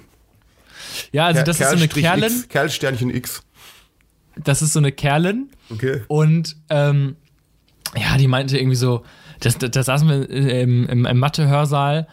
Ja, 1.11 1.27
also 1.27 1.41
Ker- 1.41 1.43
das 1.45 1.59
ist 1.59 1.69
so 1.69 1.75
eine 1.75 1.87
Kerlin, 1.87 2.45
Kerlsternchen 2.49 3.13
X. 3.13 3.43
das 4.35 4.61
ist 4.61 4.73
so 4.73 4.79
eine 4.79 4.91
Kerlin. 4.91 5.49
Okay. 5.69 6.01
Und 6.07 6.57
ähm, 6.69 7.15
ja, 7.95 8.17
die 8.17 8.27
meinte 8.27 8.57
irgendwie 8.57 8.75
so, 8.75 9.03
das, 9.41 9.57
da, 9.57 9.67
da 9.67 9.83
saßen 9.83 10.07
wir 10.07 10.29
im, 10.29 10.87
im, 10.87 11.05
im 11.05 11.19
Mathe-Hörsaal 11.19 12.07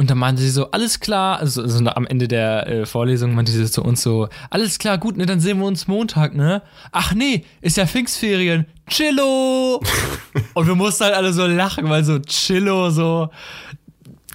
und 0.00 0.10
da 0.10 0.14
meinte 0.14 0.40
sie 0.40 0.50
so, 0.50 0.70
alles 0.70 1.00
klar, 1.00 1.40
also, 1.40 1.60
also 1.60 1.84
am 1.84 2.06
Ende 2.06 2.28
der 2.28 2.68
äh, 2.68 2.86
Vorlesung 2.86 3.34
meinte 3.34 3.50
sie 3.50 3.68
zu 3.68 3.82
uns 3.82 4.00
so, 4.00 4.28
alles 4.48 4.78
klar, 4.78 4.96
gut, 4.96 5.16
ne, 5.16 5.26
dann 5.26 5.40
sehen 5.40 5.58
wir 5.58 5.66
uns 5.66 5.88
Montag, 5.88 6.36
ne? 6.36 6.62
Ach 6.92 7.14
nee, 7.14 7.44
ist 7.62 7.76
ja 7.78 7.84
Pfingstferien, 7.84 8.66
Chillo! 8.88 9.82
und 10.54 10.66
wir 10.68 10.76
mussten 10.76 11.04
halt 11.04 11.14
alle 11.14 11.32
so 11.32 11.44
lachen, 11.46 11.88
weil 11.88 12.04
so 12.04 12.20
Chillo 12.20 12.90
so, 12.90 13.30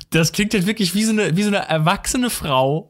das 0.09 0.33
klingt 0.33 0.53
halt 0.53 0.67
wirklich 0.67 0.93
wie 0.95 1.05
so 1.05 1.13
eine, 1.13 1.37
wie 1.37 1.43
so 1.43 1.49
eine 1.49 1.69
erwachsene 1.69 2.29
Frau, 2.29 2.89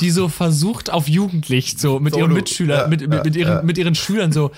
die 0.00 0.10
so 0.10 0.28
versucht 0.28 0.90
auf 0.90 1.08
Jugendlich, 1.08 1.76
so 1.78 2.00
mit 2.00 2.14
So, 2.14 2.20
ihren 2.20 2.32
Mitschülern, 2.32 2.80
ja, 2.80 2.86
mit, 2.88 3.00
ja, 3.00 3.08
mit, 3.08 3.36
ihren, 3.36 3.52
ja. 3.56 3.62
mit 3.62 3.78
ihren 3.78 3.94
Schülern 3.94 4.32
so, 4.32 4.50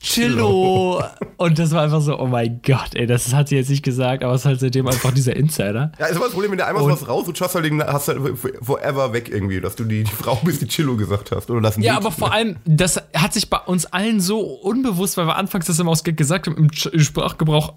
Chillo. 0.00 1.02
Und 1.36 1.58
das 1.58 1.72
war 1.72 1.82
einfach 1.82 2.00
so, 2.00 2.18
oh 2.18 2.26
mein 2.26 2.60
Gott, 2.64 2.94
ey, 2.94 3.06
das 3.06 3.32
hat 3.34 3.48
sie 3.48 3.56
jetzt 3.56 3.70
nicht 3.70 3.82
gesagt, 3.82 4.22
aber 4.22 4.34
es 4.34 4.42
ist 4.42 4.46
halt 4.46 4.60
seitdem 4.60 4.86
einfach 4.86 5.12
dieser 5.12 5.34
Insider. 5.36 5.92
Ja, 5.98 6.06
ist 6.06 6.16
aber 6.16 6.26
das 6.26 6.32
Problem, 6.34 6.52
wenn 6.52 6.58
du 6.58 6.66
einmal 6.66 6.82
Und- 6.84 6.92
was 6.92 7.08
raus 7.08 7.26
und 7.26 7.40
hast 7.40 7.54
halt, 7.54 7.64
den, 7.64 7.82
hast 7.82 8.08
halt 8.08 8.18
forever 8.62 9.12
weg 9.12 9.28
irgendwie, 9.30 9.60
dass 9.60 9.76
du 9.76 9.84
die, 9.84 10.04
die 10.04 10.10
Frau 10.12 10.36
bist, 10.44 10.62
die 10.62 10.68
Chillo 10.68 10.96
gesagt 10.96 11.32
hast. 11.32 11.50
Oder 11.50 11.60
das 11.60 11.76
Ja, 11.78 11.96
aber 11.96 12.12
vor 12.12 12.32
allem, 12.32 12.56
das 12.64 13.00
hat 13.14 13.32
sich 13.32 13.50
bei 13.50 13.58
uns 13.58 13.86
allen 13.86 14.20
so 14.20 14.40
unbewusst, 14.40 15.16
weil 15.16 15.26
wir 15.26 15.36
anfangs 15.36 15.66
das 15.66 15.78
immer 15.78 15.90
aus 15.90 16.04
Gag 16.04 16.16
gesagt 16.16 16.46
haben, 16.46 16.56
im 16.56 17.00
Sprachgebrauch 17.02 17.74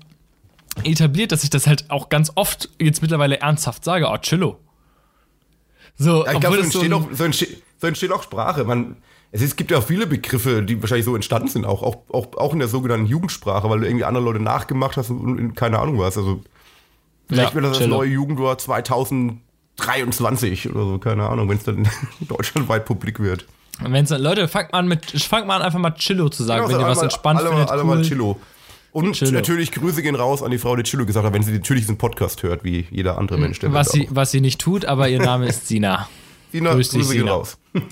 etabliert, 0.84 1.32
dass 1.32 1.44
ich 1.44 1.50
das 1.50 1.66
halt 1.68 1.86
auch 1.90 2.10
ganz 2.10 2.32
oft 2.36 2.70
jetzt 2.80 3.02
mittlerweile 3.02 3.40
ernsthaft 3.40 3.84
sage, 3.84 4.08
oh, 4.10 4.18
Chillo. 4.18 4.58
So, 5.98 6.26
Ja, 6.26 6.34
ich 6.34 6.40
glaube, 6.40 6.58
so, 6.58 6.62
so 6.62 6.66
entsteht 6.82 6.86
ein- 6.86 6.94
auch, 6.94 7.08
so, 7.12 7.24
entsteht, 7.24 7.64
so 7.82 7.88
entsteht 7.88 8.12
auch 8.12 8.24
Sprache. 8.24 8.64
Man, 8.64 8.98
es, 9.32 9.42
ist, 9.42 9.50
es 9.52 9.56
gibt 9.56 9.72
ja 9.72 9.80
auch 9.80 9.84
viele 9.84 10.08
Begriffe, 10.08 10.62
die 10.64 10.80
wahrscheinlich 10.82 11.06
so 11.06 11.16
entstanden 11.16 11.48
sind, 11.50 11.66
auch, 11.66 11.82
auch, 11.84 11.98
auch, 12.14 12.28
auch 12.38 12.54
in 12.54 12.60
der 12.60 12.68
sogenannten 12.68 13.08
Jugendsprache, 13.08 13.70
weil 13.70 13.80
du 13.80 13.86
irgendwie 13.88 14.06
andere 14.06 14.24
Leute 14.24 14.40
nachgemacht 14.40 14.98
hast 14.98 15.10
und, 15.10 15.40
und 15.40 15.56
keine 15.56 15.80
Ahnung 15.80 15.98
was. 16.00 16.18
Also 16.18 16.42
vielleicht 17.28 17.50
Ja, 17.50 17.56
wird 17.56 17.66
das 17.66 17.80
das 17.80 17.88
neue 17.88 18.10
Jugendwort 18.10 18.62
2023 18.62 20.70
oder 20.70 20.86
so, 20.86 20.98
keine 21.00 21.28
Ahnung, 21.28 21.50
wenn 21.50 21.58
es 21.58 21.64
dann 21.64 21.88
deutschlandweit 22.22 22.86
publik 22.86 23.20
wird. 23.20 23.46
Wenn's, 23.80 24.10
Leute, 24.10 24.48
fangt 24.48 24.72
mal 24.74 24.80
an 24.80 24.88
mit, 24.88 25.06
fangt 25.24 25.46
mal 25.46 25.58
an, 25.58 25.62
einfach 25.62 25.78
mal 25.80 25.92
Chillo 25.92 26.30
zu 26.30 26.44
sagen, 26.44 26.64
Ja, 26.64 26.70
wenn 26.70 26.80
ihr 26.80 26.88
was 26.88 26.98
alle 26.98 27.06
entspannt 27.06 27.40
alle, 27.40 27.50
findet. 27.50 27.70
Alle 27.70 27.82
cool. 27.84 27.88
mal 27.88 28.02
Chillo. 28.02 28.40
Und 28.98 29.14
Chillo. 29.14 29.32
natürlich 29.32 29.72
Grüße 29.72 30.02
gehen 30.02 30.16
raus 30.16 30.42
an 30.42 30.50
die 30.50 30.58
Frau, 30.58 30.76
die 30.76 30.82
Chillo 30.82 31.06
gesagt 31.06 31.24
hat, 31.24 31.32
wenn 31.32 31.44
sie 31.44 31.52
natürlich 31.52 31.84
diesen 31.84 32.00
Podcast 32.00 32.42
hört, 32.42 32.64
wie 32.64 32.88
jeder 32.90 33.20
andere 33.20 33.38
Mensch. 33.38 33.60
Der 33.60 33.72
was, 33.72 33.92
sie, 33.92 34.08
was 34.10 34.32
sie 34.32 34.42
nicht 34.42 34.60
tut, 34.60 34.86
aber 34.86 35.08
ihr 35.08 35.20
Name 35.20 35.46
ist 35.46 35.68
Sina. 35.68 36.10
Sina, 36.52 36.74
grüß 36.74 36.90
dich, 36.90 37.02
Grüße 37.02 37.14
gehen 37.14 37.22
Sina. 37.22 37.32
raus. 37.32 37.58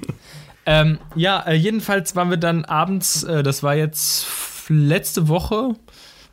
Ähm, 0.68 0.98
ja, 1.14 1.42
äh, 1.42 1.54
jedenfalls 1.54 2.16
waren 2.16 2.32
wir 2.32 2.38
dann 2.38 2.66
abends, 2.66 3.22
äh, 3.22 3.44
das 3.44 3.62
war 3.62 3.76
jetzt 3.76 4.26
letzte 4.68 5.28
Woche, 5.28 5.76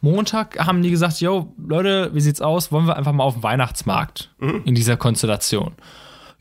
Montag, 0.01 0.59
haben 0.59 0.83
die 0.83 0.91
gesagt, 0.91 1.21
yo, 1.21 1.53
Leute, 1.59 2.09
wie 2.15 2.23
sieht's 2.23 2.41
aus? 2.41 2.73
Wollen 2.73 2.87
wir 2.87 2.97
einfach 2.97 3.13
mal 3.13 3.25
auf 3.25 3.35
den 3.35 3.43
Weihnachtsmarkt 3.43 4.31
in 4.65 4.75
dieser 4.75 4.97
Konstellation? 4.97 5.73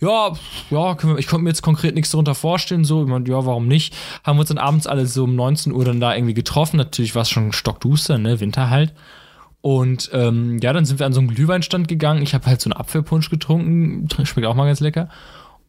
Ja, 0.01 0.33
ja, 0.71 0.97
ich 1.17 1.27
konnte 1.27 1.43
mir 1.43 1.49
jetzt 1.49 1.61
konkret 1.61 1.93
nichts 1.93 2.09
darunter 2.09 2.33
vorstellen, 2.33 2.83
so, 2.83 3.03
ich 3.03 3.07
meinte, 3.07 3.31
ja, 3.31 3.45
warum 3.45 3.67
nicht? 3.67 3.93
Haben 4.23 4.37
wir 4.37 4.41
uns 4.41 4.49
dann 4.49 4.57
abends 4.57 4.87
alle 4.87 5.05
so 5.05 5.25
um 5.25 5.35
19 5.35 5.71
Uhr 5.73 5.85
dann 5.85 5.99
da 5.99 6.15
irgendwie 6.15 6.33
getroffen, 6.33 6.77
natürlich 6.77 7.13
war 7.13 7.21
es 7.21 7.29
schon 7.29 7.51
stockduster, 7.51 8.17
ne, 8.17 8.39
Winter 8.39 8.71
halt. 8.71 8.93
Und 9.61 10.09
ähm, 10.11 10.57
ja, 10.59 10.73
dann 10.73 10.85
sind 10.85 10.97
wir 10.97 11.05
an 11.05 11.13
so 11.13 11.19
einen 11.19 11.29
Glühweinstand 11.29 11.87
gegangen. 11.87 12.23
Ich 12.23 12.33
habe 12.33 12.47
halt 12.47 12.59
so 12.59 12.69
einen 12.71 12.79
Apfelpunsch 12.79 13.29
getrunken, 13.29 14.07
schmeckt 14.25 14.47
auch 14.47 14.55
mal 14.55 14.65
ganz 14.65 14.79
lecker. 14.79 15.07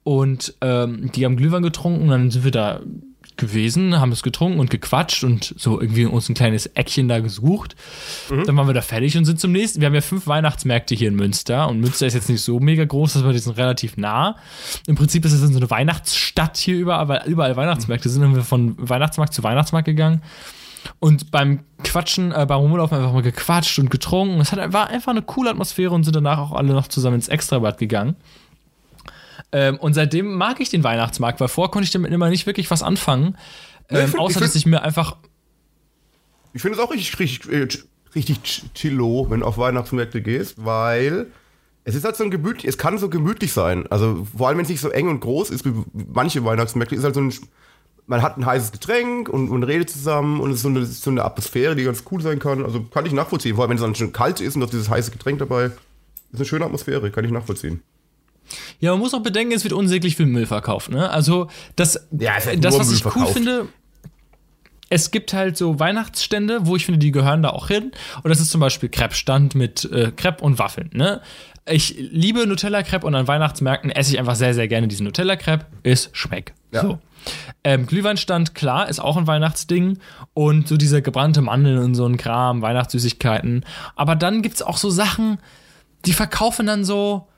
Und 0.02 0.54
ähm, 0.62 1.12
die 1.12 1.26
haben 1.26 1.36
Glühwein 1.36 1.62
getrunken, 1.62 2.08
dann 2.08 2.30
sind 2.30 2.42
wir 2.42 2.50
da 2.50 2.80
gewesen, 3.36 4.00
haben 4.00 4.12
es 4.12 4.22
getrunken 4.22 4.60
und 4.60 4.70
gequatscht 4.70 5.24
und 5.24 5.54
so 5.56 5.80
irgendwie 5.80 6.06
uns 6.06 6.28
ein 6.28 6.34
kleines 6.34 6.66
Eckchen 6.66 7.08
da 7.08 7.20
gesucht. 7.20 7.76
Dann 8.28 8.56
waren 8.56 8.66
wir 8.66 8.74
da 8.74 8.82
fertig 8.82 9.16
und 9.16 9.24
sind 9.24 9.40
zum 9.40 9.52
nächsten. 9.52 9.80
Wir 9.80 9.86
haben 9.86 9.94
ja 9.94 10.00
fünf 10.00 10.26
Weihnachtsmärkte 10.26 10.94
hier 10.94 11.08
in 11.08 11.16
Münster 11.16 11.68
und 11.68 11.80
Münster 11.80 12.06
ist 12.06 12.14
jetzt 12.14 12.28
nicht 12.28 12.42
so 12.42 12.60
mega 12.60 12.84
groß, 12.84 13.14
dass 13.14 13.24
wir 13.24 13.32
die 13.32 13.38
sind 13.38 13.56
relativ 13.56 13.96
nah. 13.96 14.36
Im 14.86 14.96
Prinzip 14.96 15.24
ist 15.24 15.32
es 15.32 15.40
so 15.40 15.56
eine 15.56 15.70
Weihnachtsstadt 15.70 16.56
hier 16.56 16.76
überall, 16.76 17.08
weil 17.08 17.22
überall 17.26 17.56
Weihnachtsmärkte 17.56 18.08
sind. 18.08 18.22
Dann 18.22 18.30
sind 18.30 18.40
wir 18.40 18.44
von 18.44 18.74
Weihnachtsmarkt 18.78 19.34
zu 19.34 19.42
Weihnachtsmarkt 19.42 19.86
gegangen. 19.86 20.22
Und 20.98 21.30
beim 21.30 21.60
Quatschen, 21.84 22.32
äh, 22.32 22.46
beim 22.46 22.60
Rumlaufen 22.60 22.98
einfach 22.98 23.12
mal 23.12 23.22
gequatscht 23.22 23.78
und 23.78 23.90
getrunken. 23.90 24.40
Es 24.40 24.52
hat, 24.52 24.72
war 24.72 24.88
einfach 24.88 25.12
eine 25.12 25.22
coole 25.22 25.50
Atmosphäre 25.50 25.92
und 25.92 26.04
sind 26.04 26.16
danach 26.16 26.38
auch 26.38 26.52
alle 26.52 26.72
noch 26.72 26.88
zusammen 26.88 27.16
ins 27.16 27.28
Extrabad 27.28 27.78
gegangen. 27.78 28.16
Ähm, 29.50 29.76
und 29.78 29.94
seitdem 29.94 30.34
mag 30.34 30.60
ich 30.60 30.70
den 30.70 30.84
Weihnachtsmarkt, 30.84 31.40
weil 31.40 31.48
vorher 31.48 31.70
konnte 31.70 31.84
ich 31.84 31.90
damit 31.90 32.12
immer 32.12 32.28
nicht 32.30 32.46
wirklich 32.46 32.70
was 32.70 32.82
anfangen. 32.82 33.36
Ähm, 33.88 34.08
find- 34.08 34.18
außer, 34.20 34.30
ich 34.36 34.40
dass 34.42 34.52
find- 34.52 34.56
ich 34.56 34.66
mir 34.66 34.82
einfach. 34.82 35.16
Ich 36.54 36.62
finde 36.62 36.78
es 36.78 36.84
auch 36.84 36.90
richtig, 36.90 37.18
richtig, 37.18 37.52
äh, 37.52 37.62
ch- 37.64 37.84
richtig 38.14 38.38
ch- 38.44 38.62
chillo, 38.74 39.26
wenn 39.30 39.40
du 39.40 39.46
auf 39.46 39.58
Weihnachtsmärkte 39.58 40.20
gehst, 40.22 40.64
weil 40.64 41.26
es 41.84 41.94
ist 41.94 42.04
halt 42.04 42.16
so 42.16 42.24
ein 42.24 42.30
gemütlich, 42.30 42.66
es 42.66 42.78
kann 42.78 42.98
so 42.98 43.08
gemütlich 43.08 43.52
sein. 43.52 43.86
Also 43.88 44.26
vor 44.36 44.48
allem, 44.48 44.58
wenn 44.58 44.64
es 44.64 44.70
nicht 44.70 44.80
so 44.80 44.90
eng 44.90 45.08
und 45.08 45.20
groß 45.20 45.50
ist 45.50 45.64
wie 45.64 45.72
manche 46.12 46.44
Weihnachtsmärkte, 46.44 46.94
ist 46.94 47.04
halt 47.04 47.14
so 47.14 47.20
ein, 47.22 47.32
man 48.06 48.22
hat 48.22 48.36
ein 48.36 48.46
heißes 48.46 48.72
Getränk 48.72 49.28
und 49.28 49.48
man 49.50 49.62
redet 49.62 49.90
zusammen 49.90 50.40
und 50.40 50.50
es 50.50 50.56
ist 50.56 50.62
so 50.62 50.68
eine, 50.68 50.84
so 50.84 51.10
eine 51.10 51.24
Atmosphäre, 51.24 51.74
die 51.74 51.84
ganz 51.84 52.04
cool 52.10 52.20
sein 52.20 52.38
kann. 52.38 52.64
Also 52.64 52.82
kann 52.82 53.06
ich 53.06 53.12
nachvollziehen. 53.12 53.54
Vor 53.56 53.64
allem, 53.64 53.70
wenn 53.70 53.76
es 53.78 53.82
dann 53.82 53.94
schon 53.94 54.12
kalt 54.12 54.40
ist 54.40 54.54
und 54.54 54.60
noch 54.60 54.70
dieses 54.70 54.90
heiße 54.90 55.10
Getränk 55.10 55.38
dabei, 55.38 55.66
ist 55.66 56.36
eine 56.36 56.44
schöne 56.44 56.64
Atmosphäre, 56.66 57.10
kann 57.10 57.24
ich 57.24 57.30
nachvollziehen. 57.30 57.82
Ja, 58.80 58.90
man 58.92 59.00
muss 59.00 59.14
auch 59.14 59.22
bedenken, 59.22 59.54
es 59.54 59.64
wird 59.64 59.72
unsäglich 59.72 60.16
viel 60.16 60.26
Müll 60.26 60.46
verkauft. 60.46 60.90
Ne? 60.90 61.10
Also, 61.10 61.48
das, 61.76 62.08
Ja, 62.10 62.32
es 62.38 62.46
wird 62.46 62.64
das 62.64 62.78
was 62.78 62.86
Müll 62.88 62.96
ich 62.96 63.04
cool 63.04 63.12
verkauft. 63.12 63.32
finde. 63.34 63.68
es 64.90 65.10
gibt 65.10 65.32
halt 65.32 65.56
so 65.56 65.78
Weihnachtsstände, 65.80 66.66
wo 66.66 66.76
ich 66.76 66.84
finde, 66.84 66.98
die 66.98 67.12
gehören 67.12 67.42
da 67.42 67.50
auch 67.50 67.68
hin. 67.68 67.92
Und 68.22 68.28
das 68.28 68.40
ist 68.40 68.50
zum 68.50 68.60
Beispiel 68.60 68.88
Crepe-Stand 68.90 69.54
mit 69.54 69.84
äh, 69.90 70.12
Crepe 70.14 70.44
und 70.44 70.58
Waffeln. 70.58 70.90
Ne? 70.92 71.22
Ich 71.64 71.94
liebe 71.96 72.46
Nutella-Crepe 72.46 73.06
und 73.06 73.14
an 73.14 73.26
Weihnachtsmärkten 73.28 73.90
esse 73.90 74.12
ich 74.12 74.18
einfach 74.18 74.34
sehr, 74.34 74.52
sehr 74.52 74.68
gerne 74.68 74.88
diesen 74.88 75.04
Nutella-Crepe. 75.04 75.64
Ist 75.82 76.10
Schmeck. 76.12 76.52
Ja. 76.72 76.82
So. 76.82 76.98
Ähm, 77.64 77.86
Glühweinstand, 77.86 78.54
klar, 78.56 78.88
ist 78.88 78.98
auch 79.00 79.16
ein 79.16 79.26
Weihnachtsding. 79.28 79.98
Und 80.34 80.66
so 80.68 80.76
diese 80.76 81.00
gebrannte 81.02 81.40
Mandeln 81.40 81.78
und 81.78 81.94
so 81.94 82.04
ein 82.04 82.16
Kram, 82.16 82.60
Weihnachtssüßigkeiten. 82.62 83.64
Aber 83.96 84.16
dann 84.16 84.42
gibt's 84.42 84.60
auch 84.60 84.76
so 84.76 84.90
Sachen, 84.90 85.38
die 86.04 86.12
verkaufen 86.12 86.66
dann 86.66 86.84
so 86.84 87.28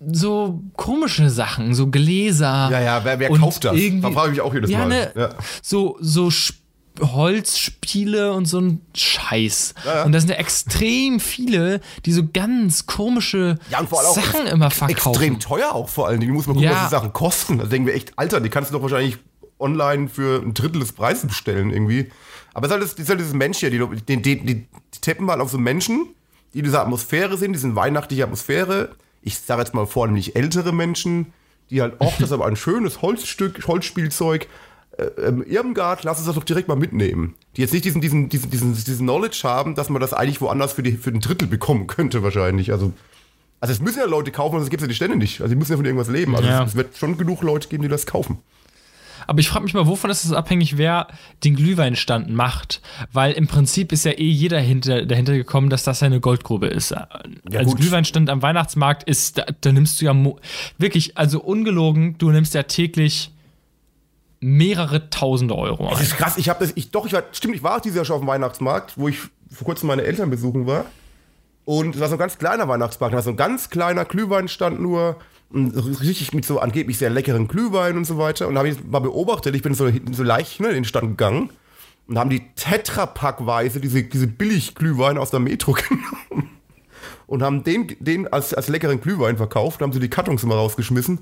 so 0.00 0.62
komische 0.76 1.30
Sachen, 1.30 1.74
so 1.74 1.88
Gläser. 1.88 2.68
Ja, 2.70 2.80
ja, 2.80 3.04
wer, 3.04 3.18
wer 3.18 3.30
kauft 3.30 3.64
das? 3.64 3.76
Da 4.02 4.10
frage 4.10 4.28
ich 4.28 4.36
mich 4.36 4.40
auch 4.40 4.54
jedes 4.54 4.70
ja, 4.70 4.80
Mal. 4.80 4.88
Ne, 4.88 5.12
Ja. 5.14 5.30
So, 5.62 5.96
so 6.00 6.28
Sp- 6.28 6.60
Holzspiele 7.00 8.32
und 8.32 8.46
so 8.46 8.58
ein 8.60 8.80
Scheiß. 8.94 9.74
Ja, 9.84 9.96
ja. 9.96 10.04
Und 10.04 10.12
da 10.12 10.20
sind 10.20 10.30
ja 10.30 10.36
extrem 10.36 11.20
viele, 11.20 11.80
die 12.04 12.12
so 12.12 12.22
ganz 12.32 12.86
komische 12.86 13.58
Ja, 13.70 13.80
und 13.80 13.88
vor 13.88 14.00
allem 14.00 14.08
auch 14.08 14.14
Sachen 14.14 14.46
immer 14.46 14.70
verkaufen. 14.70 15.10
Extrem 15.10 15.40
teuer 15.40 15.74
auch 15.74 15.88
vor 15.88 16.08
allen 16.08 16.20
Dingen. 16.20 16.32
Du 16.32 16.36
musst 16.36 16.48
mal 16.48 16.54
gucken, 16.54 16.70
was 16.70 16.84
die 16.84 16.90
Sachen 16.90 17.12
kosten. 17.12 17.58
Da 17.58 17.64
denken 17.64 17.86
wir 17.86 17.94
echt, 17.94 18.18
Alter, 18.18 18.40
die 18.40 18.48
kannst 18.48 18.70
du 18.70 18.74
doch 18.74 18.82
wahrscheinlich 18.82 19.18
online 19.58 20.08
für 20.08 20.42
ein 20.42 20.54
Drittel 20.54 20.80
des 20.80 20.92
Preises 20.92 21.26
bestellen 21.26 21.70
irgendwie. 21.70 22.10
Aber 22.54 22.66
es 22.66 22.70
ist 22.70 22.72
halt, 22.72 22.82
das, 22.82 22.92
es 22.94 22.98
ist 23.00 23.08
halt 23.10 23.20
dieses 23.20 23.34
Mensch 23.34 23.58
hier, 23.58 23.70
die, 23.70 23.78
die, 24.06 24.22
die, 24.22 24.44
die, 24.44 24.66
tippen 25.00 25.30
halt 25.30 25.40
auf 25.40 25.50
so 25.50 25.58
Menschen, 25.58 26.08
die 26.54 26.62
diese 26.62 26.80
Atmosphäre 26.80 27.36
sind, 27.36 27.52
diese 27.52 27.74
weihnachtliche 27.76 28.24
Atmosphäre. 28.24 28.90
Ich 29.22 29.38
sage 29.38 29.62
jetzt 29.62 29.74
mal 29.74 29.86
vornehmlich 29.86 30.36
ältere 30.36 30.72
Menschen, 30.72 31.32
die 31.70 31.82
halt, 31.82 32.00
auch 32.00 32.12
das 32.14 32.28
ist 32.28 32.32
aber 32.32 32.46
ein 32.46 32.56
schönes 32.56 33.02
Holzstück, 33.02 33.66
Holzspielzeug. 33.66 34.46
Äh, 34.98 35.04
ähm, 35.26 35.42
Irmgard, 35.42 36.04
lass 36.04 36.18
uns 36.18 36.26
das 36.26 36.36
doch 36.36 36.44
direkt 36.44 36.68
mal 36.68 36.76
mitnehmen. 36.76 37.34
Die 37.56 37.60
jetzt 37.62 37.72
nicht 37.72 37.84
diesen, 37.84 38.00
diesen, 38.00 38.28
diesen, 38.28 38.50
diesen, 38.50 38.74
diesen 38.74 39.06
Knowledge 39.06 39.40
haben, 39.44 39.74
dass 39.74 39.88
man 39.90 40.00
das 40.00 40.12
eigentlich 40.14 40.40
woanders 40.40 40.72
für, 40.72 40.82
die, 40.82 40.92
für 40.92 41.10
ein 41.10 41.20
Drittel 41.20 41.48
bekommen 41.48 41.86
könnte, 41.86 42.22
wahrscheinlich. 42.22 42.72
Also, 42.72 42.92
also 43.60 43.72
es 43.72 43.80
müssen 43.80 43.98
ja 43.98 44.06
Leute 44.06 44.30
kaufen, 44.30 44.58
sonst 44.58 44.70
gibt 44.70 44.80
es 44.80 44.84
ja 44.86 44.88
die 44.88 44.94
Stände 44.94 45.16
nicht. 45.16 45.40
Also 45.40 45.52
die 45.52 45.58
müssen 45.58 45.72
ja 45.72 45.76
von 45.76 45.84
irgendwas 45.86 46.08
leben. 46.08 46.36
Also 46.36 46.48
Ja. 46.48 46.62
es, 46.62 46.70
es 46.70 46.76
wird 46.76 46.96
schon 46.96 47.18
genug 47.18 47.42
Leute 47.42 47.68
geben, 47.68 47.82
die 47.82 47.88
das 47.88 48.06
kaufen. 48.06 48.38
Aber 49.26 49.40
ich 49.40 49.48
frage 49.48 49.64
mich 49.64 49.74
mal, 49.74 49.86
wovon 49.86 50.10
ist 50.10 50.24
es 50.24 50.32
abhängig, 50.32 50.76
wer 50.76 51.08
den 51.44 51.56
Glühweinstand 51.56 52.30
macht? 52.30 52.80
Weil 53.12 53.32
im 53.32 53.46
Prinzip 53.46 53.92
ist 53.92 54.04
ja 54.04 54.12
eh 54.12 54.30
jeder 54.30 54.60
hinter, 54.60 55.06
dahinter 55.06 55.34
gekommen, 55.34 55.70
dass 55.70 55.84
das 55.84 56.00
ja 56.00 56.06
eine 56.06 56.20
Goldgrube 56.20 56.66
ist. 56.66 56.92
also 56.92 57.70
gut. 57.70 57.78
Glühweinstand 57.78 58.30
am 58.30 58.42
Weihnachtsmarkt 58.42 59.02
ist, 59.04 59.38
da, 59.38 59.46
da 59.60 59.72
nimmst 59.72 60.00
du 60.00 60.06
ja 60.06 60.14
wirklich, 60.78 61.16
also 61.16 61.40
ungelogen, 61.40 62.18
du 62.18 62.30
nimmst 62.30 62.54
ja 62.54 62.62
täglich 62.64 63.30
mehrere 64.40 65.10
tausend 65.10 65.50
Euro 65.52 65.88
ein. 65.88 66.02
ist 66.02 66.16
krass, 66.16 66.36
ich 66.36 66.48
habe 66.48 66.64
das, 66.64 66.72
ich, 66.76 66.90
doch, 66.90 67.06
ich 67.06 67.12
war, 67.12 67.24
stimmt, 67.32 67.56
ich 67.56 67.62
war 67.62 67.80
dieses 67.80 67.96
Jahr 67.96 68.04
schon 68.04 68.16
auf 68.16 68.22
dem 68.22 68.28
Weihnachtsmarkt, 68.28 68.96
wo 68.96 69.08
ich 69.08 69.18
vor 69.50 69.64
kurzem 69.64 69.88
meine 69.88 70.02
Eltern 70.02 70.30
besuchen 70.30 70.66
war. 70.66 70.86
Und 71.64 71.96
es 71.96 72.00
war 72.00 72.08
so 72.08 72.14
ein 72.14 72.18
ganz 72.18 72.38
kleiner 72.38 72.68
Weihnachtsmarkt, 72.68 73.12
da 73.12 73.16
war 73.16 73.22
so 73.22 73.30
ein 73.30 73.36
ganz 73.36 73.70
kleiner 73.70 74.04
Glühweinstand 74.04 74.80
nur, 74.80 75.16
richtig 75.54 76.32
mit 76.34 76.44
so 76.44 76.58
angeblich 76.58 76.98
sehr 76.98 77.10
leckeren 77.10 77.48
Glühwein 77.48 77.96
und 77.96 78.04
so 78.04 78.18
weiter. 78.18 78.48
Und 78.48 78.54
da 78.54 78.58
habe 78.60 78.68
ich 78.68 78.82
mal 78.84 78.98
beobachtet, 79.00 79.54
ich 79.54 79.62
bin 79.62 79.74
so, 79.74 79.88
so 80.12 80.22
leicht 80.22 80.60
ne, 80.60 80.68
in 80.68 80.74
den 80.74 80.84
Stand 80.84 81.10
gegangen 81.10 81.50
und 82.08 82.18
haben 82.18 82.30
die 82.30 82.42
Tetrapackweise 82.56 83.80
diese, 83.80 84.02
diese 84.02 84.26
Billigglühwein 84.26 85.18
aus 85.18 85.30
der 85.30 85.40
Metro 85.40 85.72
genommen 85.88 86.50
und 87.26 87.42
haben 87.42 87.64
den, 87.64 87.96
den 88.00 88.26
als, 88.32 88.54
als 88.54 88.68
leckeren 88.68 89.00
Glühwein 89.00 89.36
verkauft, 89.36 89.80
haben 89.82 89.92
sie 89.92 90.00
die 90.00 90.10
Kartons 90.10 90.42
immer 90.42 90.54
rausgeschmissen. 90.56 91.20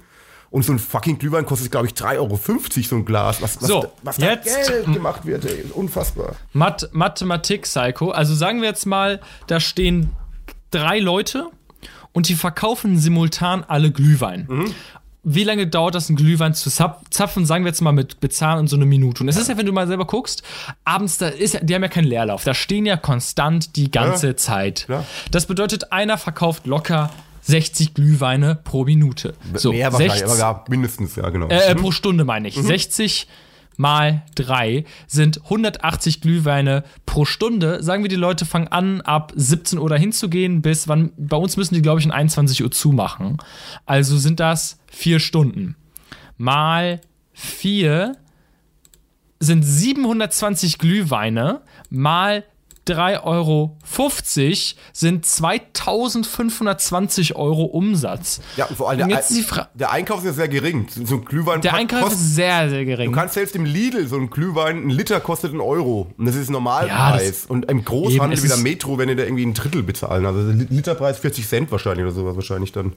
Und 0.51 0.65
so 0.65 0.73
ein 0.73 0.79
fucking 0.79 1.19
Glühwein 1.19 1.47
kostet, 1.47 1.73
glaube 1.73 1.89
ich, 1.89 1.95
3,50 1.95 2.17
Euro 2.19 2.37
so 2.37 2.95
ein 2.97 3.05
Glas. 3.05 3.43
Was, 3.43 3.61
was, 3.61 3.69
So, 3.69 3.91
was 4.05 4.19
da 4.19 4.27
jetzt- 4.31 4.69
Geld 4.69 4.93
gemacht 4.93 5.27
wird, 5.27 5.45
ey, 5.47 5.65
unfassbar. 5.75 6.37
Math 6.53 6.91
Mathematik, 6.93 7.63
Psycho. 7.63 8.11
Also 8.11 8.35
sagen 8.37 8.61
wir 8.61 8.69
jetzt 8.69 8.87
mal, 8.87 9.21
da 9.49 9.59
stehen 9.59 10.11
drei 10.71 11.01
Leute 11.01 11.49
und 12.15 12.29
die 12.31 12.35
verkaufen 12.35 12.99
simultan 12.99 13.63
alle 13.69 13.91
Glühwein. 13.91 14.49
Wie 15.27 15.45
lange 15.45 15.67
dauert 15.67 15.95
das, 15.95 16.09
einen 16.09 16.17
Glühwein 16.17 16.53
zu 16.55 16.69
zap- 16.71 17.03
zapfen? 17.11 17.47
Sagen 17.47 17.65
wir 17.65 17.71
jetzt 17.71 17.81
mal 17.81 17.93
mit 17.93 18.21
bezahlen 18.21 18.61
und 18.61 18.69
so 18.69 18.77
eine 18.77 18.85
Minute. 18.85 19.23
Und 19.23 19.29
es 19.31 19.37
ist 19.37 19.49
ja, 19.49 19.57
wenn 19.57 19.65
du 19.65 19.73
mal 19.73 19.87
selber 19.87 20.07
guckst, 20.07 20.43
abends, 20.85 21.17
da 21.19 21.29
ist 21.29 21.55
ja, 21.55 21.61
die 21.61 21.75
haben 21.75 21.83
ja 21.83 21.89
keinen 21.89 22.05
Leerlauf. 22.07 22.45
Da 22.45 22.53
stehen 22.53 22.85
ja 22.85 22.97
konstant 22.99 23.77
die 23.77 23.91
ganze 23.91 24.29
Ja, 24.29 24.37
Zeit. 24.37 24.85
klar. 24.85 25.05
Das 25.31 25.47
bedeutet, 25.47 25.93
einer 25.93 26.19
verkauft 26.19 26.67
locker 26.67 27.11
60 27.41 27.95
Glühweine 27.95 28.55
pro 28.65 28.85
Minute. 28.85 29.35
So, 29.55 29.73
Mehr 29.73 29.93
wahrscheinlich, 29.93 30.19
60 30.21 30.43
aber 30.43 30.59
ja, 30.59 30.65
mindestens, 30.69 31.17
ja, 31.17 31.29
genau. 31.31 31.49
äh, 31.49 31.75
pro 31.75 31.91
Stunde 31.91 32.25
meine 32.25 32.49
ich. 32.49 32.55
60 32.57 33.27
mal 33.77 34.23
3 34.35 34.85
sind 35.07 35.43
180 35.45 36.21
Glühweine 36.21 36.85
pro 37.07 37.25
Stunde. 37.25 37.83
Sagen 37.83 38.03
wir, 38.03 38.09
die 38.09 38.17
Leute 38.17 38.45
fangen 38.47 38.69
an, 38.69 39.01
ab 39.01 39.33
17 39.35 39.79
Uhr 39.79 39.89
dahin 39.89 40.13
zu 40.13 40.29
gehen, 40.29 40.63
bis 40.63 40.89
wann, 40.89 41.13
bei 41.17 41.37
uns 41.37 41.57
müssen 41.57 41.75
die, 41.75 41.83
glaube 41.83 42.01
ich, 42.01 42.07
um 42.07 42.13
21 42.13 42.63
Uhr 42.63 42.71
zumachen. 42.71 43.39
Also 43.87 44.17
sind 44.19 44.41
das 44.41 44.79
vier 44.87 45.21
Stunden. 45.21 45.77
Mal 46.37 47.01
4 47.33 48.17
sind 49.41 49.63
720 49.63 50.79
Glühweine, 50.79 51.63
mal 51.91 52.45
3,50 52.87 53.25
Euro 53.25 53.77
sind 54.93 55.27
2520 55.27 57.37
Euro 57.37 57.65
Umsatz. 57.65 58.41
ja, 58.57 58.67
und 58.67 58.77
vor 58.77 58.91
allem 58.91 59.03
Und 59.03 59.09
der, 59.11 59.23
Fra- 59.45 59.69
der 59.75 59.91
Einkauf 59.93 60.21
ist 60.21 60.27
ja 60.27 60.33
sehr 60.33 60.49
gering. 60.49 60.87
So 61.05 61.17
ein 61.17 61.25
Glühwein 61.25 61.61
Der 61.61 61.75
Einkauf 61.75 62.13
ist 62.13 62.35
sehr, 62.35 62.69
sehr 62.69 62.81
Du 62.81 62.87
gering. 62.87 63.13
kannst 63.13 63.35
selbst 63.35 63.57
im 63.57 63.65
Lidl 63.65 64.07
so 64.07 64.17
ein 64.17 64.31
Glühwein, 64.31 64.87
ein 64.87 64.91
Liter 64.91 65.21
kostet 65.21 65.53
einen 65.53 65.61
Euro. 65.61 66.09
Und 66.19 66.27
das 66.27 66.35
ist 66.35 66.47
Ja, 66.49 66.53
Normalpreis. 66.53 67.27
das- 67.27 67.47
und 67.47 67.71
im 67.71 67.85
Großhandel 67.85 68.43
wie 68.43 68.49
der 68.49 68.57
Metro, 68.59 68.99
wenn 68.99 69.09
die 69.09 69.17
da 69.17 69.25
irgendwie 69.25 69.47
ein 69.47 69.55
Drittel 69.55 69.83
bezahlen. 69.83 70.27
Also 70.27 70.41
Li- 70.51 70.67
Literpreis 70.71 71.19
40 71.19 71.49
Cent 71.49 71.73
wahrscheinlich 71.73 72.05
oder 72.05 72.15
sowas 72.15 72.37
wahrscheinlich 72.37 72.73
dann. 72.73 72.93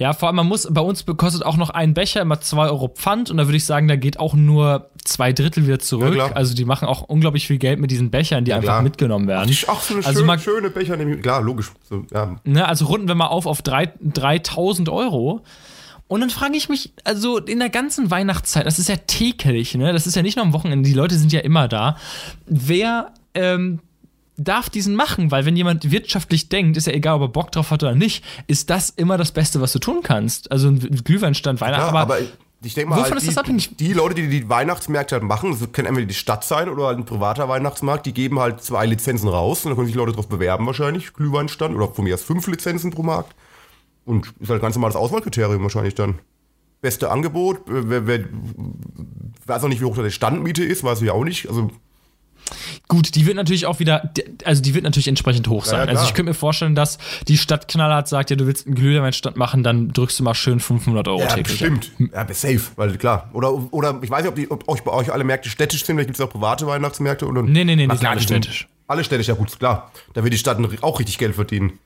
Ja, 0.00 0.14
vor 0.14 0.28
allem, 0.28 0.36
man 0.36 0.46
muss, 0.46 0.66
bei 0.70 0.80
uns 0.80 1.04
kostet 1.04 1.44
auch 1.44 1.58
noch 1.58 1.68
ein 1.68 1.92
Becher 1.92 2.22
immer 2.22 2.40
2 2.40 2.68
Euro 2.70 2.88
Pfand 2.88 3.30
und 3.30 3.36
da 3.36 3.46
würde 3.46 3.58
ich 3.58 3.66
sagen, 3.66 3.86
da 3.86 3.96
geht 3.96 4.18
auch 4.18 4.32
nur 4.32 4.88
zwei 5.04 5.34
Drittel 5.34 5.66
wieder 5.66 5.78
zurück. 5.78 6.14
Ja, 6.16 6.32
also 6.32 6.54
die 6.54 6.64
machen 6.64 6.88
auch 6.88 7.02
unglaublich 7.02 7.46
viel 7.46 7.58
Geld 7.58 7.78
mit 7.78 7.90
diesen 7.90 8.10
Bechern, 8.10 8.46
die 8.46 8.54
einfach 8.54 8.64
klar. 8.68 8.82
mitgenommen 8.82 9.28
werden. 9.28 9.54
Ach, 9.66 9.82
so 9.82 9.94
eine 9.94 10.06
also 10.06 10.20
schön, 10.20 10.26
man, 10.26 10.38
schöne 10.38 10.70
Becher. 10.70 10.96
nehmen- 10.96 11.20
Klar, 11.20 11.42
logisch. 11.42 11.70
So, 11.88 12.06
ja. 12.14 12.36
ne, 12.44 12.66
also 12.66 12.86
runden 12.86 13.08
wir 13.08 13.14
mal 13.14 13.26
auf 13.26 13.44
auf 13.44 13.60
drei- 13.60 13.92
3000 14.00 14.88
Euro. 14.88 15.42
Und 16.08 16.20
dann 16.22 16.30
frage 16.30 16.56
ich 16.56 16.70
mich, 16.70 16.92
also 17.04 17.36
in 17.38 17.58
der 17.58 17.68
ganzen 17.68 18.10
Weihnachtszeit, 18.10 18.64
das 18.64 18.78
ist 18.78 18.88
ja 18.88 18.96
täglich, 18.96 19.74
ne? 19.74 19.92
Das 19.92 20.06
ist 20.06 20.16
ja 20.16 20.22
nicht 20.22 20.36
nur 20.36 20.46
am 20.46 20.52
Wochenende, 20.54 20.88
die 20.88 20.94
Leute 20.94 21.14
sind 21.16 21.30
ja 21.32 21.40
immer 21.40 21.68
da. 21.68 21.96
Wer 22.46 23.12
ähm, 23.34 23.80
darf 24.44 24.70
diesen 24.70 24.94
machen? 24.96 25.30
Weil 25.30 25.44
wenn 25.44 25.56
jemand 25.56 25.90
wirtschaftlich 25.90 26.48
denkt, 26.48 26.76
ist 26.76 26.86
ja 26.86 26.92
egal, 26.92 27.16
ob 27.16 27.22
er 27.22 27.28
Bock 27.28 27.52
drauf 27.52 27.70
hat 27.70 27.82
oder 27.82 27.94
nicht, 27.94 28.24
ist 28.46 28.70
das 28.70 28.90
immer 28.90 29.18
das 29.18 29.32
Beste, 29.32 29.60
was 29.60 29.72
du 29.72 29.78
tun 29.78 30.00
kannst. 30.02 30.50
Also 30.50 30.68
ein 30.68 30.78
Glühweinstand, 30.78 31.60
Weihnachten, 31.60 31.94
Ja, 31.94 32.00
aber, 32.00 32.14
aber, 32.14 32.18
ich 32.62 32.74
denke 32.74 32.90
mal, 32.90 33.02
halt 33.02 33.48
die, 33.48 33.76
die 33.76 33.92
Leute, 33.94 34.14
die 34.16 34.28
die 34.28 34.48
Weihnachtsmärkte 34.48 35.16
halt 35.16 35.24
machen, 35.24 35.56
das 35.58 35.72
kann 35.72 35.86
entweder 35.86 36.06
die 36.06 36.14
Stadt 36.14 36.44
sein 36.44 36.68
oder 36.68 36.86
halt 36.86 36.98
ein 36.98 37.06
privater 37.06 37.48
Weihnachtsmarkt, 37.48 38.04
die 38.04 38.12
geben 38.12 38.38
halt 38.38 38.62
zwei 38.62 38.84
Lizenzen 38.84 39.28
raus 39.28 39.64
und 39.64 39.70
dann 39.70 39.76
können 39.76 39.86
sich 39.86 39.96
Leute 39.96 40.12
drauf 40.12 40.28
bewerben 40.28 40.66
wahrscheinlich, 40.66 41.14
Glühweinstand 41.14 41.74
oder 41.74 41.88
von 41.88 42.04
mir 42.04 42.14
aus 42.14 42.22
fünf 42.22 42.46
Lizenzen 42.46 42.90
pro 42.90 43.02
Markt. 43.02 43.34
Und 44.04 44.32
ist 44.40 44.50
halt 44.50 44.60
ganz 44.60 44.74
normales 44.74 44.96
Auswahlkriterium 44.96 45.62
wahrscheinlich 45.62 45.94
dann. 45.94 46.18
Beste 46.82 47.10
Angebot, 47.10 47.68
äh, 47.68 47.88
wer, 47.88 48.06
wer, 48.06 48.24
weiß 49.46 49.64
auch 49.64 49.68
nicht, 49.68 49.80
wie 49.80 49.84
hoch 49.84 49.96
da 49.96 50.02
die 50.02 50.10
Standmiete 50.10 50.64
ist, 50.64 50.84
weiß 50.84 51.00
ich 51.02 51.10
auch 51.10 51.24
nicht. 51.24 51.48
Also 51.48 51.70
Gut, 52.88 53.14
die 53.14 53.26
wird 53.26 53.36
natürlich 53.36 53.66
auch 53.66 53.78
wieder, 53.78 54.12
also 54.44 54.62
die 54.62 54.74
wird 54.74 54.84
natürlich 54.84 55.08
entsprechend 55.08 55.48
hoch 55.48 55.64
sein. 55.64 55.76
ja, 55.76 55.80
also 55.82 55.92
klar. 55.94 56.04
ich 56.04 56.14
könnte 56.14 56.30
mir 56.30 56.34
vorstellen, 56.34 56.74
dass 56.74 56.98
die 57.28 57.38
Stadt 57.38 57.68
knallhart 57.68 58.08
sagt, 58.08 58.30
ja, 58.30 58.36
du 58.36 58.46
willst 58.46 58.66
einen 58.66 58.74
Glühweinstand 58.74 59.36
machen, 59.36 59.62
dann 59.62 59.92
drückst 59.92 60.18
du 60.18 60.24
mal 60.24 60.34
schön 60.34 60.60
500 60.60 61.06
Euro 61.08 61.20
Ja, 61.20 61.28
täglich. 61.28 61.60
bestimmt. 61.60 61.90
Ja, 62.12 62.26
safe, 62.32 62.60
weil 62.76 62.96
klar. 62.96 63.30
Oder, 63.32 63.52
oder 63.72 63.98
ich 64.02 64.10
weiß 64.10 64.22
nicht, 64.22 64.30
ob, 64.30 64.34
die, 64.36 64.50
ob 64.50 64.68
euch 64.68 64.82
bei 64.82 64.92
euch 64.92 65.12
alle 65.12 65.24
Märkte 65.24 65.48
städtisch 65.48 65.84
sind, 65.84 65.96
vielleicht 65.96 66.08
gibt 66.08 66.18
es 66.18 66.24
auch 66.24 66.30
private 66.30 66.66
Weihnachtsmärkte. 66.66 67.26
Oder 67.26 67.42
Nee, 67.42 67.64
nee, 67.64 67.76
nee, 67.76 67.86
sind 67.86 67.98
klar, 68.00 68.12
alle 68.12 68.20
städtisch. 68.20 68.68
Alle 68.86 69.04
städtisch, 69.04 69.28
ja 69.28 69.34
gut, 69.34 69.56
klar. 69.58 69.92
Da 70.14 70.24
wird 70.24 70.34
die 70.34 70.38
Stadt 70.38 70.58
auch 70.82 70.98
richtig 70.98 71.18
Geld 71.18 71.34
verdienen. 71.36 71.78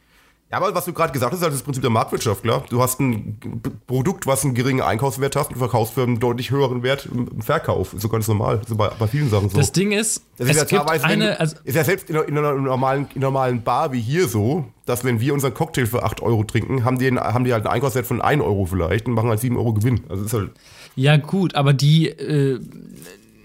Ja, 0.55 0.61
aber 0.61 0.73
was 0.73 0.85
du 0.85 0.93
gerade 0.93 1.12
gesagt 1.12 1.33
hast, 1.33 1.40
ist 1.40 1.43
halt 1.43 1.53
das 1.53 1.62
Prinzip 1.62 1.83
der 1.83 1.90
Marktwirtschaft, 1.90 2.45
klar. 2.45 2.62
Du 2.71 2.81
hast 2.81 3.01
ein 3.01 3.40
Produkt, 3.88 4.25
was 4.29 4.45
einen 4.45 4.55
geringen 4.55 4.83
Einkaufswert 4.83 5.35
hat 5.35 5.51
und 5.51 5.57
verkaufst 5.57 5.95
für 5.95 6.05
einen 6.05 6.21
deutlich 6.21 6.53
höheren 6.53 6.85
Wert 6.85 7.09
im 7.11 7.43
Verkauf. 7.43 7.93
Ist 7.93 8.03
so 8.03 8.09
ganz 8.09 8.29
normal. 8.29 8.61
So 8.64 8.77
bei, 8.77 8.88
bei 8.97 9.09
vielen 9.09 9.29
Sachen 9.31 9.49
so. 9.49 9.57
Das 9.57 9.73
Ding 9.73 9.90
ist, 9.90 10.23
Das 10.37 10.49
ist 10.49 10.62
es 10.62 10.71
ja 10.71 10.79
gibt 10.79 11.05
eine, 11.05 11.40
also 11.40 11.57
ist 11.64 11.75
ja 11.75 11.83
selbst 11.83 12.09
in 12.09 12.14
einer, 12.17 12.29
in 12.29 12.38
einer 12.38 12.55
normalen, 12.55 13.09
in 13.17 13.17
einer 13.17 13.33
normalen 13.33 13.64
Bar 13.64 13.90
wie 13.90 14.01
hier 14.01 14.29
so, 14.29 14.64
dass 14.87 15.03
wenn 15.03 15.19
wir 15.19 15.35
unseren 15.35 15.55
Cocktail 15.55 15.87
für 15.87 16.05
8 16.05 16.23
Euro 16.23 16.45
trinken, 16.45 16.85
haben 16.85 17.01
die, 17.01 17.11
haben 17.11 17.45
die 17.45 17.53
halt 17.53 17.67
einen 17.67 17.75
Einkaufswert 17.75 18.07
von 18.07 18.21
1 18.21 18.40
Euro 18.40 18.65
vielleicht 18.65 19.09
und 19.09 19.15
machen 19.15 19.31
halt 19.31 19.40
7 19.40 19.57
Euro 19.57 19.75
Gewinn. 19.75 20.05
Also 20.09 20.25
ist 20.25 20.35
halt, 20.35 20.52
Ja, 20.94 21.17
gut, 21.17 21.57
aber 21.57 21.73
die, 21.73 22.11
äh, 22.11 22.61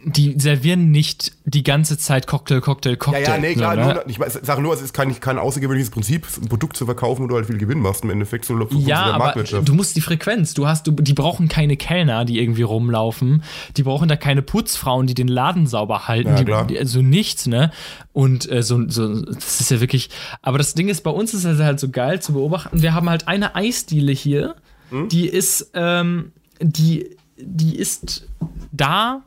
die 0.06 0.36
servieren 0.40 0.92
nicht 0.92 1.34
die 1.46 1.64
ganze 1.64 1.98
Zeit 1.98 2.26
Cocktail, 2.26 2.62
Cocktail, 2.62 2.96
Cocktail. 2.96 3.22
Ja, 3.24 3.36
ja, 3.36 3.38
nee, 3.42 3.54
klar. 3.54 3.76
so, 3.76 3.82
ne? 3.82 3.94
nur, 3.96 4.08
ich 4.08 4.18
sage 4.44 4.62
nur, 4.62 4.74
es 4.74 4.82
ist 4.82 4.94
kein, 4.94 5.20
kein 5.20 5.38
außergewöhnliches 5.38 5.90
Prinzip, 5.90 6.26
ein 6.42 6.48
Produkt 6.48 6.78
zu 6.78 6.86
verkaufen, 6.86 7.24
wo 7.24 7.28
du 7.28 7.36
halt 7.36 7.48
viel 7.48 7.58
Gewinn 7.58 7.80
machst. 7.80 8.04
Im 8.04 8.10
Endeffekt 8.10 8.46
so 8.46 8.58
Ja, 8.72 9.04
aber 9.06 9.26
Marktwirtschaft. 9.26 9.68
du 9.68 9.74
musst 9.74 9.96
die 9.96 10.02
Frequenz, 10.02 10.54
du 10.54 10.68
hast, 10.68 10.88
du, 10.88 10.92
die 10.92 11.14
brauchen 11.14 11.50
keine 11.50 11.76
Kellner, 11.76 12.24
die 12.24 12.40
irgendwie 12.40 12.62
rumlaufen. 12.62 13.44
Die 13.76 13.84
brauchen 13.84 14.08
da 14.08 14.16
keine 14.16 14.42
Putzfrauen, 14.42 15.06
die 15.08 15.16
den 15.16 15.28
Laden 15.28 15.68
sauber 15.68 16.08
halten. 16.08 16.30
Ja, 16.30 16.44
klar. 16.44 16.68
Die, 16.68 16.80
also 16.80 17.02
nichts, 17.02 17.48
ne? 17.48 17.72
Und 18.14 18.50
äh, 18.50 18.64
so, 18.64 18.88
so, 18.90 19.22
das 19.26 19.60
ist 19.60 19.72
ja 19.72 19.82
wirklich. 19.82 20.10
Aber 20.42 20.58
das 20.58 20.76
Ding 20.76 20.88
ist, 20.88 21.02
bei 21.04 21.12
uns 21.12 21.34
ist 21.34 21.44
es 21.44 21.60
halt 21.60 21.80
so 21.80 21.90
geil 21.90 22.22
zu 22.22 22.34
beobachten. 22.34 22.82
Wir 22.82 22.94
haben 22.94 23.10
halt 23.10 23.28
eine 23.28 23.56
Eisdiele 23.56 24.12
hier, 24.14 24.56
Hm? 24.92 25.10
die 25.10 25.28
ist, 25.28 25.72
ähm, 25.74 26.32
die, 26.62 27.18
die 27.38 27.76
ist 27.76 28.28
da, 28.72 29.22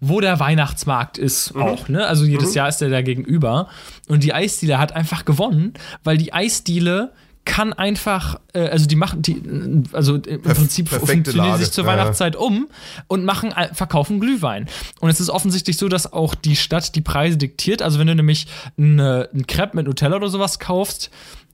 wo 0.00 0.20
der 0.20 0.40
Weihnachtsmarkt 0.40 1.18
ist 1.18 1.54
Mhm. 1.54 1.62
auch, 1.62 1.88
ne? 1.88 2.06
Also 2.06 2.24
jedes 2.24 2.54
Jahr 2.54 2.68
ist 2.68 2.78
der 2.80 2.88
da 2.90 3.02
gegenüber. 3.02 3.68
Und 4.08 4.24
die 4.24 4.32
Eisdiele 4.32 4.78
hat 4.78 4.92
einfach 4.92 5.24
gewonnen, 5.24 5.74
weil 6.04 6.16
die 6.16 6.32
Eisdiele 6.32 7.12
kann 7.46 7.72
einfach, 7.72 8.38
äh, 8.52 8.68
also 8.68 8.86
die 8.86 8.96
machen 8.96 9.22
die, 9.22 9.32
äh, 9.32 9.82
also 9.92 10.16
im 10.16 10.42
Prinzip 10.42 10.90
perfekte 10.90 11.12
funktionieren 11.32 11.58
sich 11.58 11.72
zur 11.72 11.84
Ja. 11.84 11.90
Weihnachtszeit 11.90 12.36
um 12.36 12.68
und 13.08 13.24
machen, 13.24 13.52
verkaufen 13.72 14.20
Glühwein. 14.20 14.66
Und 15.00 15.08
es 15.08 15.20
ist 15.20 15.30
offensichtlich 15.30 15.78
so, 15.78 15.88
dass 15.88 16.12
auch 16.12 16.34
die 16.34 16.54
Stadt 16.54 16.94
die 16.94 17.00
Preise 17.00 17.38
diktiert. 17.38 17.80
Also 17.82 17.98
wenn 17.98 18.06
du 18.06 18.14
nämlich 18.14 18.46
eine, 18.78 19.28
ein 19.34 19.46
Crepe 19.46 19.76
mit 19.76 19.86
Nutella 19.86 20.16
oder 20.16 20.28
sowas 20.28 20.58
kaufst, 20.58 21.10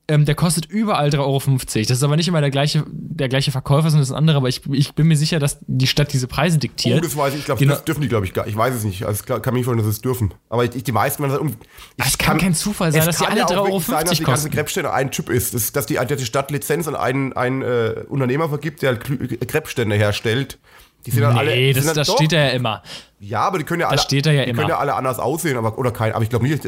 ähm, 0.09 0.25
der 0.25 0.37
kostet 0.37 0.67
überall 0.67 1.09
3,50 1.09 1.19
Euro. 1.19 1.39
Das 1.59 1.91
ist 1.99 2.03
aber 2.03 2.17
nicht 2.17 2.29
immer 2.29 2.41
der 2.41 2.51
gleiche, 2.51 2.85
der 2.89 3.29
gleiche 3.29 3.51
Verkäufer, 3.51 3.91
sondern 3.91 4.01
das 4.03 4.09
ist 4.11 4.13
ein 4.13 4.19
anderer. 4.19 4.37
Aber 4.37 4.49
ich, 4.49 4.61
ich 4.71 4.95
bin 4.95 5.09
mir 5.09 5.17
sicher, 5.17 5.39
dass 5.41 5.59
die 5.67 5.87
Stadt 5.89 6.13
diese 6.13 6.29
Preise 6.29 6.59
diktiert. 6.59 6.99
Oh, 6.99 7.01
das 7.03 7.17
weiß 7.17 7.33
ich. 7.35 7.41
Ich 7.41 7.45
glaube, 7.47 7.59
Genau. 7.59 7.75
das 7.75 7.85
dürfen 7.85 8.03
die, 8.03 8.09
glaube 8.09 8.25
ich, 8.25 8.33
gar 8.33 8.47
Ich 8.47 8.57
weiß 8.57 8.75
es 8.75 8.85
nicht. 8.85 9.05
Also, 9.05 9.21
es 9.21 9.27
kann 9.27 9.41
mir 9.53 9.59
nicht 9.59 9.65
vorstellen, 9.65 9.87
dass 9.87 9.97
es 9.97 10.01
dürfen. 10.01 10.33
Aber 10.49 10.65
ich, 10.65 10.75
ich, 10.77 10.85
die 10.85 10.93
meisten, 10.93 11.23
das 11.25 11.39
um. 11.39 11.49
Ich 11.97 12.07
Es 12.07 12.19
kann 12.19 12.39
kein 12.39 12.55
Zufall 12.55 12.93
sein, 12.93 13.05
dass 13.05 13.19
die 13.19 13.27
alle 13.27 13.41
ja 13.41 13.47
auch 13.47 13.51
3,50 13.51 13.57
Euro 13.57 13.67
wirklich 13.73 13.87
sein, 13.87 14.05
dass 14.07 14.11
die 14.19 14.25
ganze 14.25 14.43
kosten. 14.43 14.51
Krebsstände 14.51 14.93
ein 14.93 15.11
Typ 15.11 15.29
ist. 15.31 15.55
Das, 15.55 15.73
dass, 15.73 15.87
die, 15.87 15.95
dass 15.95 16.07
die 16.19 16.25
Stadt 16.27 16.51
Lizenz 16.53 16.87
an 16.87 16.95
einen, 16.95 17.33
einen 17.33 17.63
äh, 17.63 18.05
Unternehmer 18.09 18.49
vergibt, 18.49 18.83
der 18.83 18.91
halt 18.91 19.49
Krebsstände 19.49 19.97
herstellt. 19.97 20.59
Die 21.07 21.11
sind 21.13 21.23
dann 21.23 21.39
alle. 21.39 21.51
Nee, 21.53 21.69
die 21.69 21.75
das, 21.75 21.87
dann, 21.87 21.95
das 21.95 22.09
doch, 22.09 22.17
steht 22.17 22.33
da 22.33 22.37
ja 22.37 22.49
immer. 22.51 22.83
Ja, 23.21 23.41
aber 23.41 23.59
die 23.59 23.65
können 23.65 23.81
ja 23.81 23.89
alle. 23.89 23.99
steht 23.99 24.27
da 24.27 24.31
ja 24.33 24.45
die 24.45 24.51
immer. 24.51 24.59
können 24.63 24.71
ja 24.71 24.79
alle 24.79 24.95
anders 24.95 25.19
aussehen, 25.19 25.57
aber 25.57 25.79
oder 25.79 25.91
kein. 25.93 26.13
Aber 26.13 26.23
ich 26.25 26.29
glaube 26.31 26.47
nicht. 26.47 26.63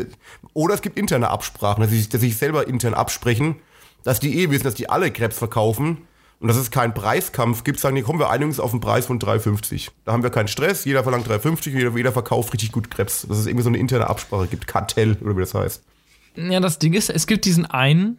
Oder 0.54 0.74
es 0.74 0.80
gibt 0.82 0.96
interne 0.98 1.28
Absprachen, 1.28 1.82
dass 1.82 1.90
sie, 1.90 1.98
sich- 1.98 2.08
dass 2.08 2.20
sie 2.20 2.28
sich 2.28 2.38
selber 2.38 2.66
intern 2.68 2.94
absprechen, 2.94 3.56
dass 4.04 4.20
die 4.20 4.38
eh 4.40 4.50
wissen, 4.50 4.64
dass 4.64 4.74
die 4.74 4.88
alle 4.88 5.10
Krebs 5.10 5.36
verkaufen 5.38 5.98
und 6.40 6.46
dass 6.48 6.56
es 6.56 6.70
keinen 6.70 6.94
Preiskampf 6.94 7.64
gibt. 7.64 7.80
Sagen 7.80 7.96
die, 7.96 8.02
kommen 8.02 8.20
wir 8.20 8.30
einigen 8.30 8.50
uns 8.50 8.60
auf 8.60 8.70
einen 8.72 8.80
Preis 8.80 9.06
von 9.06 9.18
3,50. 9.18 9.88
Da 10.04 10.12
haben 10.12 10.22
wir 10.22 10.30
keinen 10.30 10.48
Stress. 10.48 10.84
Jeder 10.84 11.02
verlangt 11.02 11.26
3,50. 11.28 11.70
Jeder, 11.70 11.90
jeder 11.96 12.12
verkauft 12.12 12.52
richtig 12.54 12.70
gut 12.72 12.90
Krebs. 12.90 13.26
Dass 13.28 13.38
es 13.38 13.46
irgendwie 13.46 13.64
so 13.64 13.68
eine 13.70 13.78
interne 13.78 14.08
Absprache 14.08 14.46
gibt. 14.46 14.66
Kartell 14.68 15.16
oder 15.20 15.36
wie 15.36 15.40
das 15.40 15.52
heißt. 15.54 15.82
Ja, 16.36 16.60
das 16.60 16.78
Ding 16.78 16.92
ist, 16.94 17.10
es 17.10 17.26
gibt 17.26 17.44
diesen 17.44 17.66
einen, 17.66 18.18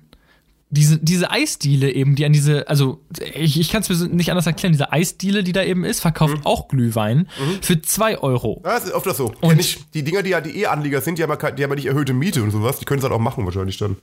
diese, 0.72 1.00
diese 1.00 1.32
Eisdiele 1.32 1.92
eben, 1.92 2.16
die 2.16 2.26
an 2.26 2.34
diese, 2.34 2.68
also 2.68 3.02
ich, 3.34 3.60
ich 3.60 3.70
kann 3.70 3.82
es 3.82 3.90
mir 3.90 4.08
nicht 4.10 4.30
anders 4.30 4.46
erklären, 4.46 4.72
diese 4.72 4.92
Eisdiele, 4.92 5.44
die 5.44 5.52
da 5.52 5.64
eben 5.64 5.84
ist, 5.84 6.00
verkauft 6.00 6.36
Mhm. 6.38 6.46
auch 6.46 6.68
Glühwein 6.68 7.28
für 7.62 7.82
2 7.82 8.20
Euro. 8.20 8.62
Ja, 8.64 8.76
das 8.76 8.86
ist 8.86 8.92
öfter 8.94 9.14
so. 9.16 9.26
Und- 9.42 9.50
ja, 9.50 9.56
nicht, 9.56 9.94
die 9.96 10.04
Dinger, 10.04 10.22
die 10.22 10.30
ja 10.30 10.42
die 10.42 10.56
E-Anlieger 10.62 11.02
sind, 11.02 11.18
die 11.18 11.24
haben, 11.24 11.32
ja, 11.32 11.52
die 11.52 11.64
haben 11.64 11.72
ja 11.72 11.76
nicht 11.76 11.88
erhöhte 11.88 12.14
Miete 12.14 12.44
und 12.44 12.52
sowas. 12.52 12.78
Die 12.78 12.86
können 12.86 13.00
es 13.00 13.04
halt 13.04 13.14
auch 13.14 13.20
machen 13.20 13.46
wahrscheinlich 13.46 13.78
dann. 13.78 13.96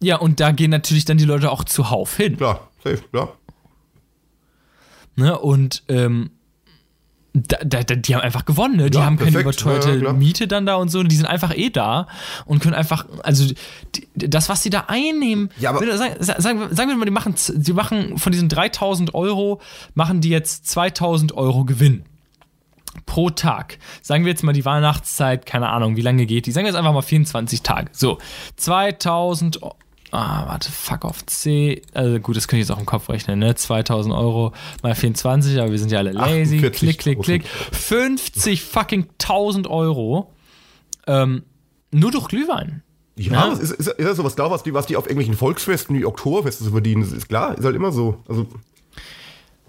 Ja, 0.00 0.16
und 0.16 0.38
da 0.38 0.52
gehen 0.52 0.70
natürlich 0.70 1.04
dann 1.06 1.18
die 1.18 1.24
Leute 1.24 1.50
auch 1.50 1.64
zuhauf 1.64 2.16
hin. 2.16 2.36
Klar, 2.36 2.68
safe, 2.84 3.02
klar. 3.10 3.36
Ne? 5.16 5.38
Und 5.38 5.82
ähm, 5.88 6.30
da, 7.34 7.58
da, 7.82 7.82
die 7.96 8.14
haben 8.14 8.22
einfach 8.22 8.44
gewonnen, 8.44 8.76
ne? 8.76 8.90
Die 8.90 8.98
Ja, 8.98 9.04
haben 9.04 9.16
keine 9.18 9.32
perfekt. 9.32 9.60
überteuerte 9.60 10.04
Ja. 10.04 10.12
Miete 10.12 10.46
dann 10.46 10.66
da 10.66 10.76
und 10.76 10.88
so, 10.88 11.02
die 11.02 11.16
sind 11.16 11.26
einfach 11.26 11.52
eh 11.56 11.68
da 11.68 12.06
und 12.46 12.60
können 12.62 12.74
einfach, 12.74 13.06
also 13.24 13.52
die, 13.96 14.06
das, 14.14 14.48
was 14.48 14.62
sie 14.62 14.70
da 14.70 14.84
einnehmen, 14.86 15.50
Ja, 15.58 15.70
aber- 15.70 15.96
sagen, 15.96 16.14
sagen, 16.22 16.60
wir- 16.60 16.74
sagen 16.74 16.90
wir 16.90 16.96
mal, 16.96 17.04
die 17.06 17.10
machen, 17.10 17.34
die 17.54 17.72
machen 17.72 18.18
von 18.18 18.30
diesen 18.30 18.48
3000 18.48 19.14
Euro, 19.14 19.60
machen 19.94 20.20
die 20.20 20.28
jetzt 20.28 20.68
2000 20.68 21.32
Euro 21.36 21.64
Gewinn. 21.64 22.04
Pro 23.06 23.28
Tag. 23.30 23.78
Sagen 24.02 24.24
wir 24.24 24.30
jetzt 24.30 24.44
mal 24.44 24.52
die 24.52 24.64
Weihnachtszeit, 24.64 25.44
keine 25.46 25.70
Ahnung, 25.70 25.96
wie 25.96 26.00
lange 26.02 26.26
geht 26.26 26.46
die? 26.46 26.52
Sagen 26.52 26.64
wir 26.66 26.70
jetzt 26.70 26.78
einfach 26.78 26.92
mal 26.92 27.02
24 27.02 27.62
Tage. 27.62 27.88
So, 27.90 28.18
2000 28.56 29.60
Euro. 29.62 29.74
Ah, 30.16 30.44
warte, 30.46 30.70
fuck 30.70 31.04
off 31.04 31.26
C. 31.26 31.82
Also 31.92 32.20
gut, 32.20 32.36
das 32.36 32.46
könnte 32.46 32.62
ich 32.62 32.68
jetzt 32.68 32.76
auch 32.76 32.78
im 32.80 32.86
Kopf 32.86 33.08
rechnen, 33.08 33.40
ne? 33.40 33.54
2000 33.56 34.14
Euro 34.14 34.52
mal 34.82 34.94
24, 34.94 35.58
aber 35.60 35.72
wir 35.72 35.78
sind 35.78 35.90
ja 35.90 35.98
alle 35.98 36.12
lazy. 36.12 36.58
48.000. 36.58 36.70
Klick, 36.70 36.98
klick, 37.00 37.22
klick. 37.22 37.44
50 37.48 38.62
fucking 38.62 39.06
1000 39.20 39.66
Euro. 39.66 40.32
Ähm, 41.08 41.42
nur 41.90 42.10
durch 42.12 42.28
Glühwein. 42.28 42.82
Ja, 43.16 43.32
Ja. 43.32 43.50
das 43.50 43.58
ist, 43.58 43.72
ist, 43.72 43.88
ist 43.88 43.98
ja 44.06 44.14
sowas 44.14 44.36
klar, 44.36 44.50
was 44.50 44.62
die, 44.62 44.72
was 44.72 44.86
die 44.86 44.96
auf 44.96 45.06
irgendwelchen 45.06 45.36
Volksfesten 45.36 45.96
wie 45.98 46.04
Oktoberfeste 46.04 46.62
so 46.64 46.70
verdienen. 46.70 47.02
Das 47.02 47.12
ist 47.12 47.28
klar, 47.28 47.58
ist 47.58 47.64
halt 47.64 47.74
immer 47.76 47.90
so. 47.92 48.22
Also, 48.28 48.46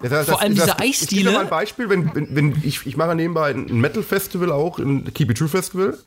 das, 0.02 0.10
das, 0.12 0.30
Vor 0.30 0.42
allem 0.42 0.56
das, 0.56 0.66
diese 0.66 0.78
das, 0.78 0.86
Ich 0.86 1.02
Eisdiele- 1.02 1.22
gebe 1.24 1.34
mal 1.34 1.44
ein 1.46 1.50
Beispiel, 1.50 1.90
wenn, 1.90 2.14
wenn, 2.14 2.36
wenn 2.36 2.62
ich, 2.64 2.86
ich 2.86 2.98
mache 2.98 3.16
nebenbei 3.16 3.50
ein 3.52 3.66
Metal-Festival 3.82 4.52
auch, 4.52 4.78
ein 4.78 5.12
Keep 5.14 5.32
It 5.32 5.38
True 5.40 5.48
Festival. 5.48 5.98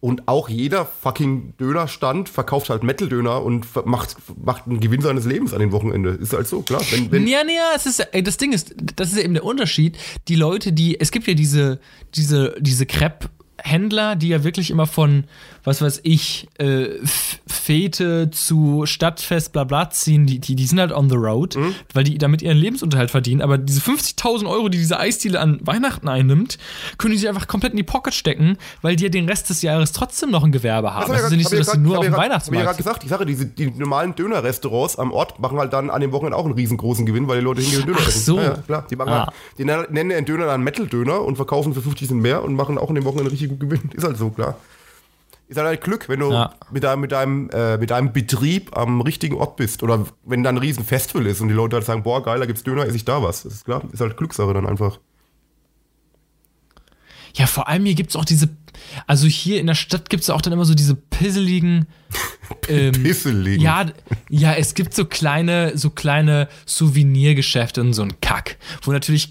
Und 0.00 0.28
auch 0.28 0.48
jeder 0.48 0.86
fucking 0.86 1.54
Dönerstand 1.58 2.28
verkauft 2.28 2.70
halt 2.70 2.84
Metal-Döner 2.84 3.42
und 3.42 3.66
macht, 3.84 4.16
macht 4.42 4.66
einen 4.66 4.78
Gewinn 4.78 5.00
seines 5.00 5.24
Lebens 5.24 5.52
an 5.52 5.58
dem 5.58 5.72
Wochenende. 5.72 6.10
Ist 6.10 6.32
halt 6.32 6.46
so, 6.46 6.62
klar. 6.62 6.80
Wenn, 6.90 7.10
wenn, 7.10 7.26
Ja, 7.26 7.42
nee, 7.42 7.56
ja, 7.56 7.72
es 7.74 7.84
ist, 7.86 7.98
ey, 8.12 8.22
das 8.22 8.36
Ding 8.36 8.52
ist, 8.52 8.76
das 8.94 9.10
ist 9.10 9.18
eben 9.18 9.34
der 9.34 9.44
Unterschied. 9.44 9.98
Die 10.28 10.36
Leute, 10.36 10.72
die, 10.72 11.00
es 11.00 11.10
gibt 11.10 11.26
ja 11.26 11.34
diese, 11.34 11.80
diese, 12.14 12.54
diese 12.60 12.86
Crepe-Händler, 13.58 14.16
die 14.16 14.28
ja 14.28 14.44
wirklich 14.44 14.70
immer 14.70 14.86
von, 14.86 15.24
was 15.64 15.82
weiß 15.82 16.00
ich, 16.04 16.48
äh, 16.58 16.88
Fete 17.46 18.30
zu 18.30 18.86
Stadtfest, 18.86 19.52
bla 19.52 19.64
bla 19.64 19.90
ziehen, 19.90 20.26
die, 20.26 20.38
die, 20.38 20.54
die 20.54 20.66
sind 20.66 20.80
halt 20.80 20.92
on 20.92 21.08
the 21.10 21.16
road, 21.16 21.56
Mhm. 21.56 21.74
weil 21.92 22.04
die 22.04 22.18
damit 22.18 22.42
ihren 22.42 22.56
Lebensunterhalt 22.56 23.10
verdienen. 23.10 23.42
Aber 23.42 23.58
diese 23.58 23.80
50.000 23.80 24.48
Euro, 24.48 24.68
die 24.68 24.78
diese 24.78 24.98
Eisdiele 24.98 25.40
an 25.40 25.58
Weihnachten 25.62 26.08
einnimmt, 26.08 26.58
können 26.98 27.12
die 27.12 27.18
sich 27.18 27.28
einfach 27.28 27.46
komplett 27.48 27.72
in 27.72 27.76
die 27.78 27.82
Pocket 27.82 28.14
stecken, 28.14 28.56
weil 28.82 28.96
die 28.96 29.04
ja 29.04 29.10
den 29.10 29.28
Rest 29.28 29.50
des 29.50 29.62
Jahres 29.62 29.92
trotzdem 29.92 30.30
noch 30.30 30.44
ein 30.44 30.52
Gewerbe 30.52 30.94
haben. 30.94 31.10
Das 31.10 31.24
ist 31.24 31.30
ja 31.30 31.36
nicht 31.36 31.48
so, 31.48 31.56
dass 31.56 31.72
sie 31.72 31.78
nur 31.78 31.98
auf 31.98 32.04
dem 32.04 32.12
Ich 32.12 32.12
habe 32.14 32.22
ja 32.24 32.30
Weihnachtsmarkt 32.30 32.64
gerade 32.66 32.76
gesagt, 32.78 33.02
die 33.02 33.08
Sache, 33.08 33.26
diese, 33.26 33.46
die 33.46 33.70
normalen 33.70 34.14
Dönerrestaurants 34.14 34.96
am 34.98 35.12
Ort 35.12 35.38
machen 35.40 35.58
halt 35.58 35.72
dann 35.72 35.90
an 35.90 36.00
dem 36.00 36.12
Wochenende 36.12 36.36
auch 36.36 36.44
einen 36.44 36.54
riesengroßen 36.54 37.04
Gewinn, 37.06 37.28
weil 37.28 37.38
die 37.40 37.44
Leute 37.44 37.60
hingehen 37.60 37.80
und 37.82 37.88
Döner 37.88 37.98
Ach 38.02 38.08
essen. 38.08 38.20
so. 38.24 38.36
Ja, 38.38 38.42
ja, 38.44 38.54
klar. 38.66 38.86
Die, 38.90 38.96
machen 38.96 39.08
Ah. 39.12 39.26
halt, 39.26 39.34
die 39.58 39.64
nennen 39.64 40.08
den 40.10 40.24
Döner 40.24 40.46
dann 40.46 40.62
Metal-Döner 40.62 41.20
und 41.22 41.36
verkaufen 41.36 41.74
für 41.74 41.82
50 41.82 42.08
Cent 42.08 42.20
mehr 42.22 42.42
und 42.42 42.54
machen 42.54 42.78
auch 42.78 42.88
an 42.88 42.94
dem 42.94 43.04
Wochenende 43.04 43.30
richtig 43.32 43.47
gut 43.48 43.60
Gewinn. 43.60 43.90
Ist 43.94 44.04
halt 44.04 44.16
so, 44.16 44.30
klar. 44.30 44.58
Ist 45.48 45.56
halt, 45.56 45.66
halt 45.66 45.80
Glück, 45.82 46.08
wenn 46.08 46.20
du 46.20 46.30
Ja. 46.30 46.54
mit, 46.70 46.84
deinem, 46.84 47.00
mit, 47.00 47.12
deinem, 47.12 47.50
äh, 47.50 47.78
mit 47.78 47.90
deinem 47.90 48.12
Betrieb 48.12 48.76
am 48.76 49.00
richtigen 49.00 49.36
Ort 49.36 49.56
bist. 49.56 49.82
Oder 49.82 50.06
wenn 50.24 50.42
da 50.42 50.50
ein 50.50 50.58
riesen 50.58 50.84
Festival 50.84 51.26
ist 51.26 51.40
und 51.40 51.48
die 51.48 51.54
Leute 51.54 51.76
halt 51.76 51.86
sagen, 51.86 52.02
boah, 52.02 52.22
geil, 52.22 52.38
da 52.38 52.46
gibt's 52.46 52.62
Döner, 52.62 52.84
esse 52.84 52.96
ich 52.96 53.04
da 53.04 53.22
was. 53.22 53.44
Das 53.44 53.54
ist 53.54 53.64
klar. 53.64 53.82
Ist 53.92 54.00
halt 54.00 54.16
Glückssache 54.16 54.52
dann 54.52 54.66
einfach. 54.66 54.98
Ja, 57.34 57.46
vor 57.46 57.68
allem 57.68 57.84
hier 57.84 57.94
gibt 57.94 58.10
es 58.10 58.16
auch 58.16 58.24
diese, 58.24 58.48
also 59.06 59.26
hier 59.26 59.60
in 59.60 59.66
der 59.66 59.74
Stadt 59.74 60.10
gibt 60.10 60.22
es 60.22 60.30
auch 60.30 60.40
dann 60.40 60.52
immer 60.52 60.64
so 60.64 60.74
diese 60.74 60.94
pisseligen. 60.94 61.86
Ähm, 62.66 62.92
Pisseligen. 63.02 63.60
Ja, 63.62 63.84
ja, 64.30 64.54
es 64.54 64.72
gibt 64.72 64.94
so 64.94 65.04
kleine, 65.04 65.76
so 65.76 65.90
kleine 65.90 66.48
Souvenirgeschäfte 66.64 67.82
und 67.82 67.92
so 67.92 68.00
ein 68.00 68.22
Kack, 68.22 68.56
wo 68.82 68.90
natürlich, 68.92 69.30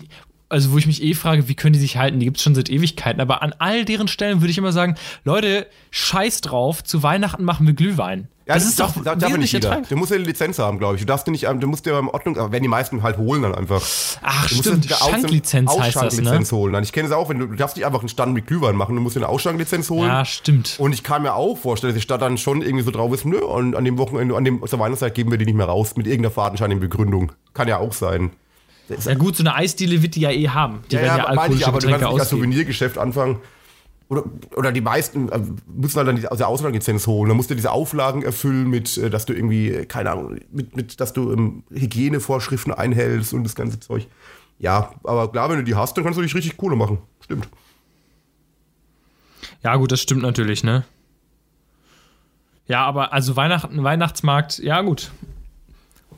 also 0.50 0.72
wo 0.72 0.78
ich 0.78 0.88
mich 0.88 1.04
eh 1.04 1.14
frage, 1.14 1.48
wie 1.48 1.56
können 1.56 1.74
die 1.74 1.80
sich 1.80 1.98
halten? 1.98 2.20
Die 2.20 2.26
gibt 2.26 2.38
es 2.38 2.44
schon 2.44 2.56
seit 2.56 2.70
Ewigkeiten, 2.70 3.20
aber 3.22 3.42
an 3.42 3.54
all 3.60 3.86
deren 3.86 4.08
Stellen 4.08 4.42
würde 4.42 4.52
ich 4.52 4.58
immer 4.58 4.72
sagen, 4.72 4.96
Leute, 5.24 5.68
scheiß 5.92 6.42
drauf, 6.42 6.84
zu 6.84 7.04
Weihnachten 7.04 7.44
machen 7.44 7.66
wir 7.68 7.74
Glühwein. 7.74 8.28
Ja, 8.48 8.54
das 8.54 8.64
ist 8.64 8.80
darf- 8.80 8.94
doch 8.94 9.04
wesentlich 9.04 9.38
nicht 9.40 9.52
jeder. 9.54 9.68
ertragend. 9.68 9.92
Du 9.92 9.98
musst 9.98 10.10
ja 10.12 10.16
eine 10.16 10.24
Lizenz 10.26 10.58
haben, 10.58 10.80
glaube 10.80 10.96
ich. 10.96 11.02
Du 11.02 11.06
darfst 11.06 11.28
dir 11.28 11.32
nicht, 11.32 11.44
du 11.44 11.68
musst 11.68 11.86
dir 11.86 11.92
beim 11.92 12.08
Ordnung, 12.08 12.38
aber 12.38 12.54
werden 12.54 12.64
die 12.64 12.70
meisten 12.70 13.04
halt 13.04 13.18
holen 13.18 13.42
dann 13.42 13.54
einfach. 13.54 13.82
Ach 14.22 14.48
Du 14.48 14.56
stimmt, 14.56 14.86
Schanklizenz 14.86 15.70
heißt 15.78 15.98
das, 15.98 16.22
ne? 16.22 16.40
Holen. 16.54 16.72
Dann, 16.72 16.84
Ich 16.84 16.94
kenne 16.94 17.10
es 17.10 17.14
auch, 17.14 17.28
wenn 17.28 17.40
du, 17.40 17.48
du 17.48 17.56
darfst 17.58 17.76
nicht 17.76 17.86
einfach 17.86 18.00
einen 18.00 18.08
Stand 18.08 18.34
mit 18.34 18.48
Glühwein 18.48 18.78
machen, 18.78 18.96
du 18.96 19.02
musst 19.02 19.18
dir 19.18 19.20
eine 19.20 19.28
Ausschanklizenz 19.28 19.90
holen. 19.90 20.08
Ja, 20.08 20.24
stimmt. 20.24 20.76
Und 20.80 20.94
ich 20.94 21.04
kann 21.04 21.24
mir 21.24 21.34
auch 21.34 21.58
vorstellen, 21.58 21.92
dass 21.92 22.00
die 22.00 22.04
Stadt 22.04 22.22
dann 22.22 22.38
schon 22.38 22.62
irgendwie 22.62 22.86
so 22.86 22.92
drauf 22.92 23.14
ist, 23.14 23.26
nö, 23.26 23.38
und 23.40 23.76
an 23.76 23.84
dem 23.84 23.98
Wochenende, 23.98 24.38
an 24.38 24.46
dem 24.46 24.66
zur 24.66 24.80
Weihnachtszeit 24.80 25.14
geben 25.14 25.30
wir 25.30 25.38
die 25.38 25.46
nicht 25.46 25.56
mehr 25.56 25.66
raus, 25.66 25.98
mit 25.98 26.08
irgendeiner 26.08 26.32
fadenscheinigen 26.34 26.80
Begründung. 26.80 27.34
Kann 27.54 27.68
ja 27.68 27.80
auch 27.80 27.92
sein. 27.92 28.32
Ja 28.90 29.16
gut, 29.16 29.36
so 29.36 29.44
eine 29.44 29.56
Eisdiele 29.56 30.02
wird 30.02 30.16
die 30.16 30.22
ja 30.22 30.32
eh 30.32 30.50
haben. 30.50 30.80
Die 30.90 30.96
werden 30.96 31.06
ja, 31.06 31.18
meine 31.18 31.28
alkoholische 31.28 31.68
aber 31.68 31.80
du 31.80 31.88
kannst 31.88 32.00
Getränke 32.00 32.06
nicht 32.06 32.14
als 32.14 32.22
ausgeben. 32.22 32.42
Souvenirgeschäft 32.42 32.98
anfangen. 32.98 33.42
Oder, 34.10 34.24
oder 34.56 34.72
die 34.72 34.80
meisten 34.80 35.28
äh, 35.30 35.42
müssen 35.68 35.98
halt 35.98 36.08
dann 36.08 36.16
die, 36.16 36.28
aus 36.28 36.38
der 36.38 36.48
Auslandlizenz 36.48 37.08
holen. 37.08 37.28
Dann 37.28 37.36
musst 37.36 37.50
du 37.50 37.56
diese 37.56 37.72
Auflagen 37.72 38.22
erfüllen 38.22 38.70
mit, 38.70 38.98
äh, 38.98 39.10
dass 39.10 39.26
du 39.26 39.34
irgendwie, 39.34 39.70
äh, 39.70 39.86
keine 39.86 40.12
Ahnung, 40.12 40.40
mit, 40.52 40.78
mit 40.78 41.02
dass 41.02 41.12
du 41.12 41.34
ähm, 41.34 41.64
Hygienevorschriften 41.72 42.74
einhältst 42.74 43.34
und 43.34 43.44
das 43.44 43.56
ganze 43.56 43.80
Zeug. 43.82 44.08
Ja, 44.60 44.92
aber 45.04 45.30
klar, 45.32 45.50
wenn 45.50 45.58
du 45.58 45.64
die 45.64 45.76
hast, 45.76 45.98
dann 45.98 46.06
kannst 46.06 46.18
du 46.18 46.24
dich 46.24 46.34
richtig 46.34 46.56
Kohle 46.56 46.78
machen. 46.78 47.00
Stimmt. 47.20 47.50
Ja, 49.64 49.76
gut, 49.76 49.92
das 49.92 50.00
stimmt 50.00 50.22
natürlich, 50.22 50.64
ne? 50.64 50.86
Ja, 52.68 52.86
aber 52.86 53.14
also 53.14 53.36
Weihnachten, 53.36 53.84
Weihnachtsmarkt, 53.84 54.60
ja 54.60 54.82
gut. 54.82 55.12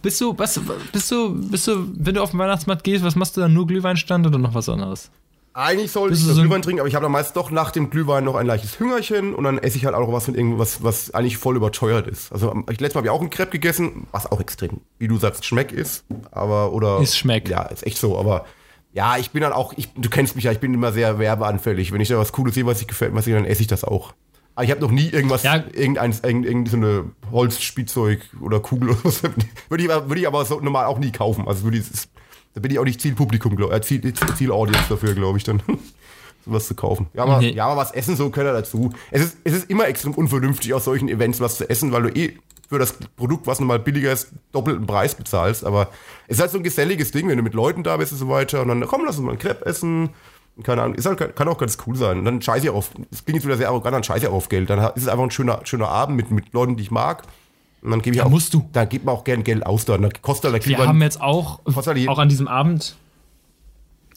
Bist 0.01 0.19
du, 0.21 0.37
was, 0.37 0.59
bist 0.93 1.11
du, 1.11 1.35
bist 1.35 1.67
du, 1.67 1.87
wenn 1.95 2.15
du 2.15 2.21
auf 2.23 2.31
den 2.31 2.39
Weihnachtsmarkt 2.39 2.83
gehst, 2.83 3.03
was 3.03 3.15
machst 3.15 3.35
du 3.37 3.41
dann? 3.41 3.53
Nur 3.53 3.67
Glühweinstand 3.67 4.25
oder 4.25 4.37
noch 4.37 4.53
was 4.53 4.69
anderes? 4.69 5.11
Eigentlich 5.53 5.91
sollte 5.91 6.13
ich 6.15 6.21
so 6.21 6.31
ein- 6.31 6.37
Glühwein 6.37 6.61
trinken, 6.61 6.79
aber 6.79 6.87
ich 6.87 6.95
habe 6.95 7.03
dann 7.03 7.11
meist 7.11 7.35
doch 7.35 7.51
nach 7.51 7.71
dem 7.71 7.89
Glühwein 7.89 8.23
noch 8.23 8.35
ein 8.35 8.45
leichtes 8.45 8.79
Hüngerchen 8.79 9.33
und 9.33 9.43
dann 9.43 9.57
esse 9.57 9.77
ich 9.77 9.85
halt 9.85 9.95
auch 9.95 9.99
noch 9.99 10.13
was 10.13 10.27
mit 10.27 10.37
irgendwas, 10.37 10.83
was 10.83 11.11
eigentlich 11.13 11.37
voll 11.37 11.55
überteuert 11.57 12.07
ist. 12.07 12.31
Also 12.31 12.53
ich 12.69 12.79
letztes 12.79 12.93
Mal 12.95 12.99
habe 12.99 13.07
ich 13.07 13.11
auch 13.11 13.19
einen 13.21 13.29
Crepe 13.31 13.51
gegessen, 13.51 14.07
was 14.11 14.31
auch 14.31 14.39
extrem, 14.39 14.79
wie 14.99 15.07
du 15.07 15.17
sagst, 15.17 15.43
Schmeck 15.45 15.71
ist, 15.73 16.05
aber 16.31 16.71
oder 16.71 16.99
Ist 17.01 17.17
Schmeck. 17.17 17.49
Ja, 17.49 17.63
ist 17.63 17.85
echt 17.85 17.97
so, 17.97 18.17
aber 18.17 18.45
ja, 18.93 19.17
ich 19.17 19.31
bin 19.31 19.41
dann 19.41 19.51
auch, 19.51 19.73
ich, 19.75 19.89
du 19.95 20.09
kennst 20.09 20.35
mich 20.35 20.45
ja, 20.45 20.51
ich 20.51 20.59
bin 20.59 20.73
immer 20.73 20.91
sehr 20.93 21.19
werbeanfällig. 21.19 21.91
Wenn 21.91 21.99
ich 21.99 22.07
da 22.07 22.17
was 22.17 22.31
Cooles 22.31 22.53
sehe, 22.55 22.65
was 22.65 22.79
ich 22.79 22.87
gefällt, 22.87 23.13
was 23.15 23.27
ich, 23.27 23.33
dann 23.33 23.45
esse 23.45 23.61
ich 23.61 23.67
das 23.67 23.83
auch. 23.83 24.13
Aber 24.55 24.65
ich 24.65 24.71
habe 24.71 24.81
noch 24.81 24.91
nie 24.91 25.07
irgendwas, 25.09 25.43
Ja. 25.43 25.55
irgendein, 25.73 26.11
irgendein, 26.11 26.43
irgendein 26.43 26.65
so 26.65 26.77
eine 26.77 27.05
Holzspielzeug 27.31 28.21
oder 28.41 28.59
Kugel 28.59 28.89
oder 28.89 29.09
so. 29.11 29.27
Würde 29.69 29.83
ich, 29.83 29.91
aber- 29.91 30.07
würde 30.09 30.21
ich 30.21 30.27
aber 30.27 30.43
so 30.45 30.59
normal 30.59 30.85
auch 30.85 30.99
nie 30.99 31.11
kaufen. 31.11 31.47
Also 31.47 31.63
würde 31.63 31.77
ich, 31.77 31.85
da 32.53 32.59
bin 32.61 32.71
ich 32.71 32.79
auch 32.79 32.83
nicht 32.83 32.99
Zielpublikum, 33.01 33.55
glaub, 33.55 33.71
äh, 33.71 33.81
Ziel, 33.81 34.01
Zielaudience 34.13 34.87
dafür, 34.89 35.13
glaube 35.13 35.37
ich, 35.37 35.43
dann 35.45 35.61
sowas 36.45 36.67
zu 36.67 36.75
kaufen. 36.75 37.07
Ja, 37.13 37.23
aber, 37.23 37.39
Nee. 37.39 37.51
ja, 37.51 37.67
aber 37.67 37.79
was 37.79 37.91
essen 37.91 38.15
so 38.15 38.29
ja 38.35 38.43
dazu. 38.53 38.91
Es 39.11 39.21
ist, 39.21 39.37
es 39.43 39.53
ist 39.53 39.69
immer 39.69 39.87
extrem 39.87 40.13
unvernünftig, 40.13 40.73
aus 40.73 40.83
solchen 40.85 41.07
Events 41.09 41.39
was 41.39 41.57
zu 41.57 41.69
essen, 41.69 41.91
weil 41.91 42.03
du 42.03 42.09
eh 42.09 42.37
für 42.67 42.77
das 42.79 42.93
Produkt, 43.15 43.47
was 43.47 43.59
normal 43.59 43.79
billiger 43.79 44.11
ist, 44.11 44.31
doppelten 44.51 44.85
Preis 44.85 45.15
bezahlst. 45.15 45.63
Aber 45.65 45.89
es 46.27 46.37
ist 46.37 46.41
halt 46.41 46.51
so 46.51 46.57
ein 46.57 46.63
geselliges 46.63 47.11
Ding, 47.11 47.27
wenn 47.27 47.37
du 47.37 47.43
mit 47.43 47.53
Leuten 47.55 47.83
da 47.83 47.97
bist 47.97 48.11
und 48.11 48.17
so 48.19 48.29
weiter. 48.29 48.61
Und 48.61 48.67
dann, 48.67 48.81
komm, 48.85 49.03
lass 49.05 49.17
uns 49.17 49.25
mal 49.25 49.31
einen 49.31 49.39
Crepe 49.39 49.65
essen. 49.65 50.09
Keine 50.63 50.81
Ahnung, 50.83 50.95
ist 50.95 51.05
halt, 51.05 51.35
kann 51.35 51.47
auch 51.47 51.57
ganz 51.57 51.77
cool 51.87 51.95
sein. 51.95 52.19
Und 52.19 52.25
dann 52.25 52.41
scheiße 52.41 52.65
ich 52.65 52.69
auf, 52.71 52.91
das 53.11 53.23
klingt 53.25 53.37
jetzt 53.37 53.45
wieder 53.45 53.57
sehr 53.57 53.69
arrogant, 53.69 53.95
dann 53.95 54.03
scheiße 54.03 54.25
ich 54.25 54.31
auf 54.31 54.49
Geld. 54.49 54.69
Dann 54.69 54.79
ist 54.95 55.03
es 55.03 55.07
einfach 55.07 55.23
ein 55.23 55.31
schöner, 55.31 55.61
schöner 55.63 55.87
Abend 55.89 56.17
mit, 56.17 56.31
mit 56.31 56.53
Leuten, 56.53 56.75
die 56.75 56.83
ich 56.83 56.91
mag. 56.91 57.23
Und 57.81 57.91
dann 57.91 58.01
gebe 58.01 58.15
ich 58.15 58.21
Da 58.21 58.27
auch, 58.27 58.31
musst 58.31 58.53
du. 58.53 58.67
Da 58.73 58.83
gibt 58.85 59.05
man 59.05 59.15
auch 59.15 59.23
gern 59.23 59.43
Geld 59.43 59.65
aus. 59.65 59.85
Dann 59.85 60.09
kostet 60.21 60.51
halt 60.51 60.61
der 60.63 60.69
Wir 60.69 60.75
Glühwein- 60.75 60.87
haben 60.89 61.01
jetzt 61.01 61.21
auch, 61.21 61.59
die- 61.95 62.09
auch 62.09 62.19
an 62.19 62.27
diesem 62.29 62.47
Abend, 62.49 62.95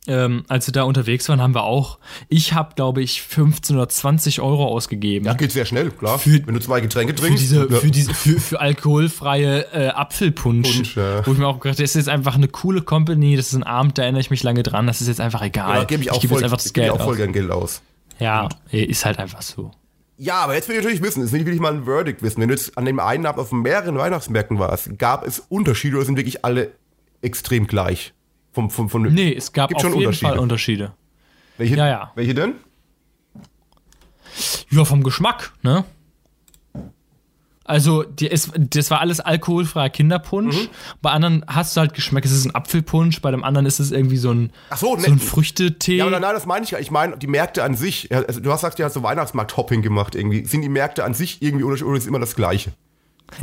ähm, 0.06 0.44
als 0.48 0.66
wir 0.66 0.72
da 0.72 0.82
unterwegs 0.82 1.28
waren, 1.28 1.40
haben 1.40 1.54
wir 1.54 1.62
auch, 1.62 1.98
ich 2.28 2.54
habe, 2.54 2.74
glaube 2.74 3.02
ich, 3.02 3.22
15 3.22 3.76
oder 3.76 3.88
20 3.88 4.40
Euro 4.40 4.66
ausgegeben. 4.66 5.26
Ja, 5.26 5.34
geht 5.34 5.52
sehr 5.52 5.64
schnell, 5.64 5.90
klar. 5.90 6.18
Für- 6.18 6.44
wenn 6.46 6.54
du 6.54 6.60
zwei 6.60 6.80
Getränke 6.80 7.12
für 7.14 7.20
trinkst. 7.20 7.42
diese, 7.42 7.68
ja. 7.70 7.78
für 7.78 7.90
diese, 7.90 8.12
für, 8.12 8.40
für 8.40 8.60
alkoholfreie 8.60 9.66
äh, 9.72 9.88
Apfelpunsch. 9.88 10.74
Punsch, 10.74 10.96
ja. 10.96 11.24
Wo 11.26 11.32
ich 11.32 11.38
mir 11.38 11.46
auch 11.46 11.60
gedacht 11.60 11.78
habe, 11.78 11.82
das 11.82 11.90
ist 11.90 11.94
jetzt 11.94 12.08
einfach 12.08 12.34
eine 12.34 12.48
coole 12.48 12.82
Company, 12.82 13.36
das 13.36 13.48
ist 13.48 13.54
ein 13.54 13.62
Abend, 13.62 13.96
da 13.98 14.02
erinnere 14.02 14.20
ich 14.20 14.30
mich 14.30 14.42
lange 14.42 14.62
dran, 14.62 14.86
das 14.86 15.00
ist 15.00 15.08
jetzt 15.08 15.20
einfach 15.20 15.42
egal. 15.42 15.76
ja, 15.78 15.84
gebe 15.84 16.02
ich 16.02 16.10
auch, 16.10 16.20
gebe 16.20 16.34
voll, 16.34 16.38
jetzt 16.38 16.44
einfach 16.44 16.56
das 16.58 16.66
ich 16.66 16.72
Geld 16.72 16.90
auch 16.90 17.00
voll 17.00 17.12
aus. 17.12 17.16
gern 17.18 17.32
Geld 17.32 17.50
aus. 17.50 17.82
Ja, 18.18 18.48
ist 18.70 19.04
halt 19.04 19.18
einfach 19.18 19.42
so. 19.42 19.70
Ja, 20.18 20.34
aber 20.42 20.54
jetzt 20.54 20.68
will 20.68 20.76
ich 20.76 20.82
natürlich 20.82 21.02
wissen, 21.02 21.22
jetzt 21.22 21.32
will 21.32 21.48
ich 21.48 21.60
mal 21.60 21.72
ein 21.74 21.84
Verdict 21.84 22.22
wissen. 22.22 22.40
Wenn 22.40 22.48
du 22.48 22.54
jetzt 22.54 22.76
an 22.76 22.84
dem 22.84 23.00
einen 23.00 23.26
Abend 23.26 23.40
auf 23.40 23.50
mehreren 23.50 23.96
Weihnachtsmärkten 23.98 24.58
warst, 24.58 24.98
gab 24.98 25.26
es 25.26 25.40
Unterschiede 25.48 25.96
oder 25.96 26.06
sind 26.06 26.16
wirklich 26.16 26.44
alle 26.44 26.72
extrem 27.22 27.66
gleich? 27.66 28.12
Vom, 28.52 28.70
vom, 28.70 28.88
von, 28.90 29.02
Nee, 29.02 29.34
es 29.34 29.52
gab 29.52 29.74
auf 29.74 29.80
schon 29.80 29.92
jeden 29.92 30.04
Unterschiede. 30.06 30.28
Fall 30.30 30.38
Unterschiede. 30.38 30.92
welche, 31.58 31.76
ja, 31.76 31.88
ja. 31.88 32.12
welche 32.14 32.34
denn? 32.34 32.54
Ja, 34.70 34.84
vom 34.84 35.02
Geschmack, 35.02 35.52
ne? 35.62 35.84
Also, 37.64 38.02
die, 38.02 38.28
es, 38.30 38.50
das 38.56 38.90
war 38.90 39.00
alles 39.00 39.20
alkoholfreier 39.20 39.88
Kinderpunsch. 39.88 40.56
Mhm. 40.56 40.68
Bei 41.00 41.10
anderen 41.12 41.44
hast 41.46 41.76
du 41.76 41.80
halt 41.80 41.94
Geschmack, 41.94 42.24
es 42.24 42.32
ist 42.32 42.44
ein 42.44 42.54
Apfelpunsch, 42.54 43.20
bei 43.22 43.30
dem 43.30 43.44
anderen 43.44 43.66
ist 43.66 43.78
es 43.78 43.92
irgendwie 43.92 44.16
so 44.16 44.32
ein, 44.32 44.52
Ach 44.68 44.76
so, 44.76 44.96
so 44.96 45.00
ne- 45.00 45.14
ein 45.14 45.18
Früchtetee. 45.20 45.96
Ja, 45.96 46.06
aber 46.06 46.18
nein, 46.18 46.34
das 46.34 46.44
meine 46.44 46.64
ich 46.64 46.72
ja. 46.72 46.78
Ich 46.80 46.90
meine, 46.90 47.16
die 47.18 47.28
Märkte 47.28 47.62
an 47.62 47.74
sich, 47.76 48.12
also 48.12 48.40
du 48.40 48.50
hast 48.50 48.62
gesagt, 48.62 48.78
du 48.80 48.84
hast 48.84 48.94
so 48.94 49.02
Weihnachtsmarkt-Hopping 49.02 49.80
gemacht 49.80 50.14
irgendwie. 50.16 50.44
Sind 50.44 50.62
die 50.62 50.68
Märkte 50.68 51.04
an 51.04 51.14
sich 51.14 51.40
irgendwie 51.40 51.62
unterschiedlich 51.64 51.88
oder 51.90 51.98
ist 51.98 52.06
immer 52.08 52.18
das 52.18 52.34
Gleiche? 52.34 52.72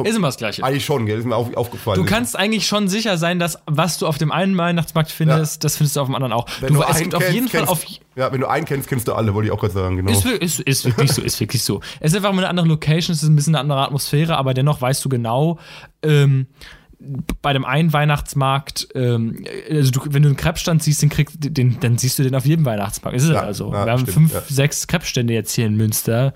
Ist 0.04 0.16
immer 0.16 0.28
das 0.28 0.38
Gleiche. 0.38 0.64
Eigentlich 0.64 0.86
schon, 0.86 1.06
gell? 1.06 1.20
Ist 1.20 1.26
mir 1.26 1.36
auf, 1.36 1.54
aufgefallen. 1.56 2.00
Du 2.02 2.06
kannst 2.06 2.38
eigentlich 2.38 2.68
schon 2.68 2.88
sicher 2.88 3.18
sein, 3.18 3.40
dass 3.40 3.60
was 3.66 3.98
du 3.98 4.08
auf 4.08 4.18
dem 4.18 4.32
einen 4.32 4.58
Weihnachtsmarkt 4.58 5.12
findest, 5.12 5.64
das 5.64 5.78
findest 5.78 5.96
du 5.96 6.02
auf 6.02 6.08
dem 6.08 6.16
anderen 6.16 6.34
auch. 6.34 6.48
Wenn 6.62 6.74
Du, 6.74 6.80
du 6.80 6.86
es 6.86 6.88
einen 6.96 7.04
gibt 7.04 7.16
auf 7.16 7.22
kennst, 7.22 7.34
jeden 7.36 7.48
Fall 7.50 7.60
kennst, 7.62 7.72
auf. 7.72 7.86
Ja, 8.16 8.32
wenn 8.32 8.42
du 8.42 8.48
einen 8.48 8.66
kennst, 8.66 8.88
kennst 8.90 9.08
du 9.08 9.14
alle, 9.14 9.34
wollte 9.34 9.48
ich 9.48 9.52
auch 9.54 9.60
gerade 9.60 9.74
sagen, 9.74 9.98
genau. 9.98 10.12
Ist, 10.12 10.26
ist, 10.26 10.60
ist 10.62 10.86
wirklich 10.86 11.12
so, 11.12 11.22
ist 11.22 11.40
wirklich 11.40 11.64
so. 11.64 11.82
Es 12.00 12.12
ist 12.12 12.18
einfach 12.18 12.32
mal 12.32 12.40
eine 12.42 12.50
andere 12.50 12.68
Location, 12.68 13.14
es 13.14 13.24
ist 13.24 13.30
ein 13.30 13.36
bisschen 13.36 13.56
eine 13.56 13.62
andere 13.62 13.82
Atmosphäre, 13.82 14.38
aber 14.38 14.54
dennoch 14.54 14.82
weißt 14.82 15.04
du 15.04 15.10
genau, 15.10 15.60
ähm, 16.04 16.48
bei 17.42 17.54
dem 17.54 17.64
einen 17.64 17.94
Weihnachtsmarkt, 17.94 18.90
ähm, 18.94 19.46
also 19.72 19.90
du, 19.92 20.02
wenn 20.10 20.22
du 20.24 20.28
einen 20.30 20.36
Krebsstand 20.38 20.84
siehst, 20.84 21.02
den 21.02 21.08
kriegst, 21.10 21.36
den, 21.40 21.80
dann 21.80 21.98
siehst 21.98 22.20
du 22.20 22.24
den 22.24 22.36
auf 22.36 22.46
jedem 22.46 22.66
Weihnachtsmarkt. 22.66 23.16
Ist 23.16 23.24
es 23.24 23.30
Ja, 23.30 23.40
also. 23.42 23.72
ja, 23.72 23.86
Wir 23.86 23.92
haben 23.94 24.00
stimmt, 24.02 24.14
fünf, 24.14 24.34
ja. 24.34 24.42
sechs 24.50 24.86
Krebsstände 24.88 25.34
jetzt 25.34 25.54
hier 25.54 25.66
in 25.66 25.78
Münster. 25.78 26.34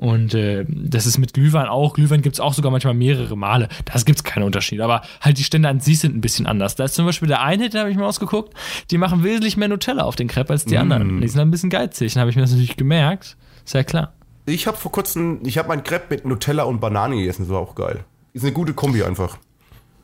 Und 0.00 0.32
äh, 0.32 0.64
das 0.66 1.04
ist 1.04 1.18
mit 1.18 1.34
Glühwein 1.34 1.66
auch. 1.66 1.92
Glühwein 1.92 2.22
gibt 2.22 2.34
es 2.34 2.40
auch 2.40 2.54
sogar 2.54 2.72
manchmal 2.72 2.94
mehrere 2.94 3.36
Male. 3.36 3.68
Das 3.84 4.06
gibt 4.06 4.18
es 4.18 4.24
keinen 4.24 4.44
Unterschied. 4.44 4.80
Aber 4.80 5.02
halt 5.20 5.36
die 5.36 5.44
Stände 5.44 5.68
an 5.68 5.80
sich 5.80 5.98
sind 5.98 6.16
ein 6.16 6.22
bisschen 6.22 6.46
anders. 6.46 6.74
Da 6.74 6.84
ist 6.84 6.94
zum 6.94 7.04
Beispiel 7.04 7.28
der 7.28 7.42
eine, 7.42 7.68
den 7.68 7.80
habe 7.80 7.90
ich 7.90 7.98
mir 7.98 8.06
ausgeguckt, 8.06 8.54
die 8.90 8.96
machen 8.96 9.22
wesentlich 9.24 9.58
mehr 9.58 9.68
Nutella 9.68 10.04
auf 10.04 10.16
den 10.16 10.26
Crepe 10.26 10.54
als 10.54 10.64
die 10.64 10.74
Mm. 10.74 10.78
anderen. 10.78 11.20
Die 11.20 11.28
sind 11.28 11.42
ein 11.42 11.50
bisschen 11.50 11.68
geizig. 11.68 12.14
Dann 12.14 12.22
habe 12.22 12.30
ich 12.30 12.36
mir 12.36 12.40
das 12.40 12.50
natürlich 12.52 12.78
gemerkt. 12.78 13.36
Ist 13.62 13.74
ja 13.74 13.84
klar. 13.84 14.14
Ich 14.46 14.66
habe 14.66 14.78
vor 14.78 14.90
kurzem, 14.90 15.40
ich 15.44 15.58
habe 15.58 15.68
meinen 15.68 15.84
Crepe 15.84 16.06
mit 16.14 16.24
Nutella 16.24 16.62
und 16.62 16.80
Banane 16.80 17.16
gegessen, 17.16 17.42
das 17.42 17.50
war 17.50 17.60
auch 17.60 17.74
geil. 17.74 18.04
Ist 18.32 18.42
eine 18.42 18.52
gute 18.54 18.72
Kombi 18.72 19.02
einfach. 19.02 19.36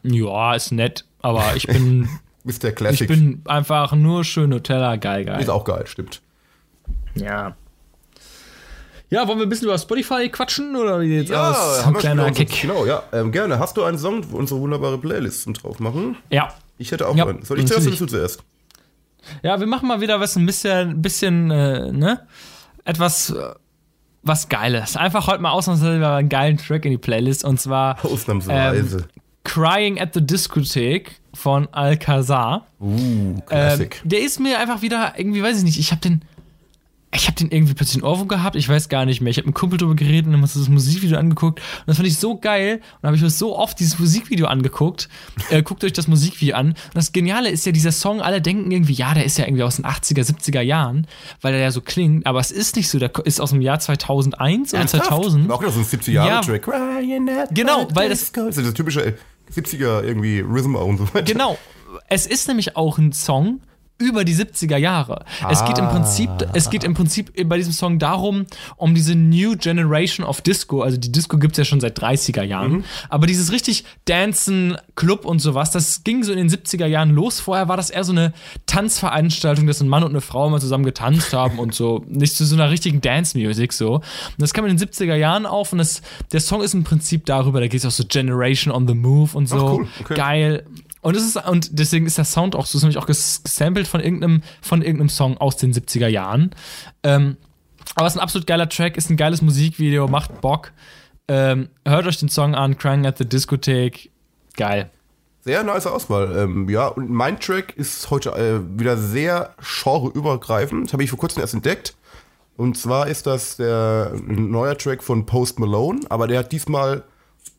Ja, 0.03 0.55
ist 0.55 0.73
nett. 0.73 1.07
Aber 1.23 1.43
ich 1.57 1.67
bin, 1.69 2.03
Mr. 2.45 2.65
ich 2.69 2.75
Classic. 2.75 3.09
bin 3.09 3.41
einfach 3.47 3.93
nur 3.93 4.25
schön 4.25 4.51
Nutella. 4.51 4.97
Geil, 4.97 5.25
geil. 5.25 5.41
ist 5.41 5.49
auch 5.49 5.65
geil, 5.65 5.85
stimmt. 5.87 6.21
Ja. 7.15 7.57
Ja, 9.09 9.27
wollen 9.29 9.39
wir 9.39 9.47
ein 9.47 9.49
bisschen 9.49 9.69
über 9.69 9.79
Spotify 9.79 10.29
quatschen 10.29 10.75
oder 10.75 11.01
wie 11.01 11.17
jetzt 11.19 11.33
aus? 11.33 11.85
haben 11.85 11.95
Ein 11.95 12.01
kleiner 12.01 12.31
Kick. 12.33 12.61
Genau, 12.63 12.85
ja. 12.87 13.03
Ähm, 13.13 13.31
gerne. 13.31 13.59
Hast 13.59 13.77
du 13.77 13.85
einen 13.85 13.99
Song, 13.99 14.25
wo 14.31 14.37
unsere 14.37 14.61
wunderbare 14.61 14.99
Playlisten 14.99 15.55
drauf 15.55 15.79
machen? 15.79 16.17
Ja. 16.31 16.53
Ich 16.79 16.91
hätte 16.91 17.07
auch 17.09 17.15
Ja, 17.15 17.25
einen. 17.27 17.43
Soll 17.45 17.61
ich 17.61 17.67
zuerst 17.69 17.87
oder 17.87 17.97
du 17.97 18.07
zuerst? 18.07 18.43
Ja, 19.43 19.59
wir 19.61 19.67
machen 19.67 19.89
mal 19.89 20.01
wieder 20.01 20.19
was 20.21 20.37
ein 20.37 20.45
bisschen, 20.47 21.03
bisschen, 21.03 21.51
äh, 21.51 21.93
ne? 21.93 22.27
Etwas, 22.85 23.31
äh, 23.31 23.55
was 24.23 24.49
Geiles. 24.49 24.97
Einfach 24.97 25.27
heute 25.29 25.41
mal 25.41 25.51
ausnahmsweise 25.51 26.05
einen 26.05 26.29
geilen 26.29 26.59
Track 26.59 26.85
in 26.85 26.91
die 26.91 26.99
Playlist 26.99 27.45
und 27.45 27.61
zwar 27.61 28.05
Ausnahmsweise. 28.05 29.07
Crying 29.45 30.01
at 30.01 30.15
the 30.15 30.21
Discotheque 30.27 31.13
von 31.33 31.69
Alcazar. 31.73 32.67
uh, 32.81 32.91
Ähm, 32.91 33.43
Classic. 33.47 34.01
der 34.05 34.21
ist 34.21 34.41
mir 34.41 34.59
einfach 34.59 34.83
wieder, 34.83 35.15
irgendwie 35.17 35.43
weiß 35.43 35.59
ich 35.59 35.65
nicht, 35.65 35.79
ich 35.79 35.93
habe 35.93 36.01
den, 36.01 36.23
ich 37.17 37.27
habe 37.27 37.37
den 37.37 37.51
irgendwie 37.51 37.75
plötzlich 37.75 37.97
in 37.99 38.03
Ohrwurm 38.05 38.29
gehabt, 38.29 38.57
ich 38.57 38.69
weiß 38.69 38.89
gar 38.89 39.05
nicht 39.07 39.21
mehr. 39.21 39.31
Ich 39.31 39.39
habe 39.39 39.47
mit 39.47 39.57
einem 39.57 39.61
Kumpel 39.61 39.79
drüber 39.79 39.95
geredet 39.95 40.27
und 40.27 40.33
dann 40.33 40.43
hast 40.43 40.55
du 40.55 40.61
das 40.61 40.69
Musikvideo 40.69 41.19
angeguckt 41.19 41.59
und 41.61 41.87
das 41.89 41.97
fand 41.97 42.07
ich 42.09 42.19
so 42.19 42.37
geil 42.39 42.77
und 42.77 42.83
dann 43.03 43.09
habe 43.09 43.17
ich 43.17 43.23
mir 43.23 43.31
so 43.31 43.57
oft 43.59 43.79
dieses 43.81 43.99
Musikvideo 43.99 44.47
angeguckt. 44.47 45.09
Äh, 45.51 45.63
guckt 45.63 45.83
euch 45.85 45.93
das 45.93 46.09
Musikvideo 46.09 46.55
an. 46.57 46.69
Und 46.69 46.77
das 46.95 47.13
Geniale 47.13 47.49
ist 47.51 47.67
ja, 47.67 47.73
dieser 47.73 47.93
Song, 47.93 48.21
alle 48.21 48.41
denken 48.41 48.71
irgendwie, 48.71 48.93
ja, 48.93 49.15
der 49.15 49.25
ist 49.25 49.39
ja 49.39 49.45
irgendwie 49.47 49.63
aus 49.63 49.77
den 49.77 49.85
80er, 49.87 50.25
70er 50.25 50.61
Jahren, 50.61 51.07
weil 51.41 51.53
der 51.53 51.63
ja 51.63 51.71
so 51.71 51.81
klingt, 51.81 52.27
aber 52.27 52.41
es 52.41 52.51
ist 52.51 52.77
nicht 52.77 52.89
so, 52.89 52.99
der 52.99 53.11
ist 53.25 53.41
aus 53.41 53.51
dem 53.51 53.61
Jahr 53.61 53.79
2001 53.81 54.75
oder 54.75 54.87
2000. 54.87 55.51
Auch 55.51 55.63
noch 55.63 55.73
so 55.73 55.81
ein 55.81 55.85
70 55.85 56.15
Ja. 56.15 56.27
Jahre 56.27 56.45
Track. 56.61 56.69
At 56.69 57.49
Genau, 57.55 57.89
weil 57.95 58.09
das- 58.09 58.33
das 58.33 58.57
ist 58.57 58.67
das 58.67 58.75
typische 58.75 59.05
äh, 59.05 59.13
70er 59.55 60.03
irgendwie 60.03 60.41
Rhythm 60.41 60.75
und 60.75 60.99
so 60.99 61.05
weiter. 61.15 61.23
Genau. 61.23 61.59
Es 62.09 62.27
ist 62.27 62.49
nämlich 62.49 62.77
auch 62.77 62.99
ein 62.99 63.13
Song 63.13 63.61
über 63.99 64.25
die 64.25 64.35
70er 64.35 64.77
Jahre. 64.77 65.25
Es 65.49 65.65
geht 65.65 65.79
im 65.79 65.89
Prinzip, 65.89 66.31
es 66.53 66.69
geht 66.71 66.85
im 66.85 66.95
Prinzip 66.95 67.33
bei 67.49 67.57
diesem 67.57 67.73
Song 67.73 67.99
darum, 67.99 68.47
um 68.77 68.95
diese 68.95 69.15
New 69.15 69.57
Generation 69.57 70.27
of 70.27 70.43
Disco. 70.43 70.83
Also 70.83 70.99
die 70.99 71.11
Disco 71.11 71.39
gibt 71.39 71.53
es 71.53 71.59
ja 71.59 71.65
schon 71.65 71.81
seit 71.81 71.99
30er 71.99 72.43
Jahren. 72.43 72.85
Aber 73.09 73.27
dieses 73.27 73.53
richtig 73.53 73.85
Dancen, 74.05 74.77
Club 74.97 75.25
und 75.25 75.39
sowas, 75.39 75.71
das 75.71 76.05
ging 76.05 76.23
so 76.25 76.33
in 76.33 76.39
den 76.39 76.51
70er 76.51 76.87
Jahren 76.87 77.11
los. 77.11 77.41
Vorher 77.41 77.69
war 77.69 77.77
das 77.77 77.91
eher 77.91 78.05
so 78.05 78.13
eine 78.13 78.33
Tanzveranstaltung, 78.67 79.67
dass 79.67 79.81
ein 79.81 79.89
Mann 79.89 80.05
und 80.05 80.11
eine 80.11 80.21
Frau 80.21 80.49
mal 80.51 80.61
zusammen 80.61 80.85
getanzt 80.85 81.33
haben 81.33 81.59
und 81.59 81.75
so. 81.75 82.05
Nicht 82.09 82.37
zu 82.37 82.45
so 82.45 82.55
einer 82.55 82.71
richtigen 82.71 83.01
Dance-Music 83.01 83.73
so. 83.73 83.95
Und 83.95 84.05
das 84.39 84.53
kam 84.53 84.67
in 84.67 84.77
den 84.77 84.89
70er 84.89 85.15
Jahren 85.15 85.47
auf 85.47 85.73
und 85.73 85.79
das, 85.79 86.03
der 86.33 86.41
Song 86.41 86.63
ist 86.63 86.75
im 86.75 86.85
Prinzip 86.85 87.25
darüber, 87.25 87.61
da 87.61 87.67
geht 87.67 87.81
es 87.81 87.87
auch 87.87 87.91
so 87.91 88.05
Generation 88.07 88.75
on 88.75 88.87
the 88.87 88.95
Move 88.95 89.31
und 89.35 89.49
so. 89.49 89.57
Ach, 89.57 89.73
cool. 89.73 89.89
Okay. 90.01 90.15
Geil. 90.15 90.67
Und 91.07 91.17
es 91.17 91.23
ist, 91.23 91.37
und 91.37 91.79
deswegen 91.79 92.05
ist 92.05 92.19
der 92.19 92.25
Sound 92.25 92.57
auch 92.57 92.67
so, 92.67 92.79
ist 92.79 92.83
nämlich 92.83 92.99
auch 92.99 93.07
ges- 93.09 93.41
gesampelt 93.45 93.87
von 93.87 94.01
irgendeinem, 94.01 94.43
von 94.61 94.83
irgendeinem 94.83 95.09
Song 95.09 95.39
aus 95.39 95.57
den 95.57 95.73
70er 95.73 96.09
Jahren. 96.09 96.51
Ähm, 97.05 97.37
aber 97.95 98.09
es 98.09 98.15
ist 98.15 98.19
ein 98.19 98.23
absolut 98.25 98.49
geiler 98.49 98.69
Track, 98.69 98.97
ist 98.97 99.09
ein 99.09 99.17
geiles 99.17 99.41
Musikvideo, 99.41 100.09
macht 100.09 100.41
Bock. 100.41 100.73
Ähm, 101.29 101.69
hört 101.87 102.09
euch 102.09 102.17
den 102.19 102.29
Song 102.29 102.57
an, 102.57 102.77
Crying 102.77 103.07
at 103.07 103.19
the 103.19 103.25
Discotheque. 103.25 104.11
Geil. 104.57 104.91
Sehr 105.43 105.63
nice 105.63 105.87
Auswahl. 105.87 106.37
Ähm, 106.39 106.69
ja, 106.69 106.89
und 106.89 107.09
mein 107.09 107.39
Track 107.39 107.77
ist 107.77 108.11
heute 108.11 108.31
äh, 108.31 108.61
wieder 108.81 108.97
sehr 108.97 109.55
genreübergreifend. 109.85 110.87
Das 110.87 110.93
habe 110.93 111.05
ich 111.05 111.11
vor 111.11 111.21
kurzem 111.21 111.41
erst 111.41 111.55
entdeckt. 111.55 111.95
Und 112.57 112.77
zwar 112.77 113.07
ist 113.07 113.29
das 113.29 113.59
der 113.59 114.13
neuer 114.27 114.77
Track 114.77 115.05
von 115.05 115.25
Post 115.25 115.61
Malone, 115.61 116.01
aber 116.09 116.27
der 116.27 116.41
hat 116.41 116.51
diesmal 116.51 117.05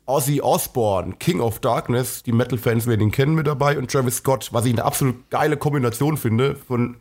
Ozzy 0.07 0.41
Osbourne, 0.41 1.15
King 1.19 1.41
of 1.41 1.59
Darkness, 1.59 2.23
die 2.23 2.31
Metal-Fans 2.31 2.87
werden 2.87 3.01
ihn 3.01 3.11
kennen 3.11 3.35
mit 3.35 3.45
dabei, 3.45 3.77
und 3.77 3.91
Travis 3.91 4.17
Scott, 4.17 4.49
was 4.53 4.65
ich 4.65 4.73
eine 4.73 4.85
absolut 4.85 5.29
geile 5.29 5.57
Kombination 5.57 6.17
finde 6.17 6.55
von 6.55 6.97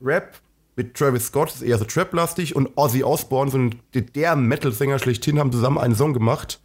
Rap 0.00 0.34
mit 0.76 0.94
Travis 0.94 1.26
Scott, 1.26 1.54
ist 1.54 1.62
eher 1.62 1.78
so 1.78 1.84
Trap-lastig, 1.84 2.54
und 2.54 2.70
Ozzy 2.76 3.02
Osbourne, 3.02 3.50
so 3.50 3.58
ein, 3.58 3.80
der 3.94 4.36
Metal-Sänger 4.36 4.98
schlechthin, 4.98 5.38
haben 5.38 5.52
zusammen 5.52 5.78
einen 5.78 5.94
Song 5.94 6.12
gemacht. 6.12 6.60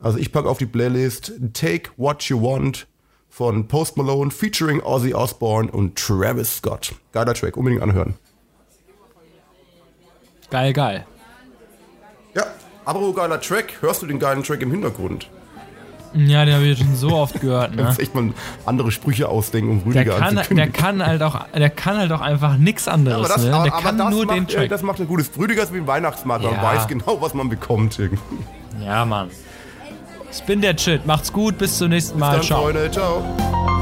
Also 0.00 0.18
ich 0.18 0.32
packe 0.32 0.48
auf 0.48 0.58
die 0.58 0.66
Playlist 0.66 1.32
Take 1.52 1.90
What 1.96 2.24
You 2.24 2.42
Want 2.42 2.88
von 3.28 3.68
Post 3.68 3.96
Malone 3.96 4.32
featuring 4.32 4.80
Ozzy 4.82 5.14
Osbourne 5.14 5.70
und 5.70 5.96
Travis 5.96 6.56
Scott. 6.56 6.94
Geiler 7.12 7.34
Track, 7.34 7.56
unbedingt 7.56 7.82
anhören. 7.82 8.14
Geil, 10.50 10.72
geil. 10.72 11.06
Ja, 12.34 12.46
aber 12.96 13.14
geiler 13.14 13.40
Track. 13.40 13.74
Hörst 13.80 14.02
du 14.02 14.06
den 14.06 14.18
geilen 14.18 14.42
Track 14.42 14.62
im 14.62 14.70
Hintergrund? 14.70 15.28
Ja, 16.12 16.44
den 16.44 16.54
habe 16.54 16.64
ich 16.66 16.78
schon 16.78 16.96
so 16.96 17.12
oft 17.12 17.40
gehört, 17.40 17.74
ne? 17.76 17.84
muss 17.84 17.98
echt 18.00 18.14
mal 18.16 18.32
andere 18.66 18.90
Sprüche 18.90 19.28
ausdenken, 19.28 19.82
um 19.84 19.92
Der 19.92 20.02
Rüdiger 20.02 20.18
kann, 20.18 20.56
der 20.56 20.68
kann 20.68 21.06
halt 21.06 21.22
auch, 21.22 21.46
der 21.54 21.70
kann 21.70 21.98
halt 21.98 22.10
auch 22.10 22.20
einfach 22.20 22.56
nichts 22.56 22.88
anderes, 22.88 23.18
aber 23.18 23.28
das, 23.28 23.44
ne? 23.44 23.54
aber, 23.54 23.64
Der 23.64 23.74
aber 23.74 23.82
kann 23.82 23.96
nur 23.96 24.26
macht, 24.26 24.36
den 24.36 24.44
äh, 24.44 24.52
Track. 24.52 24.68
Das 24.70 24.82
macht 24.82 24.98
ein 25.00 25.06
gutes 25.06 25.30
Rüdiger 25.38 25.62
ist 25.62 25.72
wie 25.72 25.78
ein 25.78 25.86
Weihnachtsmarkt. 25.86 26.42
Man 26.44 26.54
Ja. 26.54 26.62
weiß 26.64 26.88
genau, 26.88 27.18
was 27.20 27.32
man 27.34 27.48
bekommt. 27.48 27.96
irgendwie. 27.98 28.18
Ja, 28.84 29.04
Mann. 29.04 29.30
Spin 30.32 30.60
der 30.60 30.76
Shit. 30.78 31.06
Macht's 31.06 31.32
gut. 31.32 31.58
Bis 31.58 31.78
zum 31.78 31.90
nächsten 31.90 32.18
Mal. 32.18 32.36
Dann, 32.36 32.42
Ciao. 32.42 32.62
Freunde. 32.62 32.90
Ciao. 32.90 33.79